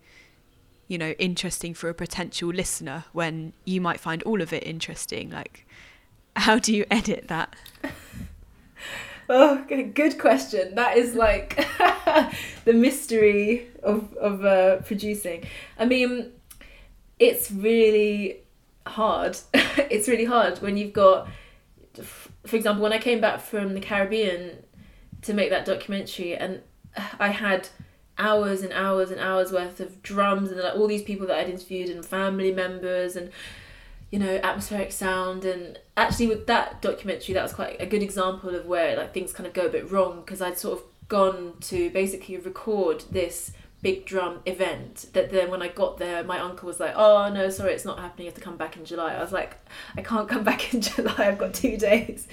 you 0.87 0.97
know 0.97 1.11
interesting 1.11 1.73
for 1.73 1.89
a 1.89 1.93
potential 1.93 2.49
listener 2.49 3.05
when 3.13 3.53
you 3.65 3.79
might 3.81 3.99
find 3.99 4.23
all 4.23 4.41
of 4.41 4.53
it 4.53 4.65
interesting? 4.65 5.29
Like 5.29 5.65
how 6.35 6.59
do 6.59 6.73
you 6.73 6.85
edit 6.91 7.27
that? 7.27 7.55
Oh 9.33 9.63
good 9.67 10.19
question. 10.19 10.75
That 10.75 10.97
is 10.97 11.15
like 11.15 11.55
the 12.65 12.73
mystery 12.73 13.69
of 13.81 14.13
of 14.17 14.43
uh, 14.43 14.77
producing. 14.81 15.45
I 15.79 15.85
mean 15.85 16.33
it's 17.17 17.49
really 17.49 18.41
hard. 18.85 19.37
It's 19.89 20.09
really 20.09 20.25
hard 20.25 20.61
when 20.61 20.75
you've 20.75 20.91
got 20.91 21.29
for 22.45 22.55
example 22.55 22.81
when 22.81 22.93
i 22.93 22.97
came 22.97 23.19
back 23.21 23.39
from 23.39 23.73
the 23.73 23.79
caribbean 23.79 24.63
to 25.23 25.33
make 25.33 25.49
that 25.49 25.65
documentary 25.65 26.35
and 26.35 26.61
I 27.19 27.29
had 27.29 27.69
hours 28.17 28.61
and 28.61 28.71
hours 28.73 29.11
and 29.11 29.19
hours 29.19 29.51
worth 29.51 29.79
of 29.79 30.01
drums 30.03 30.51
and 30.51 30.59
like 30.59 30.75
all 30.75 30.87
these 30.87 31.03
people 31.03 31.27
that 31.27 31.37
I'd 31.37 31.49
interviewed 31.49 31.89
and 31.89 32.05
family 32.05 32.51
members 32.51 33.15
and 33.15 33.31
you 34.11 34.19
know 34.19 34.39
atmospheric 34.43 34.91
sound. 34.91 35.45
And 35.45 35.79
actually 35.97 36.27
with 36.27 36.47
that 36.47 36.81
documentary 36.81 37.33
that 37.33 37.43
was 37.43 37.53
quite 37.53 37.81
a 37.81 37.85
good 37.85 38.03
example 38.03 38.53
of 38.55 38.65
where 38.65 38.97
like 38.97 39.13
things 39.13 39.33
kind 39.33 39.47
of 39.47 39.53
go 39.53 39.65
a 39.65 39.69
bit 39.69 39.89
wrong 39.91 40.21
because 40.21 40.41
I'd 40.41 40.57
sort 40.57 40.79
of 40.79 40.85
gone 41.07 41.55
to 41.61 41.89
basically 41.89 42.37
record 42.37 43.03
this 43.11 43.51
big 43.81 44.05
drum 44.05 44.39
event 44.45 45.07
that 45.13 45.31
then 45.31 45.49
when 45.49 45.61
I 45.61 45.67
got 45.67 45.97
there 45.97 46.23
my 46.23 46.39
uncle 46.39 46.67
was 46.67 46.79
like 46.79 46.93
oh 46.95 47.31
no 47.33 47.49
sorry 47.49 47.73
it's 47.73 47.85
not 47.85 47.97
happening 47.97 48.25
you 48.25 48.31
have 48.31 48.35
to 48.37 48.41
come 48.41 48.57
back 48.57 48.77
in 48.77 48.85
July. 48.85 49.13
I 49.13 49.21
was 49.21 49.31
like 49.31 49.57
I 49.97 50.01
can't 50.01 50.29
come 50.29 50.43
back 50.51 50.73
in 50.73 50.81
July 50.81 51.15
I've 51.17 51.37
got 51.37 51.53
two 51.53 51.77
days. 51.77 52.27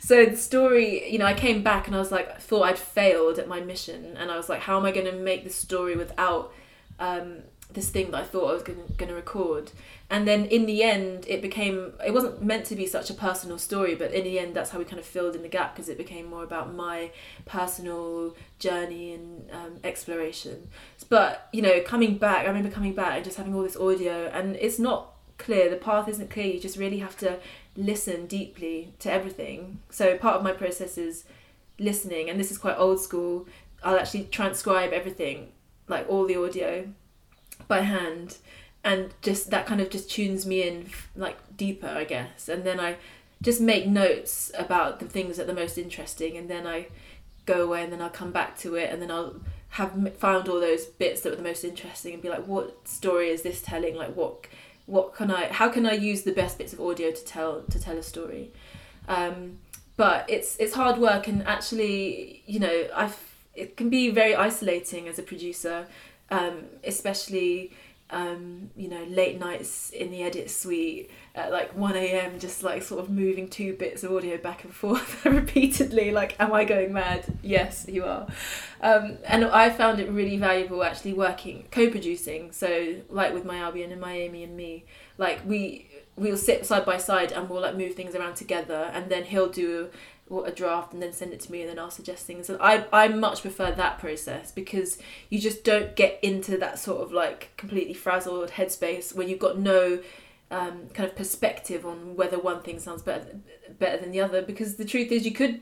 So 0.00 0.24
the 0.24 0.36
story 0.36 1.10
you 1.10 1.18
know 1.18 1.26
I 1.26 1.34
came 1.34 1.62
back 1.62 1.86
and 1.86 1.94
I 1.94 1.98
was 1.98 2.10
like 2.10 2.30
I 2.30 2.38
thought 2.38 2.62
I'd 2.62 2.78
failed 2.78 3.38
at 3.38 3.48
my 3.48 3.60
mission 3.60 4.16
and 4.16 4.30
I 4.30 4.36
was 4.36 4.48
like 4.48 4.60
how 4.60 4.78
am 4.78 4.86
I 4.86 4.92
going 4.92 5.06
to 5.06 5.12
make 5.12 5.44
the 5.44 5.50
story 5.50 5.96
without 5.96 6.52
um, 6.98 7.38
this 7.74 7.90
thing 7.90 8.12
that 8.12 8.22
I 8.22 8.24
thought 8.24 8.48
I 8.48 8.52
was 8.52 8.62
going 8.62 9.08
to 9.08 9.14
record. 9.14 9.72
And 10.08 10.26
then 10.26 10.46
in 10.46 10.66
the 10.66 10.82
end 10.82 11.26
it 11.28 11.42
became 11.42 11.92
it 12.04 12.12
wasn't 12.12 12.42
meant 12.42 12.64
to 12.66 12.76
be 12.76 12.86
such 12.86 13.10
a 13.10 13.14
personal 13.14 13.58
story 13.58 13.94
but 13.94 14.12
in 14.12 14.24
the 14.24 14.38
end 14.38 14.54
that's 14.54 14.70
how 14.70 14.78
we 14.78 14.84
kind 14.84 14.98
of 14.98 15.04
filled 15.04 15.34
in 15.34 15.42
the 15.42 15.48
gap 15.48 15.74
because 15.74 15.88
it 15.88 15.98
became 15.98 16.26
more 16.26 16.44
about 16.44 16.74
my 16.74 17.10
personal 17.44 18.34
journey 18.58 19.14
and 19.14 19.50
um, 19.50 19.80
exploration. 19.82 20.68
But 21.08 21.48
you 21.52 21.62
know 21.62 21.80
coming 21.80 22.16
back 22.16 22.44
i 22.44 22.46
remember 22.46 22.70
coming 22.70 22.94
back 22.94 23.16
and 23.16 23.24
just 23.24 23.36
having 23.36 23.54
all 23.54 23.62
this 23.62 23.76
audio 23.76 24.30
and 24.32 24.56
it's 24.56 24.78
not 24.78 25.12
clear 25.36 25.68
the 25.68 25.76
path 25.76 26.08
isn't 26.08 26.30
clear 26.30 26.46
you 26.46 26.60
just 26.60 26.78
really 26.78 26.98
have 26.98 27.16
to 27.18 27.38
listen 27.76 28.26
deeply 28.26 28.94
to 29.00 29.10
everything. 29.10 29.80
So 29.90 30.16
part 30.16 30.36
of 30.36 30.42
my 30.42 30.52
process 30.52 30.96
is 30.96 31.24
listening 31.78 32.30
and 32.30 32.38
this 32.38 32.50
is 32.50 32.58
quite 32.58 32.76
old 32.76 33.00
school. 33.00 33.46
I'll 33.82 33.98
actually 33.98 34.24
transcribe 34.24 34.92
everything 34.92 35.52
like 35.88 36.08
all 36.08 36.26
the 36.26 36.36
audio 36.36 36.88
by 37.68 37.80
hand 37.80 38.36
and 38.82 39.14
just 39.22 39.50
that 39.50 39.66
kind 39.66 39.80
of 39.80 39.90
just 39.90 40.10
tunes 40.10 40.44
me 40.46 40.62
in 40.62 40.90
like 41.16 41.38
deeper 41.56 41.88
i 41.88 42.04
guess. 42.04 42.48
And 42.48 42.64
then 42.64 42.80
i 42.80 42.96
just 43.42 43.60
make 43.60 43.86
notes 43.86 44.50
about 44.58 45.00
the 45.00 45.06
things 45.06 45.36
that 45.36 45.44
are 45.44 45.46
the 45.46 45.54
most 45.54 45.76
interesting 45.76 46.36
and 46.36 46.48
then 46.48 46.66
i 46.66 46.86
go 47.46 47.62
away 47.62 47.82
and 47.82 47.92
then 47.92 48.00
i'll 48.00 48.08
come 48.08 48.32
back 48.32 48.56
to 48.58 48.74
it 48.74 48.90
and 48.90 49.02
then 49.02 49.10
i'll 49.10 49.36
have 49.74 50.16
found 50.18 50.48
all 50.48 50.60
those 50.60 50.86
bits 50.86 51.22
that 51.22 51.30
were 51.30 51.36
the 51.36 51.42
most 51.42 51.64
interesting 51.64 52.14
and 52.14 52.22
be 52.22 52.28
like 52.28 52.46
what 52.46 52.86
story 52.86 53.30
is 53.30 53.42
this 53.42 53.60
telling? 53.60 53.96
Like 53.96 54.14
what 54.14 54.46
what 54.86 55.14
can 55.14 55.32
i 55.32 55.52
how 55.52 55.68
can 55.68 55.84
i 55.84 55.92
use 55.92 56.22
the 56.22 56.32
best 56.32 56.58
bits 56.58 56.72
of 56.72 56.80
audio 56.80 57.10
to 57.10 57.24
tell 57.24 57.62
to 57.62 57.80
tell 57.80 57.98
a 57.98 58.02
story? 58.02 58.52
Um, 59.08 59.58
but 59.96 60.26
it's 60.28 60.56
it's 60.58 60.74
hard 60.74 60.98
work 60.98 61.26
and 61.26 61.42
actually 61.46 62.42
you 62.46 62.60
know 62.60 62.86
i've 62.94 63.18
it 63.54 63.76
can 63.76 63.90
be 63.90 64.10
very 64.10 64.34
isolating 64.34 65.08
as 65.08 65.18
a 65.18 65.22
producer 65.22 65.86
um, 66.34 66.64
especially 66.82 67.72
um, 68.10 68.70
you 68.76 68.88
know, 68.88 69.02
late 69.04 69.40
nights 69.40 69.90
in 69.90 70.10
the 70.10 70.22
edit 70.22 70.50
suite 70.50 71.10
at 71.34 71.50
like 71.50 71.74
1 71.74 71.96
a.m., 71.96 72.38
just 72.38 72.62
like 72.62 72.82
sort 72.82 73.02
of 73.02 73.10
moving 73.10 73.48
two 73.48 73.74
bits 73.74 74.04
of 74.04 74.12
audio 74.12 74.36
back 74.36 74.62
and 74.64 74.74
forth 74.82 75.24
repeatedly. 75.24 76.12
Like, 76.12 76.36
am 76.38 76.52
I 76.52 76.64
going 76.64 76.92
mad? 76.92 77.24
Yes, 77.42 77.86
you 77.88 78.04
are. 78.04 78.26
Um, 78.80 79.18
and 79.24 79.44
I 79.44 79.70
found 79.70 80.00
it 80.00 80.10
really 80.10 80.36
valuable 80.36 80.84
actually 80.84 81.14
working, 81.14 81.66
co 81.70 81.90
producing. 81.90 82.52
So, 82.52 82.96
like 83.08 83.32
with 83.32 83.44
my 83.44 83.58
Albion 83.58 83.90
and 83.90 84.00
Miami 84.00 84.44
and 84.44 84.56
me, 84.56 84.84
like 85.18 85.40
we 85.46 85.88
we'll 86.16 86.36
sit 86.36 86.64
side 86.64 86.84
by 86.84 86.96
side 86.96 87.32
and 87.32 87.48
we'll 87.48 87.62
like 87.62 87.76
move 87.76 87.94
things 87.94 88.14
around 88.14 88.36
together 88.36 88.88
and 88.94 89.10
then 89.10 89.24
he'll 89.24 89.48
do 89.48 89.88
a 90.30 90.50
draft 90.50 90.92
and 90.92 91.02
then 91.02 91.12
send 91.12 91.32
it 91.32 91.40
to 91.40 91.52
me 91.52 91.60
and 91.60 91.70
then 91.70 91.78
I'll 91.78 91.90
suggest 91.90 92.26
things. 92.26 92.48
And 92.48 92.60
I 92.60 92.86
I 92.92 93.08
much 93.08 93.42
prefer 93.42 93.72
that 93.72 93.98
process 93.98 94.50
because 94.52 94.98
you 95.28 95.38
just 95.38 95.64
don't 95.64 95.94
get 95.96 96.18
into 96.22 96.56
that 96.58 96.78
sort 96.78 97.02
of 97.02 97.12
like 97.12 97.52
completely 97.56 97.94
frazzled 97.94 98.50
headspace 98.50 99.14
where 99.14 99.26
you've 99.26 99.38
got 99.38 99.58
no 99.58 100.00
um, 100.50 100.88
kind 100.92 101.08
of 101.08 101.16
perspective 101.16 101.84
on 101.84 102.16
whether 102.16 102.38
one 102.38 102.62
thing 102.62 102.78
sounds 102.78 103.02
better 103.02 103.38
better 103.78 103.98
than 104.00 104.10
the 104.10 104.20
other. 104.20 104.42
Because 104.42 104.76
the 104.76 104.84
truth 104.84 105.12
is, 105.12 105.24
you 105.24 105.32
could 105.32 105.60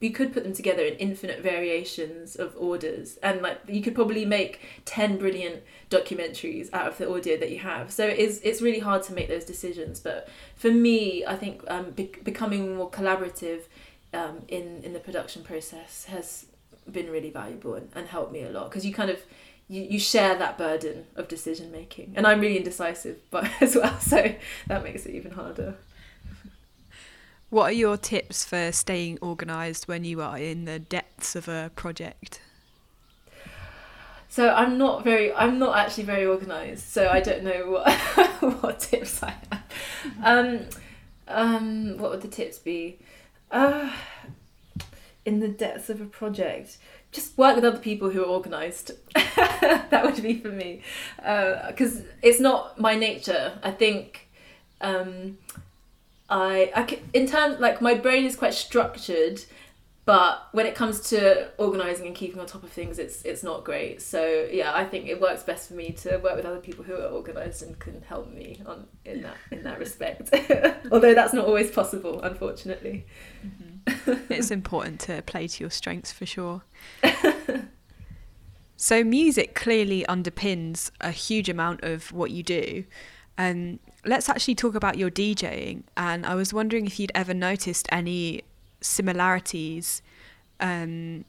you 0.00 0.10
could 0.10 0.32
put 0.32 0.44
them 0.44 0.52
together 0.52 0.84
in 0.84 0.94
infinite 0.96 1.40
variations 1.40 2.36
of 2.36 2.54
orders 2.58 3.16
and 3.22 3.40
like 3.40 3.58
you 3.66 3.80
could 3.80 3.94
probably 3.94 4.24
make 4.26 4.60
10 4.84 5.18
brilliant 5.18 5.62
documentaries 5.88 6.68
out 6.72 6.86
of 6.86 6.98
the 6.98 7.10
audio 7.10 7.38
that 7.38 7.50
you 7.50 7.58
have 7.58 7.90
so 7.90 8.04
it's 8.04 8.38
it's 8.40 8.60
really 8.60 8.80
hard 8.80 9.02
to 9.02 9.14
make 9.14 9.28
those 9.28 9.44
decisions 9.44 10.00
but 10.00 10.28
for 10.56 10.70
me 10.70 11.24
i 11.26 11.34
think 11.34 11.62
um, 11.68 11.90
be- 11.92 12.12
becoming 12.22 12.76
more 12.76 12.90
collaborative 12.90 13.62
um, 14.14 14.42
in 14.48 14.82
in 14.84 14.92
the 14.92 15.00
production 15.00 15.42
process 15.42 16.04
has 16.06 16.46
been 16.90 17.10
really 17.10 17.30
valuable 17.30 17.74
and, 17.74 17.88
and 17.94 18.08
helped 18.08 18.32
me 18.32 18.42
a 18.42 18.50
lot. 18.50 18.70
Because 18.70 18.84
you 18.86 18.92
kind 18.92 19.10
of 19.10 19.20
you, 19.68 19.82
you 19.82 19.98
share 19.98 20.34
that 20.36 20.58
burden 20.58 21.06
of 21.16 21.28
decision 21.28 21.72
making. 21.72 22.12
And 22.16 22.26
i'm 22.26 22.40
really 22.40 22.58
indecisive 22.58 23.18
but 23.30 23.50
as 23.60 23.76
well 23.76 23.98
so 24.00 24.34
that 24.66 24.84
makes 24.84 25.06
it 25.06 25.14
even 25.14 25.32
harder. 25.32 25.76
What 27.50 27.70
are 27.70 27.72
your 27.72 27.96
tips 27.96 28.44
for 28.44 28.72
staying 28.72 29.18
organized 29.22 29.86
when 29.86 30.04
you 30.04 30.20
are 30.20 30.36
in 30.36 30.64
the 30.64 30.80
depths 30.80 31.36
of 31.36 31.48
a 31.48 31.70
project? 31.76 32.40
So 34.28 34.52
i'm 34.52 34.76
not 34.76 35.04
very 35.04 35.32
i'm 35.32 35.58
not 35.58 35.78
actually 35.78 36.04
very 36.04 36.26
organized 36.26 36.88
so 36.88 37.08
i 37.08 37.20
don't 37.20 37.44
know 37.44 37.70
what 37.70 37.92
what 38.62 38.80
tips 38.80 39.22
i 39.22 39.34
have. 39.50 39.62
Um 40.22 40.60
um 41.28 41.98
what 41.98 42.10
would 42.10 42.20
the 42.20 42.28
tips 42.28 42.58
be 42.58 42.98
uh, 43.54 43.90
in 45.24 45.40
the 45.40 45.48
depths 45.48 45.88
of 45.88 46.00
a 46.00 46.04
project, 46.04 46.76
just 47.12 47.38
work 47.38 47.54
with 47.56 47.64
other 47.64 47.78
people 47.78 48.10
who 48.10 48.22
are 48.22 48.28
organised. 48.28 48.90
that 49.14 50.02
would 50.04 50.22
be 50.22 50.38
for 50.38 50.48
me, 50.48 50.82
because 51.16 52.00
uh, 52.00 52.04
it's 52.20 52.40
not 52.40 52.78
my 52.78 52.94
nature. 52.94 53.58
I 53.62 53.70
think 53.70 54.28
um, 54.80 55.38
I 56.28 56.72
I 56.74 56.82
can, 56.82 56.98
in 57.14 57.26
terms 57.26 57.60
like 57.60 57.80
my 57.80 57.94
brain 57.94 58.24
is 58.24 58.36
quite 58.36 58.54
structured, 58.54 59.44
but 60.04 60.48
when 60.52 60.66
it 60.66 60.74
comes 60.74 61.00
to 61.10 61.50
organizing 61.58 62.06
and 62.06 62.14
keeping 62.14 62.38
on 62.40 62.46
top 62.46 62.62
of 62.62 62.70
things 62.70 62.98
it's 62.98 63.22
it's 63.22 63.42
not 63.42 63.64
great. 63.64 64.02
So 64.02 64.48
yeah 64.50 64.72
i 64.74 64.84
think 64.84 65.06
it 65.08 65.20
works 65.20 65.42
best 65.42 65.68
for 65.68 65.74
me 65.74 65.92
to 65.92 66.18
work 66.18 66.36
with 66.36 66.44
other 66.44 66.60
people 66.60 66.84
who 66.84 66.94
are 66.94 67.06
organized 67.06 67.62
and 67.62 67.78
can 67.78 68.02
help 68.02 68.32
me 68.32 68.60
on 68.66 68.86
in 69.04 69.22
that 69.22 69.36
in 69.50 69.62
that 69.64 69.78
respect. 69.78 70.34
Although 70.92 71.14
that's 71.14 71.32
not 71.32 71.46
always 71.46 71.70
possible 71.70 72.20
unfortunately. 72.22 73.06
Mm-hmm. 73.46 74.32
it's 74.32 74.50
important 74.60 75.00
to 75.00 75.22
play 75.22 75.48
to 75.48 75.64
your 75.64 75.70
strengths 75.70 76.12
for 76.12 76.26
sure. 76.26 76.62
So 78.76 79.02
music 79.02 79.54
clearly 79.54 80.04
underpins 80.10 80.90
a 81.00 81.10
huge 81.10 81.48
amount 81.48 81.84
of 81.84 82.12
what 82.12 82.32
you 82.32 82.42
do. 82.42 82.84
And 83.38 83.78
um, 83.78 83.92
let's 84.04 84.28
actually 84.28 84.54
talk 84.54 84.74
about 84.74 84.98
your 84.98 85.10
djing 85.10 85.82
and 85.96 86.26
i 86.26 86.34
was 86.34 86.52
wondering 86.52 86.86
if 86.86 87.00
you'd 87.00 87.12
ever 87.14 87.34
noticed 87.34 87.88
any 87.90 88.42
similarities 88.84 90.02
um, 90.60 91.24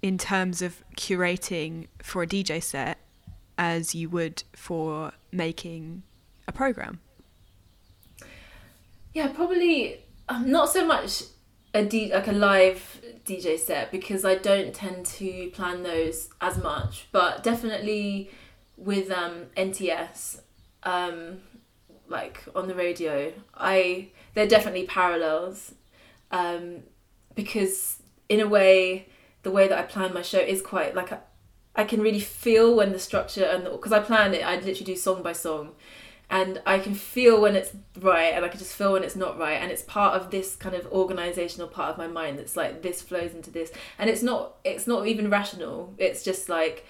in 0.00 0.18
terms 0.18 0.62
of 0.62 0.82
curating 0.96 1.86
for 2.02 2.22
a 2.22 2.26
DJ 2.26 2.62
set 2.62 2.98
as 3.58 3.94
you 3.94 4.08
would 4.08 4.42
for 4.52 5.12
making 5.30 6.02
a 6.48 6.52
program? 6.52 7.00
Yeah, 9.14 9.28
probably 9.28 10.04
um, 10.28 10.50
not 10.50 10.70
so 10.70 10.86
much 10.86 11.22
a 11.74 11.84
D, 11.84 12.12
like 12.12 12.28
a 12.28 12.32
live 12.32 13.00
DJ 13.24 13.58
set 13.58 13.90
because 13.90 14.24
I 14.24 14.34
don't 14.34 14.74
tend 14.74 15.06
to 15.06 15.50
plan 15.50 15.82
those 15.82 16.28
as 16.40 16.62
much, 16.62 17.08
but 17.12 17.42
definitely 17.42 18.30
with 18.76 19.10
um, 19.10 19.46
NTS, 19.56 20.40
um, 20.82 21.40
like 22.08 22.42
on 22.54 22.68
the 22.68 22.74
radio, 22.74 23.32
I 23.54 24.08
there 24.34 24.44
are 24.44 24.48
definitely 24.48 24.86
parallels 24.86 25.74
um, 26.32 26.82
because 27.34 28.02
in 28.28 28.40
a 28.40 28.48
way 28.48 29.06
the 29.42 29.50
way 29.50 29.68
that 29.68 29.78
I 29.78 29.82
plan 29.82 30.14
my 30.14 30.22
show 30.22 30.38
is 30.38 30.62
quite 30.62 30.94
like 30.94 31.12
I, 31.12 31.18
I 31.76 31.84
can 31.84 32.00
really 32.00 32.20
feel 32.20 32.74
when 32.74 32.92
the 32.92 32.98
structure 32.98 33.44
and 33.44 33.64
because 33.64 33.92
I 33.92 34.00
plan 34.00 34.34
it 34.34 34.44
I 34.44 34.54
literally 34.54 34.84
do 34.84 34.96
song 34.96 35.22
by 35.22 35.32
song. 35.32 35.72
And 36.30 36.62
I 36.64 36.78
can 36.78 36.94
feel 36.94 37.42
when 37.42 37.56
it's 37.56 37.72
right 38.00 38.32
and 38.32 38.42
I 38.42 38.48
can 38.48 38.58
just 38.58 38.74
feel 38.74 38.94
when 38.94 39.04
it's 39.04 39.16
not 39.16 39.38
right. 39.38 39.60
And 39.60 39.70
it's 39.70 39.82
part 39.82 40.18
of 40.18 40.30
this 40.30 40.56
kind 40.56 40.74
of 40.74 40.86
organizational 40.86 41.68
part 41.68 41.90
of 41.90 41.98
my 41.98 42.06
mind 42.06 42.38
that's 42.38 42.56
like 42.56 42.80
this 42.80 43.02
flows 43.02 43.34
into 43.34 43.50
this. 43.50 43.70
And 43.98 44.08
it's 44.08 44.22
not 44.22 44.54
it's 44.64 44.86
not 44.86 45.06
even 45.06 45.28
rational. 45.28 45.92
It's 45.98 46.24
just 46.24 46.48
like 46.48 46.86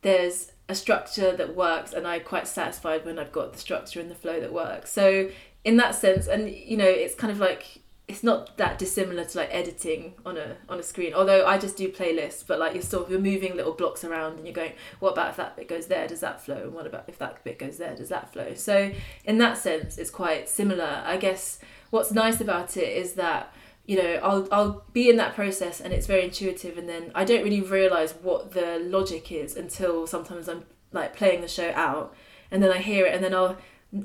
there's 0.00 0.52
a 0.68 0.74
structure 0.74 1.36
that 1.36 1.54
works 1.54 1.92
and 1.92 2.06
I'm 2.06 2.22
quite 2.22 2.48
satisfied 2.48 3.04
when 3.04 3.18
I've 3.18 3.32
got 3.32 3.52
the 3.52 3.58
structure 3.58 4.00
and 4.00 4.10
the 4.10 4.14
flow 4.14 4.40
that 4.40 4.52
works. 4.52 4.92
So 4.92 5.28
in 5.62 5.76
that 5.76 5.94
sense 5.94 6.26
and 6.26 6.48
you 6.48 6.78
know 6.78 6.88
it's 6.88 7.14
kind 7.14 7.30
of 7.30 7.38
like 7.38 7.82
it's 8.08 8.22
not 8.22 8.56
that 8.56 8.78
dissimilar 8.78 9.24
to 9.24 9.38
like 9.38 9.48
editing 9.52 10.14
on 10.24 10.36
a 10.36 10.56
on 10.68 10.78
a 10.78 10.82
screen. 10.82 11.12
Although 11.12 11.44
I 11.44 11.58
just 11.58 11.76
do 11.76 11.88
playlists, 11.88 12.46
but 12.46 12.58
like 12.58 12.74
you're 12.74 12.82
still 12.82 13.04
you're 13.10 13.18
moving 13.18 13.56
little 13.56 13.72
blocks 13.72 14.04
around 14.04 14.36
and 14.36 14.46
you're 14.46 14.54
going, 14.54 14.72
what 15.00 15.12
about 15.12 15.30
if 15.30 15.36
that 15.36 15.56
bit 15.56 15.66
goes 15.66 15.88
there? 15.88 16.06
Does 16.06 16.20
that 16.20 16.40
flow? 16.40 16.62
And 16.62 16.72
what 16.72 16.86
about 16.86 17.04
if 17.08 17.18
that 17.18 17.42
bit 17.42 17.58
goes 17.58 17.78
there? 17.78 17.96
Does 17.96 18.08
that 18.10 18.32
flow? 18.32 18.54
So 18.54 18.92
in 19.24 19.38
that 19.38 19.58
sense, 19.58 19.98
it's 19.98 20.10
quite 20.10 20.48
similar. 20.48 21.02
I 21.04 21.16
guess 21.16 21.58
what's 21.90 22.12
nice 22.12 22.40
about 22.40 22.76
it 22.76 22.88
is 22.88 23.14
that 23.14 23.52
you 23.86 24.00
know 24.00 24.20
I'll 24.22 24.48
I'll 24.52 24.84
be 24.92 25.10
in 25.10 25.16
that 25.16 25.34
process 25.34 25.80
and 25.80 25.92
it's 25.92 26.06
very 26.06 26.22
intuitive, 26.24 26.78
and 26.78 26.88
then 26.88 27.10
I 27.12 27.24
don't 27.24 27.42
really 27.42 27.60
realize 27.60 28.12
what 28.22 28.52
the 28.52 28.78
logic 28.78 29.32
is 29.32 29.56
until 29.56 30.06
sometimes 30.06 30.48
I'm 30.48 30.64
like 30.92 31.16
playing 31.16 31.40
the 31.40 31.48
show 31.48 31.72
out, 31.74 32.14
and 32.52 32.62
then 32.62 32.70
I 32.70 32.78
hear 32.78 33.04
it, 33.04 33.14
and 33.14 33.24
then 33.24 33.34
I'll 33.34 33.56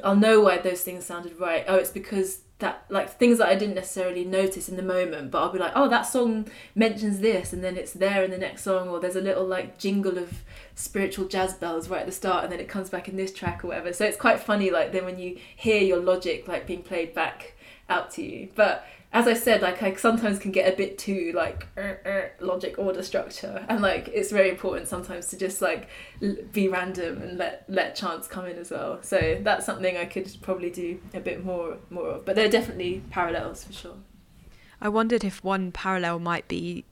I'll 0.04 0.16
know 0.16 0.42
why 0.42 0.58
those 0.58 0.82
things 0.82 1.06
sounded 1.06 1.40
right. 1.40 1.66
Oh, 1.68 1.76
it's 1.76 1.92
because 1.92 2.40
that 2.62 2.86
like 2.90 3.10
things 3.10 3.38
that 3.38 3.50
I 3.50 3.56
didn't 3.56 3.76
necessarily 3.76 4.24
notice 4.24 4.70
in 4.70 4.78
the 4.78 4.82
moment, 4.82 5.30
but 5.30 5.44
I'll 5.44 5.52
be 5.52 5.60
like, 5.60 5.74
oh, 5.76 5.90
that 5.90 6.04
song 6.04 6.48
mentions 6.74 7.20
this, 7.20 7.54
and 7.54 7.64
then 7.64 7.78
it's 7.78 7.94
there 7.94 8.24
in 8.24 8.32
the 8.32 8.38
next 8.38 8.64
song, 8.64 8.90
or 8.90 9.00
there's 9.00 9.16
a 9.16 9.22
little 9.22 9.46
like 9.46 9.78
jingle 9.78 10.18
of 10.18 10.44
spiritual 10.74 11.28
jazz 11.28 11.54
bells 11.54 11.90
right 11.90 12.02
at 12.02 12.06
the 12.06 12.12
start, 12.12 12.44
and 12.44 12.54
then 12.54 12.60
it 12.60 12.70
comes 12.70 12.90
back 12.90 13.08
in 13.08 13.18
this 13.18 13.34
track 13.34 13.64
or 13.64 13.68
whatever. 13.68 13.94
So 13.94 14.06
it's 14.06 14.18
quite 14.18 14.40
funny, 14.40 14.72
like 14.72 14.92
then 14.94 15.06
when 15.06 15.20
you 15.20 15.38
hear 15.56 15.82
your 15.82 16.00
logic 16.00 16.48
like 16.48 16.66
being 16.66 16.84
played 16.84 17.14
back 17.14 17.56
out 17.90 18.10
to 18.12 18.24
you. 18.24 18.50
But 18.56 18.86
as 19.14 19.28
I 19.28 19.34
said, 19.34 19.62
like 19.62 19.84
I 19.84 19.94
sometimes 19.96 20.40
can 20.40 20.52
get 20.52 20.72
a 20.72 20.76
bit 20.76 20.98
too 20.98 21.34
like 21.36 21.68
er, 21.78 22.00
er, 22.06 22.32
logic 22.40 22.76
order 22.78 23.04
structure, 23.04 23.66
and 23.68 23.82
like 23.82 24.08
it's 24.14 24.32
very 24.32 24.50
important 24.50 24.88
sometimes 24.88 25.28
to 25.28 25.38
just 25.38 25.62
like 25.62 25.90
l- 26.22 26.38
be 26.54 26.70
random 26.70 27.22
and 27.22 27.38
let 27.38 27.66
let 27.68 27.96
chance 27.96 28.28
come 28.28 28.46
in 28.46 28.58
as 28.58 28.72
well. 28.72 29.00
So 29.02 29.40
that's 29.42 29.66
something 29.66 29.98
I 29.98 30.06
could 30.06 30.34
probably 30.42 30.70
do 30.70 31.00
a 31.14 31.20
bit 31.20 31.44
more 31.44 31.78
more 31.90 32.08
of. 32.08 32.26
But 32.26 32.36
there 32.36 32.46
are 32.46 32.52
definitely 32.52 33.04
parallels 33.10 33.66
for 33.66 33.74
sure. 33.74 33.96
I 34.80 34.88
wondered 34.88 35.24
if 35.24 35.44
one 35.44 35.72
parallel 35.72 36.20
might 36.20 36.48
be 36.48 36.86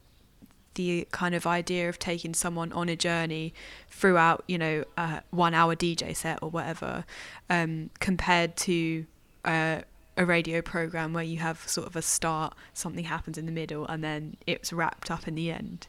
the 0.74 1.08
kind 1.10 1.34
of 1.34 1.46
idea 1.46 1.88
of 1.88 1.98
taking 1.98 2.34
someone 2.34 2.70
on 2.72 2.88
a 2.88 2.96
journey 2.96 3.52
throughout, 3.88 4.44
you 4.46 4.58
know, 4.58 4.84
a 4.96 5.22
one 5.30 5.54
hour 5.54 5.74
DJ 5.74 6.14
set 6.14 6.38
or 6.42 6.50
whatever, 6.50 7.04
um, 7.48 7.90
compared 7.98 8.56
to 8.56 9.06
uh, 9.44 9.80
a 10.20 10.26
radio 10.26 10.60
program 10.60 11.14
where 11.14 11.24
you 11.24 11.38
have 11.38 11.66
sort 11.66 11.86
of 11.86 11.96
a 11.96 12.02
start, 12.02 12.54
something 12.74 13.04
happens 13.04 13.38
in 13.38 13.46
the 13.46 13.52
middle, 13.52 13.86
and 13.86 14.04
then 14.04 14.36
it's 14.46 14.70
wrapped 14.70 15.10
up 15.10 15.26
in 15.26 15.34
the 15.34 15.50
end. 15.50 15.88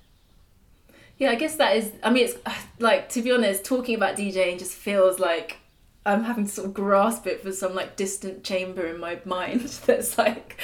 Yeah, 1.17 1.31
I 1.31 1.35
guess 1.35 1.57
that 1.57 1.75
is. 1.75 1.91
I 2.01 2.09
mean, 2.11 2.25
it's 2.25 2.37
like 2.79 3.09
to 3.09 3.21
be 3.21 3.31
honest, 3.31 3.65
talking 3.65 3.93
about 3.93 4.15
DJing 4.15 4.57
just 4.57 4.73
feels 4.73 5.19
like 5.19 5.57
I'm 6.05 6.23
having 6.23 6.45
to 6.45 6.51
sort 6.51 6.67
of 6.67 6.73
grasp 6.73 7.27
it 7.27 7.43
for 7.43 7.51
some 7.51 7.75
like 7.75 7.97
distant 7.97 8.45
chamber 8.45 8.87
in 8.87 8.99
my 9.01 9.19
mind 9.25 9.61
that's 9.85 10.17
like 10.17 10.57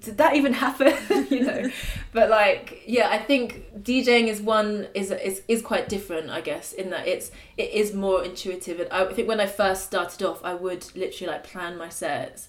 did 0.00 0.18
that 0.18 0.36
even 0.36 0.52
happen 0.52 0.94
you 1.30 1.44
know 1.44 1.70
but 2.12 2.30
like 2.30 2.82
yeah 2.86 3.08
i 3.08 3.18
think 3.18 3.64
djing 3.82 4.28
is 4.28 4.40
one 4.40 4.86
is 4.94 5.10
is 5.10 5.42
is 5.48 5.62
quite 5.62 5.88
different 5.88 6.30
i 6.30 6.40
guess 6.40 6.72
in 6.72 6.90
that 6.90 7.08
it's 7.08 7.32
it 7.56 7.70
is 7.72 7.94
more 7.94 8.22
intuitive 8.22 8.78
and 8.78 8.88
i 8.90 9.04
think 9.12 9.26
when 9.26 9.40
i 9.40 9.46
first 9.46 9.84
started 9.84 10.22
off 10.22 10.44
i 10.44 10.54
would 10.54 10.84
literally 10.94 11.32
like 11.32 11.42
plan 11.42 11.76
my 11.76 11.88
sets 11.88 12.48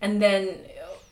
and 0.00 0.20
then 0.20 0.58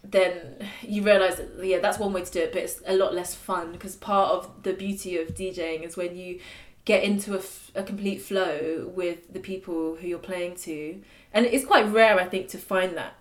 then 0.02 0.68
you 0.82 1.02
realize 1.02 1.36
that 1.36 1.50
yeah 1.64 1.78
that's 1.78 1.98
one 1.98 2.12
way 2.12 2.22
to 2.22 2.30
do 2.30 2.40
it 2.40 2.52
but 2.52 2.62
it's 2.62 2.82
a 2.86 2.94
lot 2.94 3.14
less 3.14 3.34
fun 3.34 3.72
because 3.72 3.96
part 3.96 4.30
of 4.30 4.62
the 4.62 4.72
beauty 4.72 5.16
of 5.16 5.28
djing 5.28 5.82
is 5.82 5.96
when 5.96 6.14
you 6.14 6.38
get 6.84 7.02
into 7.02 7.34
a, 7.34 7.38
f- 7.38 7.70
a 7.74 7.82
complete 7.82 8.20
flow 8.20 8.90
with 8.94 9.32
the 9.32 9.40
people 9.40 9.96
who 9.96 10.06
you're 10.06 10.18
playing 10.18 10.54
to. 10.54 11.00
And 11.32 11.46
it's 11.46 11.64
quite 11.64 11.90
rare 11.90 12.20
i 12.20 12.24
think 12.26 12.48
to 12.48 12.58
find 12.58 12.96
that 12.96 13.14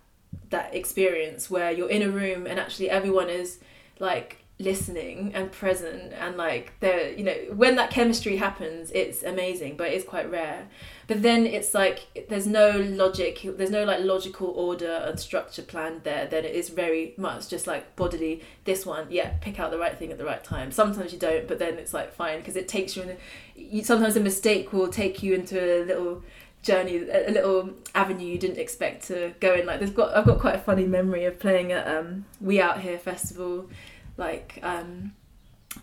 that 0.50 0.76
experience 0.76 1.50
where 1.50 1.72
you're 1.72 1.90
in 1.90 2.02
a 2.02 2.10
room 2.10 2.46
and 2.46 2.60
actually 2.60 2.90
everyone 2.90 3.30
is 3.30 3.60
like 4.00 4.38
listening 4.60 5.32
and 5.34 5.52
present 5.52 6.14
and 6.14 6.38
like 6.38 6.74
they're 6.80 7.12
you 7.12 7.24
know 7.24 7.36
when 7.56 7.76
that 7.76 7.90
chemistry 7.90 8.38
happens 8.38 8.92
it's 8.92 9.24
amazing 9.24 9.76
but 9.76 9.88
it's 9.88 10.06
quite 10.06 10.30
rare 10.30 10.68
but 11.08 11.22
then 11.22 11.46
it's 11.46 11.74
like 11.74 12.28
there's 12.30 12.48
no 12.48 12.72
logic 12.72 13.42
there's 13.58 13.70
no 13.70 13.84
like 13.84 14.00
logical 14.02 14.48
order 14.48 15.04
and 15.06 15.20
structure 15.20 15.62
planned 15.62 16.04
there 16.04 16.26
then 16.28 16.46
it 16.46 16.56
is 16.56 16.70
very 16.70 17.14
much 17.18 17.50
just 17.50 17.68
like 17.68 17.96
bodily 17.96 18.42
this 18.66 18.86
one 18.86 19.08
yeah 19.10 19.34
pick 19.42 19.60
out 19.60 19.72
the 19.72 19.78
right 19.78 19.98
thing 19.98 20.12
at 20.12 20.18
the 20.18 20.26
right 20.26 20.44
time. 20.44 20.72
Sometimes 20.72 21.14
you 21.14 21.20
don't 21.20 21.48
but 21.48 21.60
then 21.60 21.76
it's 21.76 21.94
like 21.94 22.14
fine 22.14 22.40
because 22.40 22.56
it 22.56 22.68
takes 22.68 22.96
you 22.96 23.04
in 23.04 23.10
a, 23.10 23.18
you, 23.56 23.84
sometimes 23.84 24.16
a 24.16 24.20
mistake 24.20 24.74
will 24.74 24.88
take 24.88 25.22
you 25.24 25.34
into 25.34 25.60
a 25.60 25.86
little 25.86 26.24
journey 26.62 26.98
a, 26.98 27.30
little 27.30 27.72
avenue 27.94 28.26
you 28.26 28.38
didn't 28.38 28.58
expect 28.58 29.08
to 29.08 29.34
go 29.40 29.54
in. 29.54 29.66
Like 29.66 29.80
there's 29.80 29.92
got 29.92 30.16
I've 30.16 30.26
got 30.26 30.40
quite 30.40 30.56
a 30.56 30.60
funny 30.60 30.86
memory 30.86 31.26
of 31.26 31.40
playing 31.40 31.72
at 31.72 31.88
um 31.88 32.26
we 32.40 32.62
out 32.62 32.80
here 32.80 32.98
festival 32.98 33.70
like 34.18 34.60
um 34.64 35.14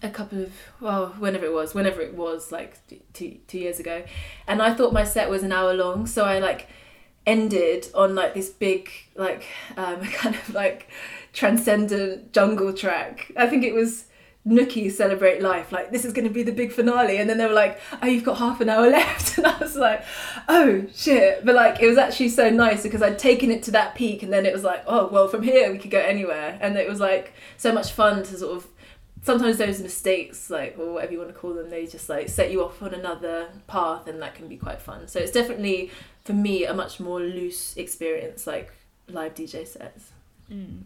a 0.03 0.11
couple 0.11 0.43
of 0.43 0.53
well 0.80 1.09
whenever 1.18 1.45
it 1.45 1.53
was 1.53 1.74
whenever 1.74 2.01
it 2.01 2.14
was 2.14 2.53
like 2.53 2.78
two 3.12 3.38
two 3.47 3.59
years 3.59 3.80
ago. 3.80 4.03
And 4.47 4.62
I 4.62 4.74
thought 4.74 4.93
my 4.93 5.05
set 5.05 5.28
was 5.28 5.43
an 5.43 5.53
hour 5.53 5.74
long 5.74 6.07
so 6.07 6.24
I 6.24 6.38
like 6.38 6.68
ended 7.26 7.88
on 7.95 8.14
like 8.14 8.34
this 8.34 8.49
big 8.49 8.91
like 9.14 9.45
um 9.76 10.01
kind 10.12 10.34
of 10.34 10.55
like 10.55 10.88
transcendent 11.32 12.32
jungle 12.32 12.72
track. 12.72 13.32
I 13.36 13.47
think 13.47 13.64
it 13.64 13.74
was 13.74 14.07
Nookie 14.47 14.91
celebrate 14.91 15.43
life 15.43 15.70
like 15.70 15.93
this 15.93 16.07
is 16.07 16.14
going 16.14 16.26
to 16.26 16.32
be 16.32 16.43
the 16.43 16.53
big 16.53 16.72
finale. 16.72 17.18
And 17.18 17.28
then 17.28 17.36
they 17.36 17.47
were 17.47 17.53
like 17.53 17.78
oh 18.01 18.07
you've 18.07 18.24
got 18.24 18.38
half 18.38 18.61
an 18.61 18.68
hour 18.68 18.88
left. 18.91 19.38
And 19.38 19.47
I 19.47 19.59
was 19.59 19.76
like 19.76 20.05
oh 20.49 20.86
shit. 20.95 21.45
But 21.45 21.55
like 21.55 21.80
it 21.80 21.88
was 21.88 21.99
actually 21.99 22.30
so 22.30 22.49
nice 22.49 22.82
because 22.82 23.03
I'd 23.03 23.18
taken 23.18 23.51
it 23.51 23.62
to 23.64 23.70
that 23.72 23.95
peak 23.95 24.22
and 24.22 24.32
then 24.32 24.47
it 24.47 24.53
was 24.53 24.64
like 24.64 24.82
oh 24.86 25.09
well 25.09 25.28
from 25.28 25.43
here 25.43 25.70
we 25.70 25.78
could 25.78 25.91
go 25.91 26.01
anywhere. 26.01 26.59
And 26.61 26.76
it 26.76 26.88
was 26.88 27.01
like 27.01 27.34
so 27.59 27.72
much 27.72 27.93
fun 27.93 28.22
to 28.22 28.36
sort 28.38 28.57
of 28.57 28.66
sometimes 29.22 29.58
those 29.58 29.80
mistakes 29.80 30.50
like 30.50 30.76
or 30.78 30.94
whatever 30.94 31.12
you 31.12 31.18
want 31.18 31.30
to 31.30 31.38
call 31.38 31.52
them 31.52 31.68
they 31.70 31.86
just 31.86 32.08
like 32.08 32.28
set 32.28 32.50
you 32.50 32.64
off 32.64 32.82
on 32.82 32.94
another 32.94 33.48
path 33.66 34.06
and 34.06 34.20
that 34.22 34.34
can 34.34 34.48
be 34.48 34.56
quite 34.56 34.80
fun 34.80 35.06
so 35.06 35.18
it's 35.18 35.32
definitely 35.32 35.90
for 36.24 36.32
me 36.32 36.64
a 36.64 36.72
much 36.72 37.00
more 37.00 37.20
loose 37.20 37.76
experience 37.76 38.46
like 38.46 38.72
live 39.08 39.34
dj 39.34 39.66
sets 39.66 40.10
mm. 40.50 40.82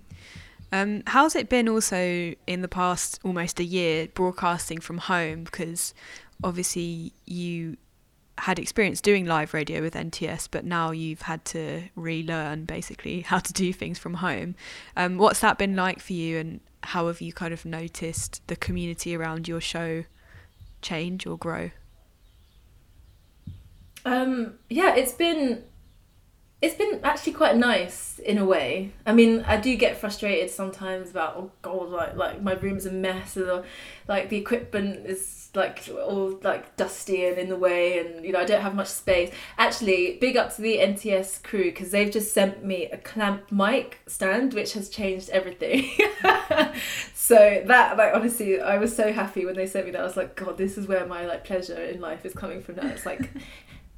Um, 0.73 1.05
how's 1.07 1.37
it 1.37 1.49
been 1.49 1.69
also 1.69 2.35
in 2.49 2.63
the 2.63 2.69
past 2.69 3.21
almost 3.23 3.61
a 3.61 3.65
year 3.65 4.09
broadcasting 4.09 4.81
from 4.81 4.99
home? 4.99 5.45
Because 5.45 5.95
obviously 6.43 7.13
you 7.27 7.77
had 8.39 8.59
experience 8.59 9.01
doing 9.01 9.25
live 9.25 9.55
radio 9.55 9.81
with 9.81 9.95
NTS, 9.95 10.49
but 10.51 10.65
now 10.65 10.91
you've 10.91 11.23
had 11.23 11.45
to 11.47 11.85
relearn 11.95 12.65
basically 12.65 13.21
how 13.31 13.39
to 13.39 13.53
do 13.53 13.73
things 13.73 13.99
from 13.99 14.15
home. 14.15 14.57
Um, 14.97 15.17
what's 15.19 15.39
that 15.41 15.59
been 15.59 15.77
like 15.77 16.01
for 16.01 16.13
you, 16.13 16.39
and 16.39 16.61
how 16.85 17.07
have 17.07 17.21
you 17.21 17.33
kind 17.33 17.53
of 17.53 17.65
noticed 17.65 18.47
the 18.47 18.57
community 18.57 19.17
around 19.17 19.49
your 19.49 19.61
show 19.61 20.05
change 20.83 21.27
or 21.27 21.37
grow? 21.39 21.71
Um, 24.05 24.55
yeah, 24.69 24.95
it's 24.95 25.13
been 25.13 25.65
it's 26.65 26.75
been 26.75 27.01
actually 27.05 27.35
quite 27.35 27.57
nice 27.57 28.19
in 28.21 28.39
a 28.39 28.45
way. 28.45 28.91
I 29.05 29.13
mean, 29.13 29.45
I 29.47 29.59
do 29.59 29.77
get 29.77 29.99
frustrated 29.99 30.49
sometimes 30.49 31.11
about 31.11 31.37
oh 31.37 31.51
god, 31.61 31.91
like 31.91 32.17
like 32.17 32.43
my 32.43 32.55
room's 32.55 32.87
a 32.87 32.91
mess, 32.91 33.37
or 33.37 33.65
like 34.09 34.31
the 34.31 34.39
equipment 34.39 35.05
is 35.05 35.51
like 35.55 35.91
all 36.07 36.41
like 36.43 36.75
dusty 36.77 37.27
and 37.27 37.37
in 37.37 37.51
the 37.51 37.57
way, 37.57 37.99
and 37.99 38.25
you 38.25 38.33
know 38.33 38.39
I 38.39 38.47
don't 38.47 38.63
have 38.63 38.75
much 38.75 38.89
space. 38.89 39.31
Actually, 39.59 40.17
big 40.23 40.39
up 40.39 40.57
to 40.57 40.63
the 40.63 40.79
NTS 40.79 41.43
crew 41.43 41.65
because 41.65 41.91
they've 41.91 42.11
just 42.11 42.33
sent 42.33 42.65
me 42.65 42.87
a 42.87 42.97
clamp 42.97 43.53
mic 43.53 44.01
stand, 44.07 44.55
which 44.55 44.73
has 44.73 44.89
changed 44.89 45.29
everything. 45.29 45.91
so 47.15 47.63
that 47.67 47.99
like 47.99 48.15
honestly, 48.15 48.59
I 48.59 48.79
was 48.79 48.97
so 48.97 49.13
happy 49.13 49.45
when 49.45 49.55
they 49.55 49.67
sent 49.67 49.85
me 49.85 49.93
that. 49.93 50.01
I 50.01 50.05
was 50.05 50.17
like, 50.17 50.35
God, 50.35 50.57
this 50.57 50.79
is 50.79 50.89
where 50.89 51.07
my 51.07 51.27
like 51.27 51.45
pleasure 51.45 51.79
in 51.79 52.01
life 52.01 52.25
is 52.25 52.33
coming 52.33 52.63
from 52.63 52.77
now. 52.77 52.87
It's 52.87 53.05
like 53.05 53.29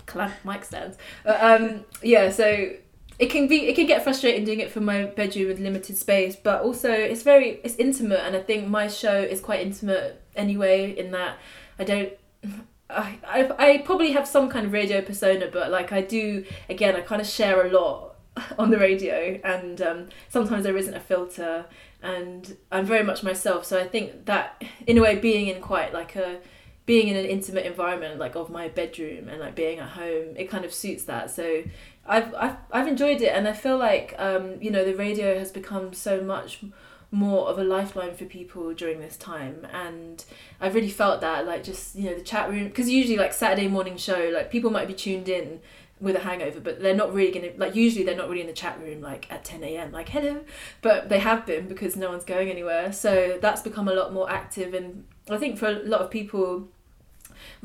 clamp 0.06 0.34
mic 0.44 0.64
stands. 0.64 0.96
But, 1.24 1.42
um, 1.42 1.84
yeah, 2.02 2.30
so 2.30 2.70
it 3.18 3.30
can 3.30 3.48
be 3.48 3.66
it 3.68 3.74
can 3.74 3.86
get 3.86 4.02
frustrating 4.02 4.44
doing 4.44 4.60
it 4.60 4.70
from 4.70 4.84
my 4.84 5.04
bedroom 5.04 5.48
with 5.48 5.58
limited 5.58 5.96
space, 5.96 6.36
but 6.36 6.62
also 6.62 6.90
it's 6.90 7.22
very 7.22 7.60
it's 7.64 7.76
intimate, 7.76 8.20
and 8.20 8.36
I 8.36 8.40
think 8.40 8.68
my 8.68 8.88
show 8.88 9.16
is 9.16 9.40
quite 9.40 9.60
intimate 9.60 10.22
anyway. 10.34 10.96
In 10.96 11.10
that 11.12 11.38
I 11.78 11.84
don't. 11.84 12.12
I, 12.88 13.18
I, 13.26 13.50
I 13.58 13.78
probably 13.78 14.12
have 14.12 14.28
some 14.28 14.48
kind 14.48 14.64
of 14.64 14.72
radio 14.72 15.00
persona, 15.00 15.48
but 15.52 15.72
like 15.72 15.90
I 15.90 16.02
do, 16.02 16.44
again, 16.68 16.94
I 16.94 17.00
kind 17.00 17.20
of 17.20 17.26
share 17.26 17.66
a 17.66 17.68
lot 17.68 18.14
on 18.60 18.70
the 18.70 18.78
radio, 18.78 19.40
and 19.42 19.82
um, 19.82 20.08
sometimes 20.28 20.62
there 20.62 20.76
isn't 20.76 20.94
a 20.94 21.00
filter, 21.00 21.66
and 22.00 22.56
I'm 22.70 22.86
very 22.86 23.02
much 23.02 23.24
myself. 23.24 23.64
So 23.64 23.80
I 23.80 23.88
think 23.88 24.26
that, 24.26 24.62
in 24.86 24.98
a 24.98 25.02
way, 25.02 25.16
being 25.16 25.48
in 25.48 25.60
quite 25.60 25.92
like 25.92 26.14
a 26.14 26.38
being 26.86 27.08
in 27.08 27.16
an 27.16 27.24
intimate 27.24 27.66
environment 27.66 28.18
like 28.18 28.36
of 28.36 28.48
my 28.48 28.68
bedroom 28.68 29.28
and 29.28 29.40
like 29.40 29.56
being 29.56 29.80
at 29.80 29.88
home 29.90 30.36
it 30.36 30.48
kind 30.48 30.64
of 30.64 30.72
suits 30.72 31.04
that. 31.04 31.30
So 31.30 31.64
I've 32.06 32.34
I've, 32.34 32.56
I've 32.70 32.88
enjoyed 32.88 33.20
it 33.20 33.34
and 33.34 33.46
I 33.46 33.52
feel 33.52 33.76
like 33.76 34.14
um, 34.18 34.62
you 34.62 34.70
know 34.70 34.84
the 34.84 34.94
radio 34.94 35.38
has 35.38 35.50
become 35.50 35.92
so 35.92 36.22
much 36.22 36.62
more 37.10 37.48
of 37.48 37.58
a 37.58 37.64
lifeline 37.64 38.14
for 38.14 38.24
people 38.24 38.74
during 38.74 39.00
this 39.00 39.16
time. 39.16 39.66
And 39.72 40.24
I've 40.60 40.74
really 40.74 40.90
felt 40.90 41.20
that 41.20 41.46
like 41.46 41.64
just 41.64 41.96
you 41.96 42.10
know 42.10 42.14
the 42.14 42.22
chat 42.22 42.48
room 42.48 42.68
because 42.68 42.88
usually 42.88 43.18
like 43.18 43.32
Saturday 43.32 43.68
morning 43.68 43.96
show 43.96 44.30
like 44.32 44.50
people 44.50 44.70
might 44.70 44.86
be 44.86 44.94
tuned 44.94 45.28
in 45.28 45.60
with 45.98 46.14
a 46.14 46.20
hangover 46.20 46.60
but 46.60 46.82
they're 46.82 46.94
not 46.94 47.14
really 47.14 47.32
gonna 47.32 47.52
like 47.56 47.74
usually 47.74 48.04
they're 48.04 48.16
not 48.16 48.28
really 48.28 48.42
in 48.42 48.46
the 48.46 48.52
chat 48.52 48.78
room 48.82 49.00
like 49.00 49.32
at 49.32 49.42
10 49.42 49.64
a.m 49.64 49.90
like 49.92 50.10
hello 50.10 50.44
but 50.82 51.08
they 51.08 51.18
have 51.18 51.46
been 51.46 51.66
because 51.68 51.96
no 51.96 52.10
one's 52.10 52.24
going 52.24 52.48
anywhere. 52.50 52.92
So 52.92 53.38
that's 53.40 53.62
become 53.62 53.88
a 53.88 53.94
lot 53.94 54.12
more 54.12 54.30
active 54.30 54.74
and 54.74 55.04
I 55.28 55.38
think 55.38 55.58
for 55.58 55.68
a 55.68 55.72
lot 55.72 56.02
of 56.02 56.10
people 56.10 56.68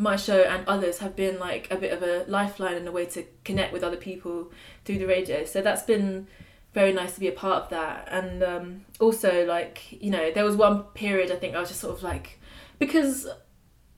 my 0.01 0.15
show 0.15 0.41
and 0.41 0.67
others 0.67 0.97
have 0.97 1.15
been 1.15 1.37
like 1.37 1.67
a 1.69 1.75
bit 1.75 1.93
of 1.93 2.01
a 2.01 2.25
lifeline 2.27 2.75
and 2.75 2.87
a 2.87 2.91
way 2.91 3.05
to 3.05 3.23
connect 3.43 3.71
with 3.71 3.83
other 3.83 3.95
people 3.95 4.51
through 4.83 4.97
the 4.97 5.05
radio. 5.05 5.45
So 5.45 5.61
that's 5.61 5.83
been 5.83 6.27
very 6.73 6.91
nice 6.91 7.13
to 7.13 7.19
be 7.19 7.27
a 7.27 7.31
part 7.31 7.63
of 7.63 7.69
that. 7.69 8.07
And 8.09 8.41
um, 8.41 8.85
also, 8.99 9.45
like, 9.45 9.91
you 9.91 10.09
know, 10.09 10.31
there 10.31 10.43
was 10.43 10.55
one 10.55 10.83
period 10.95 11.29
I 11.31 11.35
think 11.35 11.55
I 11.55 11.59
was 11.59 11.69
just 11.69 11.81
sort 11.81 11.95
of 11.95 12.01
like, 12.01 12.39
because 12.79 13.27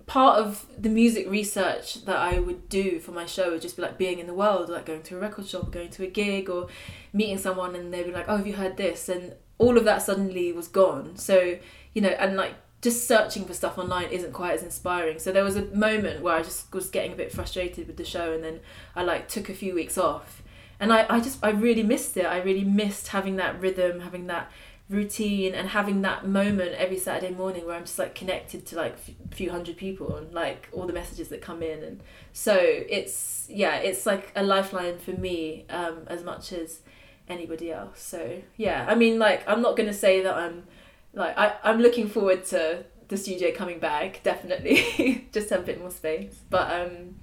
part 0.05 0.39
of 0.39 0.65
the 0.77 0.89
music 0.89 1.29
research 1.29 2.03
that 2.03 2.17
I 2.17 2.37
would 2.37 2.67
do 2.67 2.99
for 2.99 3.11
my 3.11 3.25
show 3.25 3.51
would 3.51 3.61
just 3.61 3.77
be 3.77 3.81
like 3.83 3.97
being 3.97 4.19
in 4.19 4.27
the 4.27 4.33
world, 4.33 4.67
like 4.67 4.85
going 4.85 5.03
to 5.03 5.15
a 5.15 5.19
record 5.19 5.47
shop, 5.47 5.69
or 5.69 5.71
going 5.71 5.89
to 5.91 6.03
a 6.03 6.07
gig, 6.07 6.49
or 6.49 6.67
meeting 7.13 7.37
someone, 7.37 7.75
and 7.77 7.93
they'd 7.93 8.03
be 8.03 8.11
like, 8.11 8.25
"Oh, 8.27 8.35
have 8.35 8.47
you 8.47 8.53
heard 8.53 8.75
this?" 8.75 9.07
And 9.07 9.35
all 9.57 9.77
of 9.77 9.85
that 9.85 10.01
suddenly 10.01 10.51
was 10.51 10.67
gone. 10.67 11.15
So 11.15 11.57
you 11.93 12.01
know, 12.01 12.09
and 12.09 12.35
like 12.35 12.55
just 12.83 13.07
searching 13.07 13.45
for 13.45 13.53
stuff 13.53 13.77
online 13.77 14.09
isn't 14.09 14.33
quite 14.33 14.53
as 14.55 14.61
inspiring. 14.61 15.17
So 15.17 15.31
there 15.31 15.45
was 15.45 15.55
a 15.55 15.65
moment 15.67 16.21
where 16.21 16.35
I 16.35 16.43
just 16.43 16.71
was 16.73 16.89
getting 16.89 17.13
a 17.13 17.15
bit 17.15 17.31
frustrated 17.31 17.87
with 17.87 17.95
the 17.95 18.05
show, 18.05 18.33
and 18.33 18.43
then 18.43 18.59
I 18.95 19.03
like 19.03 19.29
took 19.29 19.49
a 19.49 19.53
few 19.53 19.73
weeks 19.73 19.97
off, 19.97 20.43
and 20.79 20.91
I 20.91 21.05
I 21.09 21.21
just 21.21 21.43
I 21.43 21.49
really 21.49 21.83
missed 21.83 22.17
it. 22.17 22.25
I 22.25 22.41
really 22.41 22.65
missed 22.65 23.07
having 23.07 23.37
that 23.37 23.59
rhythm, 23.59 24.01
having 24.01 24.27
that 24.27 24.51
routine 24.89 25.55
and 25.55 25.69
having 25.69 26.01
that 26.01 26.27
moment 26.27 26.73
every 26.73 26.99
Saturday 26.99 27.33
morning 27.33 27.65
where 27.65 27.75
I'm 27.75 27.85
just 27.85 27.97
like 27.97 28.13
connected 28.13 28.65
to 28.67 28.75
like 28.75 28.97
a 29.31 29.35
few 29.35 29.49
hundred 29.49 29.77
people 29.77 30.17
and 30.17 30.33
like 30.33 30.67
all 30.73 30.85
the 30.85 30.93
messages 30.93 31.29
that 31.29 31.41
come 31.41 31.63
in 31.63 31.81
and 31.83 32.03
so 32.33 32.53
it's 32.59 33.47
yeah 33.49 33.77
it's 33.77 34.05
like 34.05 34.33
a 34.35 34.43
lifeline 34.43 34.99
for 34.99 35.11
me 35.11 35.65
um, 35.69 35.99
as 36.07 36.21
much 36.23 36.51
as 36.51 36.81
anybody 37.29 37.71
else 37.71 38.01
so 38.01 38.41
yeah 38.57 38.85
I 38.87 38.95
mean 38.95 39.17
like 39.17 39.47
I'm 39.47 39.61
not 39.61 39.77
gonna 39.77 39.93
say 39.93 40.21
that 40.21 40.35
I'm 40.35 40.65
like 41.13 41.37
I, 41.37 41.55
I'm 41.63 41.79
looking 41.79 42.07
forward 42.07 42.45
to 42.45 42.85
the 43.07 43.17
studio 43.17 43.51
coming 43.53 43.79
back 43.79 44.21
definitely 44.23 45.27
just 45.31 45.49
have 45.49 45.61
a 45.61 45.63
bit 45.63 45.79
more 45.79 45.91
space 45.91 46.39
but 46.49 46.73
um 46.73 47.15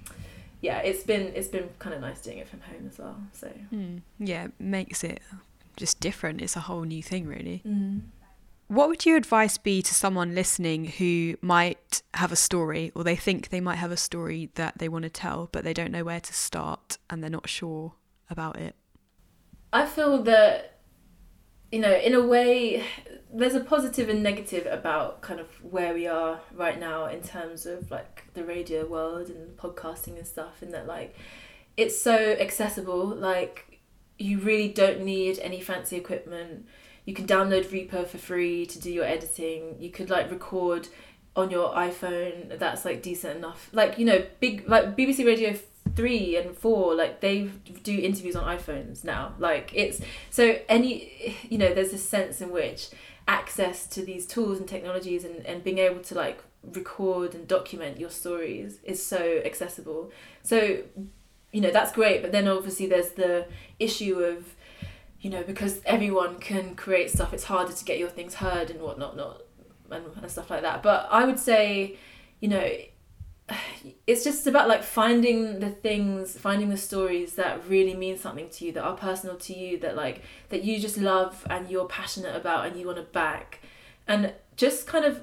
yeah 0.61 0.79
it's 0.79 1.03
been 1.03 1.33
it's 1.35 1.47
been 1.47 1.69
kind 1.79 1.95
of 1.95 2.01
nice 2.01 2.21
doing 2.21 2.37
it 2.37 2.47
from 2.47 2.61
home 2.61 2.87
as 2.87 2.97
well 2.99 3.17
so 3.33 3.51
mm, 3.73 4.01
yeah 4.19 4.47
makes 4.59 5.03
it 5.03 5.19
just 5.75 5.99
different. 5.99 6.41
It's 6.41 6.55
a 6.55 6.61
whole 6.61 6.83
new 6.83 7.03
thing, 7.03 7.27
really. 7.27 7.61
Mm. 7.67 8.01
What 8.67 8.87
would 8.87 9.05
your 9.05 9.17
advice 9.17 9.57
be 9.57 9.81
to 9.81 9.93
someone 9.93 10.33
listening 10.33 10.85
who 10.85 11.35
might 11.41 12.03
have 12.13 12.31
a 12.31 12.37
story 12.37 12.91
or 12.95 13.03
they 13.03 13.17
think 13.17 13.49
they 13.49 13.59
might 13.59 13.75
have 13.75 13.91
a 13.91 13.97
story 13.97 14.49
that 14.55 14.77
they 14.77 14.87
want 14.87 15.03
to 15.03 15.09
tell, 15.09 15.49
but 15.51 15.63
they 15.63 15.73
don't 15.73 15.91
know 15.91 16.05
where 16.05 16.21
to 16.21 16.33
start 16.33 16.97
and 17.09 17.21
they're 17.21 17.29
not 17.29 17.49
sure 17.49 17.93
about 18.29 18.57
it? 18.57 18.75
I 19.73 19.85
feel 19.85 20.23
that, 20.23 20.70
you 21.71 21.79
know, 21.79 21.93
in 21.93 22.13
a 22.13 22.21
way, 22.21 22.83
there's 23.33 23.55
a 23.55 23.61
positive 23.61 24.09
and 24.09 24.21
negative 24.21 24.67
about 24.69 25.21
kind 25.21 25.39
of 25.39 25.47
where 25.63 25.93
we 25.93 26.05
are 26.07 26.39
right 26.53 26.79
now 26.79 27.05
in 27.05 27.21
terms 27.21 27.65
of 27.65 27.89
like 27.89 28.25
the 28.33 28.43
radio 28.43 28.85
world 28.85 29.29
and 29.29 29.57
podcasting 29.57 30.17
and 30.17 30.27
stuff, 30.27 30.61
and 30.61 30.73
that 30.73 30.87
like 30.87 31.15
it's 31.77 31.99
so 31.99 32.15
accessible. 32.15 33.05
Like 33.05 33.79
you 34.17 34.39
really 34.39 34.67
don't 34.67 35.01
need 35.01 35.39
any 35.39 35.61
fancy 35.61 35.95
equipment. 35.95 36.67
You 37.05 37.13
can 37.13 37.25
download 37.25 37.71
Reaper 37.71 38.03
for 38.03 38.17
free 38.17 38.65
to 38.67 38.79
do 38.79 38.91
your 38.91 39.05
editing. 39.05 39.77
You 39.79 39.89
could 39.89 40.09
like 40.09 40.29
record 40.29 40.87
on 41.35 41.49
your 41.49 41.73
iPhone 41.73 42.59
that's 42.59 42.85
like 42.85 43.01
decent 43.01 43.37
enough. 43.37 43.69
Like, 43.71 43.97
you 43.97 44.05
know, 44.05 44.23
big 44.39 44.67
like 44.69 44.97
BBC 44.97 45.25
Radio 45.25 45.53
3 45.95 46.37
and 46.37 46.57
4 46.57 46.95
like 46.95 47.21
they 47.21 47.49
do 47.83 47.97
interviews 47.97 48.35
on 48.35 48.57
iPhones 48.57 49.03
now. 49.03 49.33
Like 49.39 49.71
it's 49.73 50.01
so 50.29 50.57
any 50.69 51.37
you 51.49 51.57
know, 51.57 51.73
there's 51.73 51.93
a 51.93 51.97
sense 51.97 52.41
in 52.41 52.51
which 52.51 52.89
access 53.27 53.85
to 53.87 54.03
these 54.03 54.25
tools 54.25 54.59
and 54.59 54.67
technologies 54.67 55.23
and, 55.23 55.45
and 55.45 55.63
being 55.63 55.77
able 55.77 56.01
to 56.01 56.15
like 56.15 56.43
record 56.63 57.33
and 57.33 57.47
document 57.47 57.99
your 57.99 58.09
stories 58.09 58.79
is 58.83 59.03
so 59.03 59.41
accessible. 59.43 60.11
So 60.43 60.83
you 61.51 61.61
know 61.61 61.71
that's 61.71 61.91
great 61.91 62.21
but 62.21 62.31
then 62.31 62.47
obviously 62.47 62.87
there's 62.87 63.09
the 63.11 63.45
issue 63.79 64.19
of 64.19 64.55
you 65.19 65.29
know 65.29 65.43
because 65.43 65.81
everyone 65.85 66.39
can 66.39 66.75
create 66.75 67.11
stuff 67.11 67.33
it's 67.33 67.43
harder 67.43 67.73
to 67.73 67.85
get 67.85 67.99
your 67.99 68.09
things 68.09 68.35
heard 68.35 68.69
and 68.69 68.81
whatnot 68.81 69.15
not 69.15 69.41
and, 69.91 70.05
and 70.15 70.31
stuff 70.31 70.49
like 70.49 70.61
that 70.61 70.81
but 70.81 71.07
i 71.11 71.25
would 71.25 71.39
say 71.39 71.97
you 72.39 72.47
know 72.47 72.69
it's 74.07 74.23
just 74.23 74.47
about 74.47 74.67
like 74.67 74.83
finding 74.83 75.59
the 75.59 75.69
things 75.69 76.37
finding 76.37 76.69
the 76.69 76.77
stories 76.77 77.33
that 77.33 77.67
really 77.67 77.95
mean 77.95 78.17
something 78.17 78.49
to 78.49 78.65
you 78.65 78.71
that 78.71 78.83
are 78.83 78.95
personal 78.95 79.35
to 79.35 79.53
you 79.53 79.77
that 79.79 79.95
like 79.95 80.21
that 80.49 80.63
you 80.63 80.79
just 80.79 80.97
love 80.97 81.45
and 81.49 81.69
you're 81.69 81.87
passionate 81.87 82.35
about 82.35 82.65
and 82.65 82.79
you 82.79 82.85
want 82.85 82.97
to 82.97 83.03
back. 83.03 83.59
And 84.07 84.33
just 84.55 84.87
kind 84.87 85.05
of 85.05 85.21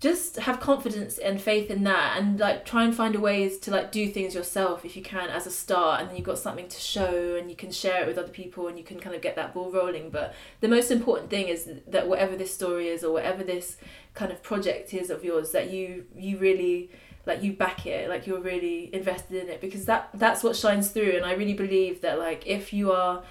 just 0.00 0.36
have 0.36 0.58
confidence 0.60 1.18
and 1.18 1.40
faith 1.40 1.70
in 1.70 1.84
that 1.84 2.16
and 2.18 2.40
like 2.40 2.64
try 2.64 2.84
and 2.84 2.94
find 2.94 3.14
a 3.14 3.20
ways 3.20 3.58
to 3.58 3.70
like 3.70 3.92
do 3.92 4.08
things 4.08 4.34
yourself 4.34 4.82
if 4.82 4.96
you 4.96 5.02
can 5.02 5.28
as 5.28 5.46
a 5.46 5.50
start 5.50 6.00
and 6.00 6.08
then 6.08 6.16
you've 6.16 6.24
got 6.24 6.38
something 6.38 6.66
to 6.66 6.80
show 6.80 7.36
and 7.38 7.50
you 7.50 7.56
can 7.56 7.70
share 7.70 8.02
it 8.02 8.06
with 8.06 8.16
other 8.16 8.30
people 8.30 8.66
and 8.66 8.78
you 8.78 8.84
can 8.84 8.98
kind 8.98 9.14
of 9.14 9.20
get 9.20 9.36
that 9.36 9.52
ball 9.52 9.70
rolling. 9.70 10.08
But 10.08 10.34
the 10.60 10.68
most 10.68 10.90
important 10.90 11.28
thing 11.28 11.48
is 11.48 11.68
that 11.86 12.08
whatever 12.08 12.34
this 12.34 12.52
story 12.52 12.88
is 12.88 13.04
or 13.04 13.12
whatever 13.12 13.44
this 13.44 13.76
kind 14.14 14.32
of 14.32 14.42
project 14.42 14.94
is 14.94 15.10
of 15.10 15.22
yours 15.22 15.52
that 15.52 15.70
you 15.70 16.06
you 16.16 16.38
really 16.38 16.90
like 17.26 17.42
you 17.42 17.52
back 17.52 17.86
it 17.86 18.08
like 18.08 18.26
you're 18.26 18.40
really 18.40 18.90
invested 18.94 19.42
in 19.42 19.48
it 19.48 19.60
because 19.60 19.84
that 19.84 20.08
that's 20.14 20.42
what 20.42 20.56
shines 20.56 20.90
through. 20.90 21.12
And 21.16 21.24
i 21.24 21.32
really 21.32 21.54
believe 21.54 22.00
that 22.02 22.18
like 22.18 22.46
if 22.46 22.72
you 22.72 22.92
are 22.92 23.22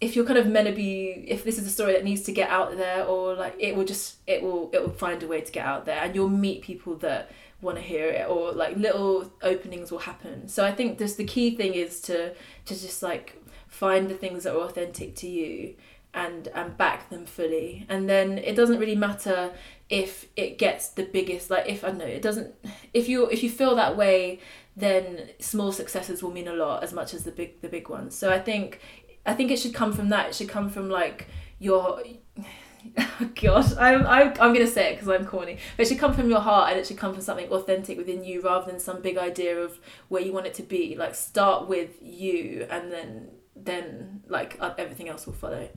if 0.00 0.14
you're 0.14 0.24
kind 0.24 0.38
of 0.38 0.46
meant 0.46 0.68
to 0.68 0.74
be 0.74 1.24
if 1.26 1.42
this 1.42 1.58
is 1.58 1.66
a 1.66 1.70
story 1.70 1.92
that 1.92 2.04
needs 2.04 2.22
to 2.22 2.32
get 2.32 2.48
out 2.50 2.76
there 2.76 3.04
or 3.04 3.34
like 3.34 3.54
it 3.58 3.74
will 3.74 3.84
just 3.84 4.16
it 4.26 4.42
will 4.42 4.70
it 4.72 4.80
will 4.80 4.92
find 4.92 5.22
a 5.22 5.26
way 5.26 5.40
to 5.40 5.50
get 5.50 5.66
out 5.66 5.84
there 5.86 6.00
and 6.02 6.14
you'll 6.14 6.28
meet 6.28 6.62
people 6.62 6.94
that 6.96 7.30
want 7.60 7.76
to 7.76 7.82
hear 7.82 8.08
it 8.08 8.28
or 8.28 8.52
like 8.52 8.76
little 8.76 9.32
openings 9.42 9.90
will 9.90 9.98
happen. 9.98 10.48
So 10.48 10.64
i 10.64 10.72
think 10.72 10.98
just 10.98 11.16
the 11.16 11.24
key 11.24 11.56
thing 11.56 11.74
is 11.74 12.00
to 12.02 12.34
to 12.66 12.80
just 12.80 13.02
like 13.02 13.42
find 13.66 14.08
the 14.08 14.14
things 14.14 14.44
that 14.44 14.54
are 14.54 14.60
authentic 14.60 15.14
to 15.16 15.28
you 15.28 15.74
and 16.14 16.48
and 16.48 16.76
back 16.76 17.10
them 17.10 17.26
fully. 17.26 17.84
And 17.88 18.08
then 18.08 18.38
it 18.38 18.54
doesn't 18.54 18.78
really 18.78 18.96
matter 18.96 19.52
if 19.90 20.26
it 20.36 20.58
gets 20.58 20.90
the 20.90 21.04
biggest 21.04 21.50
like 21.50 21.66
if 21.66 21.82
i 21.82 21.88
don't 21.88 21.98
know 21.98 22.04
it 22.04 22.22
doesn't 22.22 22.54
if 22.92 23.08
you 23.08 23.26
if 23.30 23.42
you 23.42 23.48
feel 23.48 23.74
that 23.74 23.96
way 23.96 24.38
then 24.76 25.28
small 25.40 25.72
successes 25.72 26.22
will 26.22 26.30
mean 26.30 26.46
a 26.46 26.52
lot 26.52 26.82
as 26.82 26.92
much 26.92 27.14
as 27.14 27.24
the 27.24 27.30
big 27.30 27.60
the 27.62 27.68
big 27.68 27.88
ones 27.88 28.14
so 28.14 28.30
i 28.30 28.38
think 28.38 28.80
I 29.28 29.34
think 29.34 29.50
it 29.50 29.58
should 29.58 29.74
come 29.74 29.92
from 29.92 30.08
that. 30.08 30.30
It 30.30 30.34
should 30.34 30.48
come 30.48 30.70
from 30.70 30.88
like 30.88 31.28
your 31.58 32.02
oh 32.98 33.30
gosh, 33.40 33.76
I'm, 33.76 34.06
I'm, 34.06 34.28
I'm 34.40 34.54
gonna 34.54 34.66
say 34.66 34.92
it 34.92 34.94
because 34.94 35.08
I'm 35.08 35.26
corny. 35.26 35.58
But 35.76 35.84
it 35.84 35.88
should 35.90 35.98
come 35.98 36.14
from 36.14 36.30
your 36.30 36.40
heart 36.40 36.70
and 36.70 36.80
it 36.80 36.86
should 36.86 36.96
come 36.96 37.12
from 37.12 37.22
something 37.22 37.48
authentic 37.50 37.98
within 37.98 38.24
you 38.24 38.40
rather 38.40 38.70
than 38.70 38.80
some 38.80 39.02
big 39.02 39.18
idea 39.18 39.58
of 39.58 39.78
where 40.08 40.22
you 40.22 40.32
want 40.32 40.46
it 40.46 40.54
to 40.54 40.62
be. 40.62 40.96
Like 40.96 41.14
start 41.14 41.68
with 41.68 42.00
you 42.00 42.66
and 42.70 42.90
then 42.90 43.28
then 43.54 44.22
like 44.28 44.56
uh, 44.60 44.72
everything 44.78 45.10
else 45.10 45.26
will 45.26 45.34
follow. 45.34 45.68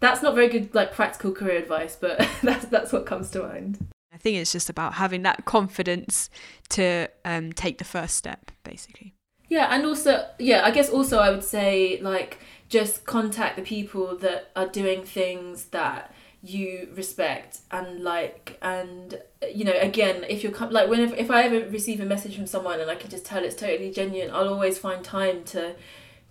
That's 0.00 0.22
not 0.22 0.34
very 0.34 0.48
good 0.48 0.74
like 0.74 0.92
practical 0.92 1.32
career 1.32 1.56
advice, 1.56 1.96
but 2.00 2.18
that's 2.42 2.66
that's 2.66 2.92
what 2.92 3.06
comes 3.06 3.30
to 3.30 3.42
mind. 3.42 3.78
I 4.12 4.16
think 4.16 4.36
it's 4.38 4.52
just 4.52 4.70
about 4.70 4.94
having 4.94 5.22
that 5.22 5.44
confidence 5.44 6.30
to 6.70 7.08
um, 7.24 7.52
take 7.52 7.78
the 7.78 7.84
first 7.84 8.16
step, 8.16 8.50
basically. 8.64 9.14
Yeah, 9.48 9.68
and 9.70 9.84
also 9.86 10.26
yeah, 10.38 10.64
I 10.64 10.70
guess 10.70 10.88
also 10.90 11.18
I 11.18 11.30
would 11.30 11.44
say 11.44 12.00
like 12.00 12.38
just 12.68 13.06
contact 13.06 13.56
the 13.56 13.62
people 13.62 14.16
that 14.18 14.50
are 14.54 14.66
doing 14.66 15.04
things 15.04 15.66
that 15.66 16.12
you 16.42 16.88
respect 16.94 17.60
and 17.72 18.04
like 18.04 18.56
and 18.62 19.20
you 19.52 19.64
know 19.64 19.76
again 19.80 20.24
if 20.28 20.44
you're 20.44 20.52
like 20.70 20.88
whenever 20.88 21.12
if 21.16 21.32
i 21.32 21.42
ever 21.42 21.68
receive 21.68 21.98
a 21.98 22.04
message 22.04 22.36
from 22.36 22.46
someone 22.46 22.80
and 22.80 22.88
i 22.88 22.94
can 22.94 23.10
just 23.10 23.24
tell 23.24 23.42
it's 23.42 23.56
totally 23.56 23.90
genuine 23.90 24.30
i'll 24.32 24.48
always 24.48 24.78
find 24.78 25.04
time 25.04 25.42
to 25.42 25.74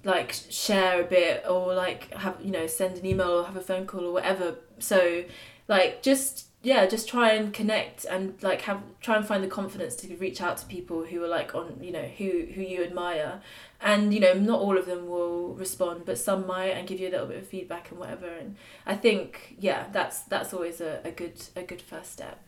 like 0.04 0.34
share 0.34 1.02
a 1.02 1.04
bit 1.04 1.44
or 1.50 1.74
like 1.74 2.14
have 2.14 2.38
you 2.42 2.52
know 2.52 2.68
send 2.68 2.98
an 2.98 3.06
email 3.06 3.30
or 3.30 3.46
have 3.46 3.58
a 3.58 3.62
phone 3.62 3.86
call 3.86 4.06
or 4.06 4.14
whatever. 4.14 4.56
So 4.80 5.24
like 5.68 6.02
just 6.02 6.46
yeah 6.64 6.86
just 6.86 7.08
try 7.08 7.32
and 7.34 7.54
connect 7.54 8.06
and 8.06 8.42
like 8.42 8.62
have 8.62 8.82
try 9.02 9.16
and 9.16 9.26
find 9.26 9.44
the 9.44 9.48
confidence 9.48 9.96
to 9.96 10.16
reach 10.16 10.42
out 10.42 10.58
to 10.58 10.66
people 10.66 11.06
who 11.06 11.24
are 11.24 11.28
like 11.28 11.54
on 11.56 11.78
you 11.82 11.92
know 11.92 12.10
who 12.18 12.48
who 12.54 12.62
you 12.62 12.84
admire. 12.84 13.42
And 13.80 14.14
you 14.14 14.20
know 14.20 14.34
not 14.34 14.60
all 14.60 14.78
of 14.78 14.86
them 14.86 15.08
will 15.08 15.54
respond 15.54 16.04
but 16.06 16.18
some 16.18 16.48
might 16.48 16.70
and 16.70 16.88
give 16.88 17.00
you 17.00 17.10
a 17.10 17.12
little 17.12 17.28
bit 17.28 17.38
of 17.38 17.48
feedback 17.48 17.92
and 17.92 18.00
whatever. 18.00 18.28
And 18.28 18.56
i 18.86 18.96
think 18.96 19.56
yeah 19.60 19.88
that's 19.92 20.22
that's 20.22 20.54
always 20.54 20.82
a, 20.82 21.02
a 21.04 21.12
good 21.12 21.44
a 21.56 21.64
good 21.64 21.82
first 21.82 22.12
step. 22.12 22.44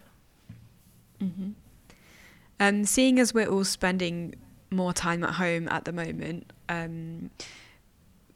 Mm-hmm. 1.21 1.49
and 2.59 2.87
seeing 2.87 3.19
as 3.19 3.33
we're 3.33 3.49
all 3.49 3.65
spending 3.65 4.35
more 4.71 4.93
time 4.93 5.21
at 5.21 5.31
home 5.33 5.67
at 5.67 5.83
the 5.83 5.91
moment 5.91 6.53
um 6.69 7.29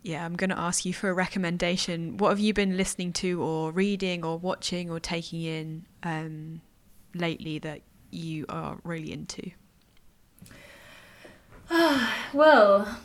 yeah 0.01 0.25
i'm 0.25 0.35
going 0.35 0.49
to 0.49 0.59
ask 0.59 0.85
you 0.85 0.93
for 0.93 1.09
a 1.09 1.13
recommendation 1.13 2.17
what 2.17 2.29
have 2.29 2.39
you 2.39 2.53
been 2.53 2.75
listening 2.75 3.13
to 3.13 3.41
or 3.41 3.71
reading 3.71 4.25
or 4.25 4.37
watching 4.37 4.89
or 4.89 4.99
taking 4.99 5.41
in 5.41 5.85
um 6.03 6.61
lately 7.15 7.57
that 7.59 7.81
you 8.11 8.45
are 8.49 8.79
really 8.83 9.11
into 9.11 9.51
well, 12.33 12.97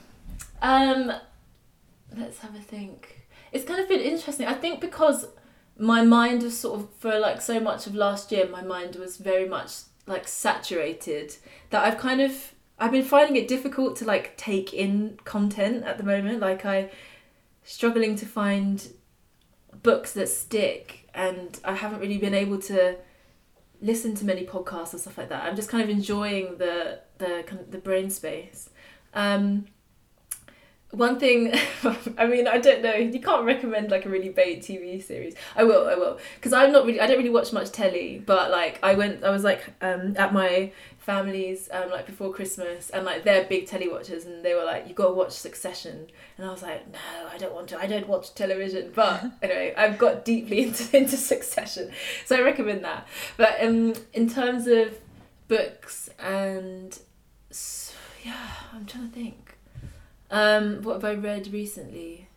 um, 0.63 1.13
let's 2.17 2.39
have 2.41 2.55
a 2.55 2.61
think. 2.61 3.27
It's 3.53 3.65
kind 3.65 3.81
of 3.81 3.89
been 3.89 4.01
interesting. 4.01 4.47
I 4.47 4.55
think 4.55 4.81
because 4.81 5.27
my 5.79 6.03
mind 6.03 6.43
was 6.43 6.59
sort 6.59 6.81
of 6.81 6.89
for 6.99 7.19
like 7.19 7.41
so 7.41 7.61
much 7.61 7.87
of 7.87 7.95
last 7.95 8.33
year, 8.33 8.49
my 8.49 8.63
mind 8.63 8.97
was 8.97 9.17
very 9.17 9.49
much 9.49 9.73
like 10.07 10.27
saturated 10.27 11.37
that 11.71 11.85
I've 11.85 11.99
kind 11.99 12.21
of 12.21 12.53
I've 12.81 12.93
been 12.93 13.05
finding 13.05 13.37
it 13.37 13.49
difficult 13.49 13.97
to 13.97 14.05
like 14.05 14.37
take 14.37 14.73
in 14.73 15.19
content 15.25 15.85
at 15.85 15.99
the 15.99 16.05
moment. 16.05 16.41
Like 16.41 16.65
I 16.65 16.91
struggling 17.65 18.17
to 18.17 18.27
find 18.27 18.89
books 19.83 20.13
that 20.13 20.29
stick 20.29 21.09
and 21.15 21.59
I 21.65 21.75
haven't 21.75 22.01
really 22.01 22.19
been 22.19 22.35
able 22.35 22.59
to 22.63 22.97
listen 23.81 24.15
to 24.17 24.25
many 24.25 24.45
podcasts 24.45 24.95
or 24.95 24.99
stuff 24.99 25.19
like 25.19 25.29
that. 25.29 25.45
I'm 25.45 25.57
just 25.57 25.69
kind 25.69 25.83
of 25.83 25.91
enjoying 25.91 26.59
the 26.59 27.01
the 27.19 27.45
kind 27.47 27.61
of 27.61 27.71
the 27.71 27.79
brain 27.79 28.11
space. 28.11 28.71
Um, 29.15 29.67
one 30.91 31.19
thing 31.19 31.53
i 32.19 32.27
mean 32.27 32.49
i 32.49 32.57
don't 32.57 32.83
know 32.83 32.95
you 32.95 33.21
can't 33.21 33.45
recommend 33.45 33.91
like 33.91 34.07
a 34.07 34.09
really 34.09 34.31
bait 34.31 34.63
tv 34.63 35.03
series 35.03 35.35
i 35.55 35.63
will 35.63 35.87
i 35.87 35.95
will 35.95 36.19
because 36.37 36.55
i'm 36.55 36.73
not 36.73 36.87
really 36.87 36.99
i 36.99 37.07
don't 37.07 37.19
really 37.19 37.29
watch 37.29 37.53
much 37.53 37.71
telly 37.71 38.23
but 38.25 38.51
like 38.51 38.79
i 38.83 38.95
went 38.95 39.23
i 39.23 39.29
was 39.29 39.45
like 39.45 39.63
um 39.83 40.15
at 40.17 40.33
my 40.33 40.73
family's 41.09 41.71
um 41.73 41.89
like 41.91 42.05
before 42.05 42.31
christmas 42.31 42.91
and 42.91 43.07
like 43.07 43.25
they're 43.25 43.45
big 43.45 43.67
telly 43.67 43.89
watchers 43.89 44.27
and 44.27 44.45
they 44.45 44.55
were 44.55 44.67
like 44.73 44.87
you 44.87 44.93
gotta 44.93 45.15
watch 45.15 45.33
succession. 45.33 46.07
And 46.37 46.47
i 46.47 46.51
was 46.51 46.63
like 46.63 46.87
no 46.93 46.99
i 47.33 47.39
don't 47.39 47.55
want 47.55 47.69
to. 47.71 47.79
I 47.79 47.87
don't 47.87 48.07
watch 48.07 48.35
television. 48.35 48.93
But 48.95 49.25
anyway 49.43 49.73
i've 49.75 49.97
got 49.97 50.27
deeply 50.27 50.63
into, 50.65 50.95
into 50.95 51.17
succession 51.17 51.93
so 52.27 52.37
i 52.37 52.43
recommend 52.43 52.85
that. 52.85 53.09
But 53.39 53.57
um 53.63 53.95
in 54.13 54.29
terms 54.29 54.67
of 54.67 54.99
books 55.49 56.11
and 56.19 56.99
yeah 58.23 58.51
i'm 58.75 58.85
trying 58.85 59.09
to 59.09 59.15
think. 59.15 59.57
Um, 60.31 60.83
what 60.83 60.93
have 60.93 61.07
I 61.07 61.15
read 61.15 61.51
recently? 61.55 62.29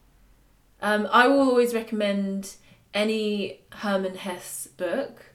Um, 0.82 1.10
I 1.12 1.28
will 1.28 1.42
always 1.42 1.74
recommend 1.74 2.56
any 2.94 3.60
Hermann 3.74 4.16
Hesse 4.16 4.68
book, 4.78 5.26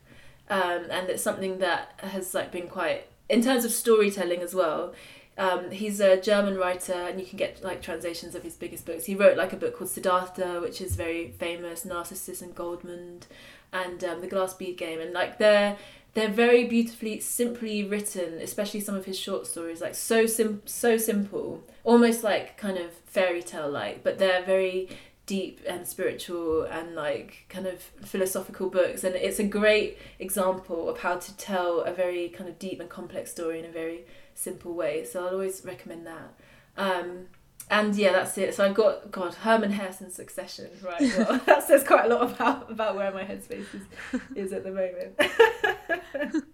um, 0.48 0.86
and 0.90 1.10
it's 1.10 1.22
something 1.22 1.58
that 1.58 2.00
has 2.02 2.32
like 2.32 2.50
been 2.50 2.68
quite 2.68 3.04
in 3.28 3.42
terms 3.42 3.64
of 3.64 3.72
storytelling 3.72 4.40
as 4.40 4.54
well. 4.54 4.94
Um, 5.38 5.70
he's 5.70 6.00
a 6.00 6.18
German 6.18 6.56
writer, 6.56 6.94
and 6.94 7.20
you 7.20 7.26
can 7.26 7.36
get 7.36 7.62
like 7.62 7.82
translations 7.82 8.34
of 8.34 8.42
his 8.42 8.54
biggest 8.54 8.86
books. 8.86 9.04
He 9.04 9.14
wrote 9.14 9.36
like 9.36 9.52
a 9.52 9.56
book 9.56 9.76
called 9.76 9.90
Siddhartha, 9.90 10.60
which 10.60 10.80
is 10.80 10.96
very 10.96 11.32
famous, 11.32 11.84
Narcissus 11.84 12.40
and 12.40 12.54
Goldmund, 12.54 13.24
and 13.72 14.02
um, 14.02 14.20
the 14.22 14.28
Glass 14.28 14.54
Bead 14.54 14.78
Game, 14.78 15.00
and 15.00 15.12
like 15.12 15.38
they're 15.38 15.76
they're 16.14 16.30
very 16.30 16.64
beautifully, 16.64 17.20
simply 17.20 17.84
written, 17.84 18.40
especially 18.40 18.80
some 18.80 18.94
of 18.94 19.04
his 19.04 19.18
short 19.18 19.46
stories, 19.46 19.82
like 19.82 19.94
so 19.94 20.24
sim- 20.24 20.62
so 20.64 20.96
simple, 20.96 21.62
almost 21.84 22.24
like 22.24 22.56
kind 22.56 22.78
of 22.78 22.90
fairy 23.04 23.42
tale 23.42 23.68
like, 23.68 24.02
but 24.02 24.18
they're 24.18 24.42
very 24.42 24.88
deep 25.26 25.60
and 25.66 25.86
spiritual 25.86 26.62
and 26.62 26.94
like 26.94 27.44
kind 27.48 27.66
of 27.66 27.82
philosophical 28.04 28.70
books 28.70 29.02
and 29.02 29.14
it's 29.16 29.40
a 29.40 29.44
great 29.44 29.98
example 30.20 30.88
of 30.88 30.98
how 31.00 31.16
to 31.16 31.36
tell 31.36 31.80
a 31.80 31.92
very 31.92 32.28
kind 32.28 32.48
of 32.48 32.58
deep 32.58 32.78
and 32.80 32.88
complex 32.88 33.32
story 33.32 33.58
in 33.58 33.64
a 33.64 33.70
very 33.70 34.04
simple 34.34 34.72
way 34.72 35.04
so 35.04 35.26
i'll 35.26 35.32
always 35.32 35.64
recommend 35.64 36.06
that 36.06 36.32
um, 36.78 37.26
and 37.68 37.96
yeah, 37.96 38.12
that's 38.12 38.38
it. 38.38 38.54
So 38.54 38.64
I've 38.64 38.74
got 38.74 39.10
God 39.10 39.34
Hermann 39.34 39.72
Hesse 39.72 40.00
in 40.00 40.10
Succession. 40.10 40.70
Right. 40.82 40.96
Well, 41.16 41.40
that 41.46 41.66
says 41.66 41.82
quite 41.82 42.04
a 42.04 42.14
lot 42.14 42.30
about 42.30 42.70
about 42.70 42.94
where 42.94 43.10
my 43.10 43.24
headspace 43.24 43.66
is 43.74 44.20
is 44.34 44.52
at 44.52 44.62
the 44.64 44.70
moment. 44.70 45.14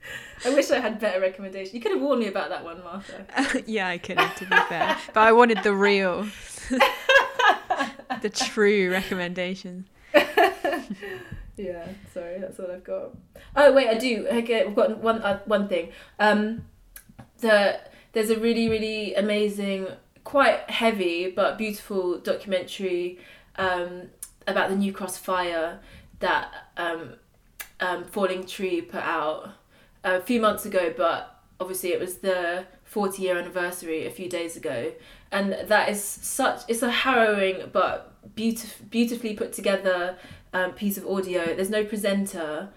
I 0.45 0.55
wish 0.55 0.71
I 0.71 0.79
had 0.79 0.99
better 0.99 1.21
recommendations. 1.21 1.75
You 1.75 1.81
could 1.81 1.93
have 1.93 2.01
warned 2.01 2.21
me 2.21 2.29
about 2.29 2.49
that 2.51 2.65
one, 2.65 2.83
Martha. 2.83 3.27
Uh, 3.37 3.61
yeah, 3.67 3.89
I 3.89 3.99
could 3.99 4.19
have, 4.19 4.35
to 4.37 4.45
be 4.45 4.57
fair. 4.69 4.97
But 5.13 5.21
I 5.21 5.33
wanted 5.33 5.63
the 5.63 5.75
real, 5.75 6.27
the 8.23 8.31
true 8.31 8.91
recommendation. 8.91 9.89
yeah. 11.57 11.89
Sorry, 12.13 12.39
that's 12.39 12.59
all 12.61 12.71
I've 12.71 12.85
got. 12.85 13.17
Oh 13.57 13.73
wait, 13.73 13.89
I 13.89 13.99
do. 13.99 14.27
Okay, 14.29 14.65
we've 14.65 14.77
got 14.77 14.99
one 14.99 15.23
uh, 15.23 15.41
one 15.47 15.69
thing. 15.69 15.91
Um, 16.19 16.65
the 17.41 17.81
there's 18.13 18.31
a 18.31 18.39
really 18.39 18.69
really 18.69 19.15
amazing 19.15 19.89
quite 20.25 20.71
heavy 20.71 21.31
but 21.31 21.59
beautiful 21.59 22.19
documentary 22.19 23.19
um, 23.57 24.11
about 24.47 24.71
the 24.71 24.77
New 24.77 24.93
Cross 24.93 25.19
fire 25.19 25.81
that 26.21 26.53
um, 26.77 27.15
um, 27.81 28.05
Falling 28.05 28.47
Tree 28.47 28.81
put 28.81 29.03
out 29.03 29.51
a 30.05 30.21
few 30.21 30.41
months 30.41 30.65
ago, 30.65 30.93
but 30.97 31.43
obviously 31.61 31.93
it 31.93 32.01
was 32.01 32.19
the 32.19 32.65
40 32.85 33.23
year 33.23 33.39
anniversary 33.39 34.07
a 34.07 34.11
few 34.11 34.29
days 34.29 34.57
ago. 34.57 34.93
And 35.33 35.57
that 35.69 35.89
is 35.89 36.03
such, 36.05 36.61
it's 36.69 36.83
a 36.83 36.91
harrowing 36.91 37.71
but 37.73 38.15
beautif- 38.37 38.89
beautifully 38.91 39.35
put 39.35 39.53
together 39.53 40.17
um, 40.53 40.73
piece 40.73 40.99
of 40.99 41.07
audio. 41.07 41.55
There's 41.55 41.71
no 41.71 41.85
presenter 41.85 42.69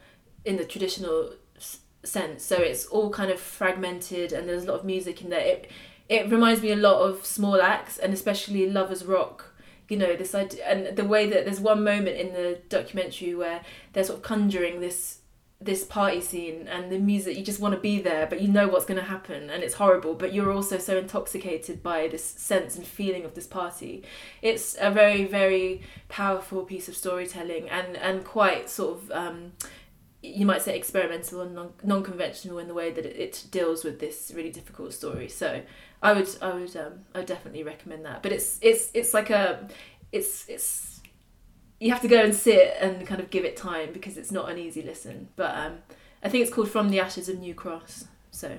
in 0.45 0.55
the 0.55 0.63
traditional 0.65 1.33
s- 1.57 1.79
sense, 2.03 2.43
so 2.43 2.55
it's 2.55 2.85
all 2.85 3.09
kind 3.09 3.29
of 3.29 3.39
fragmented 3.39 4.31
and 4.31 4.47
there's 4.47 4.63
a 4.63 4.67
lot 4.67 4.79
of 4.79 4.85
music 4.85 5.21
in 5.21 5.29
there. 5.29 5.41
It, 5.41 5.69
it 6.07 6.31
reminds 6.31 6.61
me 6.61 6.71
a 6.71 6.75
lot 6.77 7.01
of 7.01 7.25
small 7.25 7.61
acts 7.61 7.97
and 7.97 8.13
especially 8.13 8.69
lovers 8.69 9.03
rock 9.05 9.51
you 9.89 9.97
know 9.97 10.15
this 10.15 10.33
idea 10.33 10.65
and 10.65 10.95
the 10.97 11.03
way 11.03 11.29
that 11.29 11.45
there's 11.45 11.59
one 11.59 11.83
moment 11.83 12.17
in 12.17 12.33
the 12.33 12.59
documentary 12.69 13.35
where 13.35 13.61
they're 13.93 14.03
sort 14.03 14.17
of 14.17 14.23
conjuring 14.23 14.79
this 14.81 15.19
this 15.65 15.83
party 15.83 16.21
scene 16.21 16.67
and 16.67 16.91
the 16.91 16.97
music 16.97 17.37
you 17.37 17.43
just 17.43 17.59
want 17.59 17.73
to 17.73 17.79
be 17.79 17.99
there 17.99 18.25
but 18.27 18.41
you 18.41 18.47
know 18.47 18.67
what's 18.67 18.85
going 18.85 18.99
to 18.99 19.05
happen 19.05 19.49
and 19.49 19.63
it's 19.63 19.75
horrible 19.75 20.13
but 20.13 20.33
you're 20.33 20.51
also 20.51 20.77
so 20.77 20.97
intoxicated 20.97 21.83
by 21.83 22.07
this 22.07 22.23
sense 22.23 22.75
and 22.75 22.85
feeling 22.85 23.25
of 23.25 23.35
this 23.35 23.47
party 23.47 24.03
it's 24.41 24.77
a 24.79 24.89
very 24.89 25.25
very 25.25 25.81
powerful 26.07 26.63
piece 26.63 26.87
of 26.87 26.95
storytelling 26.95 27.69
and 27.69 27.97
and 27.97 28.23
quite 28.23 28.69
sort 28.69 28.97
of 28.97 29.11
um, 29.11 29.51
you 30.21 30.45
might 30.45 30.61
say 30.61 30.75
experimental 30.75 31.41
and 31.41 31.53
non- 31.53 31.73
non-conventional 31.83 32.57
in 32.57 32.67
the 32.67 32.73
way 32.73 32.91
that 32.91 33.05
it, 33.05 33.15
it 33.15 33.45
deals 33.51 33.83
with 33.83 33.99
this 33.99 34.31
really 34.35 34.51
difficult 34.51 34.93
story 34.93 35.27
so 35.27 35.61
I 36.05 36.13
would 36.13 36.29
I 36.39 36.53
would 36.53 36.75
um 36.75 36.93
I 37.15 37.19
would 37.19 37.27
definitely 37.27 37.63
recommend 37.63 38.05
that. 38.05 38.21
But 38.21 38.31
it's 38.31 38.59
it's 38.61 38.91
it's 38.93 39.13
like 39.13 39.31
a 39.31 39.67
it's 40.11 40.47
it's 40.47 40.94
you 41.85 41.91
have 41.91 42.01
to 42.01 42.07
go 42.07 42.19
and 42.19 42.33
sit 42.33 42.75
and 42.81 43.05
kind 43.05 43.21
of 43.21 43.29
give 43.29 43.45
it 43.45 43.55
time 43.55 43.93
because 43.93 44.17
it's 44.17 44.31
not 44.31 44.49
an 44.49 44.57
easy 44.57 44.81
listen. 44.81 45.27
But 45.35 45.55
um 45.55 45.77
I 46.23 46.29
think 46.29 46.43
it's 46.43 46.51
called 46.51 46.71
From 46.71 46.89
the 46.89 46.99
Ashes 46.99 47.29
of 47.29 47.37
New 47.37 47.53
Cross. 47.53 48.05
So 48.31 48.57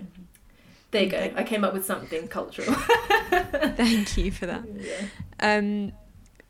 there 0.92 1.02
you 1.02 1.10
go. 1.10 1.32
I 1.34 1.42
came 1.42 1.64
up 1.64 1.72
with 1.72 1.84
something 1.84 2.28
cultural. 2.28 2.72
Thank 3.32 4.16
you 4.16 4.30
for 4.30 4.46
that. 4.46 4.62
Yeah. 4.76 5.08
Um 5.40 5.90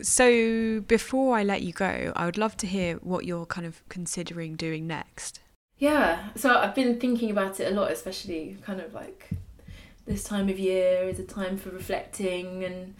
so 0.03 0.81
before 0.81 1.35
I 1.35 1.45
let 1.45 1.63
you 1.63 1.73
go, 1.73 2.13
I 2.15 2.27
would 2.27 2.37
love 2.37 2.59
to 2.59 2.67
hear 2.67 2.97
what 2.97 3.25
you're 3.25 3.47
kind 3.47 3.67
of 3.67 3.83
considering 3.89 4.55
doing 4.55 4.87
next. 4.87 5.41
Yeah. 5.79 6.29
So 6.37 6.59
I've 6.59 6.75
been 6.75 7.01
thinking 7.01 7.31
about 7.31 7.59
it 7.59 7.73
a 7.73 7.75
lot, 7.75 7.91
especially 7.91 8.59
kind 8.61 8.83
of 8.83 8.93
like 8.93 9.31
this 10.05 10.25
time 10.25 10.51
of 10.51 10.59
year 10.59 11.09
is 11.09 11.19
a 11.19 11.25
time 11.25 11.57
for 11.57 11.71
reflecting 11.71 12.65
and 12.65 12.95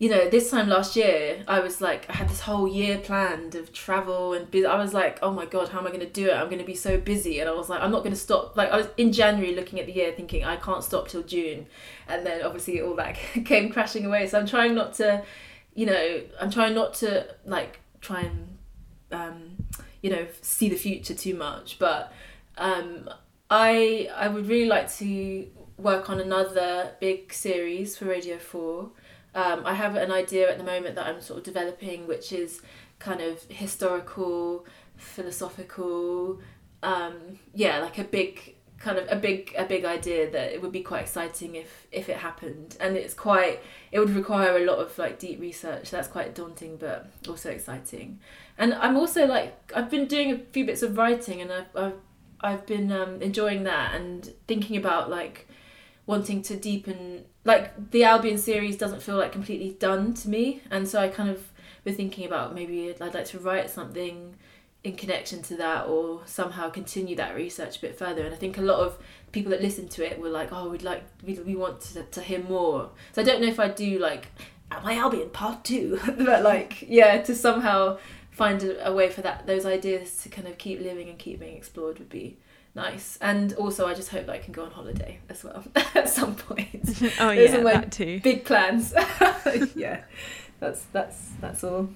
you 0.00 0.08
know 0.08 0.30
this 0.30 0.50
time 0.50 0.66
last 0.66 0.96
year 0.96 1.44
i 1.46 1.60
was 1.60 1.82
like 1.82 2.08
i 2.08 2.14
had 2.14 2.26
this 2.26 2.40
whole 2.40 2.66
year 2.66 2.96
planned 2.98 3.54
of 3.54 3.70
travel 3.70 4.32
and 4.32 4.48
i 4.66 4.74
was 4.82 4.94
like 4.94 5.18
oh 5.20 5.30
my 5.30 5.44
god 5.44 5.68
how 5.68 5.78
am 5.78 5.86
i 5.86 5.90
going 5.90 6.00
to 6.00 6.06
do 6.06 6.28
it? 6.28 6.32
I'm 6.32 6.46
going 6.46 6.58
to 6.58 6.64
be 6.64 6.74
so 6.74 6.98
busy. 6.98 7.38
And 7.38 7.48
i 7.48 7.52
was 7.52 7.68
like 7.68 7.82
i'm 7.82 7.92
not 7.92 7.98
going 7.98 8.14
to 8.14 8.18
stop 8.18 8.56
like 8.56 8.70
i 8.70 8.78
was 8.78 8.88
in 8.96 9.12
january 9.12 9.54
looking 9.54 9.78
at 9.78 9.84
the 9.84 9.92
year 9.92 10.12
thinking 10.12 10.42
i 10.42 10.56
can't 10.56 10.82
stop 10.82 11.06
till 11.08 11.22
june. 11.22 11.66
And 12.08 12.26
then 12.26 12.42
obviously 12.42 12.80
all 12.80 12.96
that 12.96 13.14
came 13.44 13.70
crashing 13.70 14.06
away. 14.06 14.26
So 14.26 14.40
i'm 14.40 14.46
trying 14.46 14.74
not 14.74 14.94
to 14.94 15.22
you 15.74 15.84
know 15.84 16.22
i'm 16.40 16.50
trying 16.50 16.74
not 16.74 16.94
to 16.94 17.26
like 17.44 17.80
try 18.00 18.22
and 18.22 18.58
um 19.12 19.66
you 20.00 20.10
know 20.10 20.26
see 20.40 20.70
the 20.70 20.76
future 20.76 21.14
too 21.14 21.34
much. 21.34 21.78
But 21.78 22.10
um 22.56 23.10
i 23.50 24.08
i 24.16 24.28
would 24.28 24.48
really 24.48 24.68
like 24.68 24.90
to 24.94 25.46
work 25.76 26.08
on 26.08 26.20
another 26.20 26.92
big 27.00 27.32
series 27.34 27.98
for 27.98 28.06
Radio 28.06 28.38
4. 28.38 28.90
Um, 29.34 29.62
I 29.64 29.74
have 29.74 29.94
an 29.96 30.10
idea 30.10 30.50
at 30.50 30.58
the 30.58 30.64
moment 30.64 30.96
that 30.96 31.06
I'm 31.06 31.20
sort 31.20 31.38
of 31.38 31.44
developing, 31.44 32.06
which 32.06 32.32
is 32.32 32.62
kind 32.98 33.20
of 33.20 33.42
historical, 33.44 34.66
philosophical, 34.96 36.40
um, 36.82 37.38
yeah, 37.54 37.78
like 37.78 37.98
a 37.98 38.04
big 38.04 38.56
kind 38.78 38.96
of 38.96 39.06
a 39.10 39.16
big 39.16 39.54
a 39.58 39.64
big 39.64 39.84
idea 39.84 40.30
that 40.30 40.52
it 40.52 40.62
would 40.62 40.72
be 40.72 40.80
quite 40.80 41.02
exciting 41.02 41.54
if 41.54 41.86
if 41.92 42.08
it 42.08 42.16
happened. 42.16 42.76
And 42.80 42.96
it's 42.96 43.14
quite 43.14 43.60
it 43.92 43.98
would 44.00 44.10
require 44.10 44.56
a 44.56 44.64
lot 44.64 44.78
of 44.78 44.96
like 44.98 45.18
deep 45.18 45.40
research. 45.40 45.90
That's 45.90 46.08
quite 46.08 46.34
daunting 46.34 46.76
but 46.76 47.10
also 47.28 47.50
exciting. 47.50 48.20
And 48.58 48.74
i'm 48.74 48.96
also 48.96 49.26
like 49.26 49.72
i've 49.74 49.90
been 49.90 50.06
doing 50.06 50.32
a 50.32 50.38
few 50.52 50.66
bits 50.66 50.82
of 50.82 50.98
writing 50.98 51.40
and 51.40 51.50
i've 51.50 51.74
i've, 51.74 51.94
I've 52.42 52.66
been 52.66 52.92
um, 52.92 53.22
enjoying 53.22 53.64
that 53.64 53.94
and 53.94 54.34
thinking 54.46 54.76
about 54.76 55.08
like 55.08 55.48
wanting 56.06 56.42
to 56.42 56.56
deepen 56.56 57.24
like 57.44 57.90
the 57.90 58.04
Albion 58.04 58.38
series 58.38 58.76
doesn't 58.76 59.02
feel 59.02 59.16
like 59.16 59.32
completely 59.32 59.70
done 59.78 60.14
to 60.14 60.28
me. 60.28 60.62
And 60.70 60.86
so 60.86 61.00
I 61.00 61.08
kind 61.08 61.30
of 61.30 61.50
been 61.84 61.94
thinking 61.94 62.26
about 62.26 62.54
maybe 62.54 62.90
I'd 62.90 63.00
like 63.14 63.24
to 63.26 63.38
write 63.38 63.70
something 63.70 64.34
in 64.82 64.96
connection 64.96 65.42
to 65.42 65.56
that 65.56 65.86
or 65.86 66.22
somehow 66.24 66.70
continue 66.70 67.14
that 67.16 67.34
research 67.34 67.78
a 67.78 67.80
bit 67.80 67.98
further. 67.98 68.24
And 68.24 68.34
I 68.34 68.36
think 68.36 68.58
a 68.58 68.62
lot 68.62 68.80
of 68.80 68.98
people 69.32 69.50
that 69.50 69.62
listen 69.62 69.88
to 69.88 70.04
it 70.04 70.18
were 70.18 70.28
like 70.28 70.52
oh 70.52 70.68
we'd 70.68 70.82
like 70.82 71.02
we, 71.24 71.34
we 71.34 71.54
want 71.54 71.80
to, 71.80 72.02
to 72.02 72.20
hear 72.20 72.42
more. 72.42 72.90
So 73.12 73.22
I 73.22 73.24
don't 73.24 73.40
know 73.40 73.48
if 73.48 73.60
I 73.60 73.68
do 73.68 73.98
like 73.98 74.28
my 74.84 74.96
Albion 74.96 75.30
part 75.30 75.64
two? 75.64 75.98
But 76.18 76.42
like 76.42 76.82
yeah 76.88 77.22
to 77.22 77.34
somehow 77.34 77.98
find 78.30 78.62
a, 78.62 78.88
a 78.88 78.92
way 78.92 79.10
for 79.10 79.22
that 79.22 79.46
those 79.46 79.66
ideas 79.66 80.22
to 80.22 80.28
kind 80.28 80.48
of 80.48 80.58
keep 80.58 80.80
living 80.80 81.08
and 81.08 81.18
keep 81.18 81.40
being 81.40 81.56
explored 81.56 81.98
would 81.98 82.08
be 82.08 82.38
nice. 82.74 83.18
And 83.20 83.52
also, 83.54 83.86
I 83.86 83.94
just 83.94 84.08
hope 84.10 84.26
that 84.26 84.32
I 84.32 84.38
can 84.38 84.52
go 84.52 84.64
on 84.64 84.70
holiday 84.70 85.18
as 85.28 85.44
well 85.44 85.64
at 85.94 86.08
some 86.08 86.34
point. 86.34 86.80
oh 87.20 87.30
yeah, 87.30 87.62
that 87.62 87.92
too. 87.92 88.20
Big 88.20 88.44
plans. 88.44 88.92
yeah, 89.74 90.02
that's 90.58 90.82
that's 90.92 91.30
that's 91.40 91.64
all. 91.64 91.90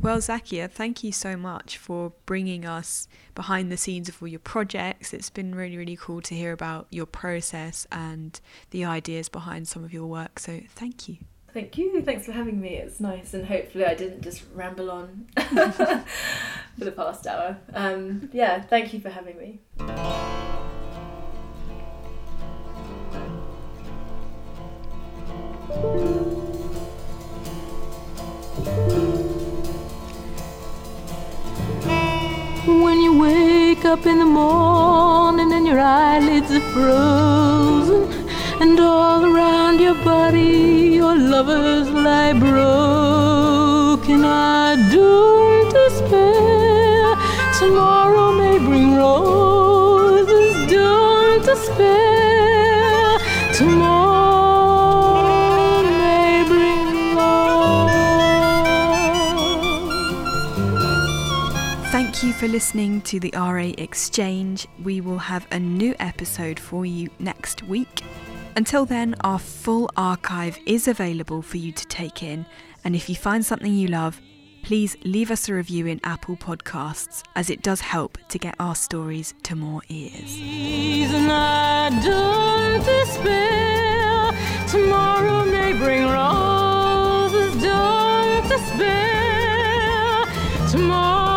Well, 0.00 0.18
Zakia, 0.18 0.70
thank 0.70 1.02
you 1.02 1.10
so 1.10 1.36
much 1.36 1.78
for 1.78 2.12
bringing 2.26 2.66
us 2.66 3.08
behind 3.34 3.72
the 3.72 3.78
scenes 3.78 4.10
of 4.10 4.20
all 4.20 4.28
your 4.28 4.40
projects. 4.40 5.14
It's 5.14 5.30
been 5.30 5.54
really, 5.54 5.78
really 5.78 5.96
cool 5.96 6.20
to 6.22 6.34
hear 6.34 6.52
about 6.52 6.86
your 6.90 7.06
process 7.06 7.86
and 7.90 8.38
the 8.70 8.84
ideas 8.84 9.30
behind 9.30 9.68
some 9.68 9.84
of 9.84 9.94
your 9.94 10.06
work. 10.06 10.38
So, 10.38 10.60
thank 10.74 11.08
you. 11.08 11.16
Thank 11.56 11.78
you. 11.78 12.02
Thanks 12.02 12.26
for 12.26 12.32
having 12.32 12.60
me. 12.60 12.74
It's 12.74 13.00
nice, 13.00 13.32
and 13.32 13.46
hopefully, 13.46 13.86
I 13.86 13.94
didn't 13.94 14.20
just 14.20 14.42
ramble 14.52 14.90
on 14.90 15.24
for 15.38 16.04
the 16.76 16.92
past 16.92 17.26
hour. 17.26 17.56
Um, 17.72 18.28
yeah, 18.30 18.60
thank 18.60 18.92
you 18.92 19.00
for 19.00 19.08
having 19.08 19.38
me. 19.38 19.60
When 32.66 33.00
you 33.00 33.18
wake 33.18 33.86
up 33.86 34.04
in 34.04 34.18
the 34.18 34.26
morning 34.26 35.54
and 35.54 35.66
your 35.66 35.80
eyelids 35.80 36.52
are 36.52 36.60
frozen, 36.74 38.25
and 38.60 38.78
all 38.80 39.24
around 39.24 39.80
your 39.80 39.94
body 40.04 40.94
your 40.94 41.16
lovers 41.16 41.88
lie 41.90 42.32
broken, 42.32 44.24
I 44.24 44.76
don't 44.90 45.72
despair. 45.72 47.16
Tomorrow 47.58 48.32
may 48.32 48.58
bring 48.58 48.96
roses, 48.96 50.54
don't 50.70 51.44
despair. 51.44 53.18
Tomorrow. 53.52 54.06
Thank 61.92 62.22
you 62.22 62.32
for 62.34 62.48
listening 62.48 63.00
to 63.02 63.18
the 63.20 63.32
RA 63.34 63.72
Exchange. 63.78 64.66
We 64.82 65.00
will 65.00 65.18
have 65.18 65.46
a 65.50 65.58
new 65.58 65.94
episode 65.98 66.60
for 66.60 66.84
you 66.84 67.08
next 67.18 67.62
week. 67.62 68.02
Until 68.56 68.86
then, 68.86 69.14
our 69.20 69.38
full 69.38 69.90
archive 69.98 70.58
is 70.64 70.88
available 70.88 71.42
for 71.42 71.58
you 71.58 71.72
to 71.72 71.86
take 71.88 72.22
in, 72.22 72.46
and 72.84 72.96
if 72.96 73.06
you 73.06 73.14
find 73.14 73.44
something 73.44 73.74
you 73.74 73.88
love, 73.88 74.18
please 74.62 74.96
leave 75.04 75.30
us 75.30 75.46
a 75.50 75.54
review 75.54 75.86
in 75.86 76.00
Apple 76.04 76.38
Podcasts, 76.38 77.22
as 77.36 77.50
it 77.50 77.60
does 77.62 77.82
help 77.82 78.16
to 78.28 78.38
get 78.38 78.54
our 78.58 78.74
stories 78.74 79.34
to 79.42 79.54
more 79.54 79.82
ears. 79.90 80.40
Tomorrow 84.68 85.44
may 85.44 85.74
bring 85.74 86.04
roses. 86.04 87.62
Don't 87.62 88.48
despair. 88.48 90.24
Tomorrow. 90.70 91.35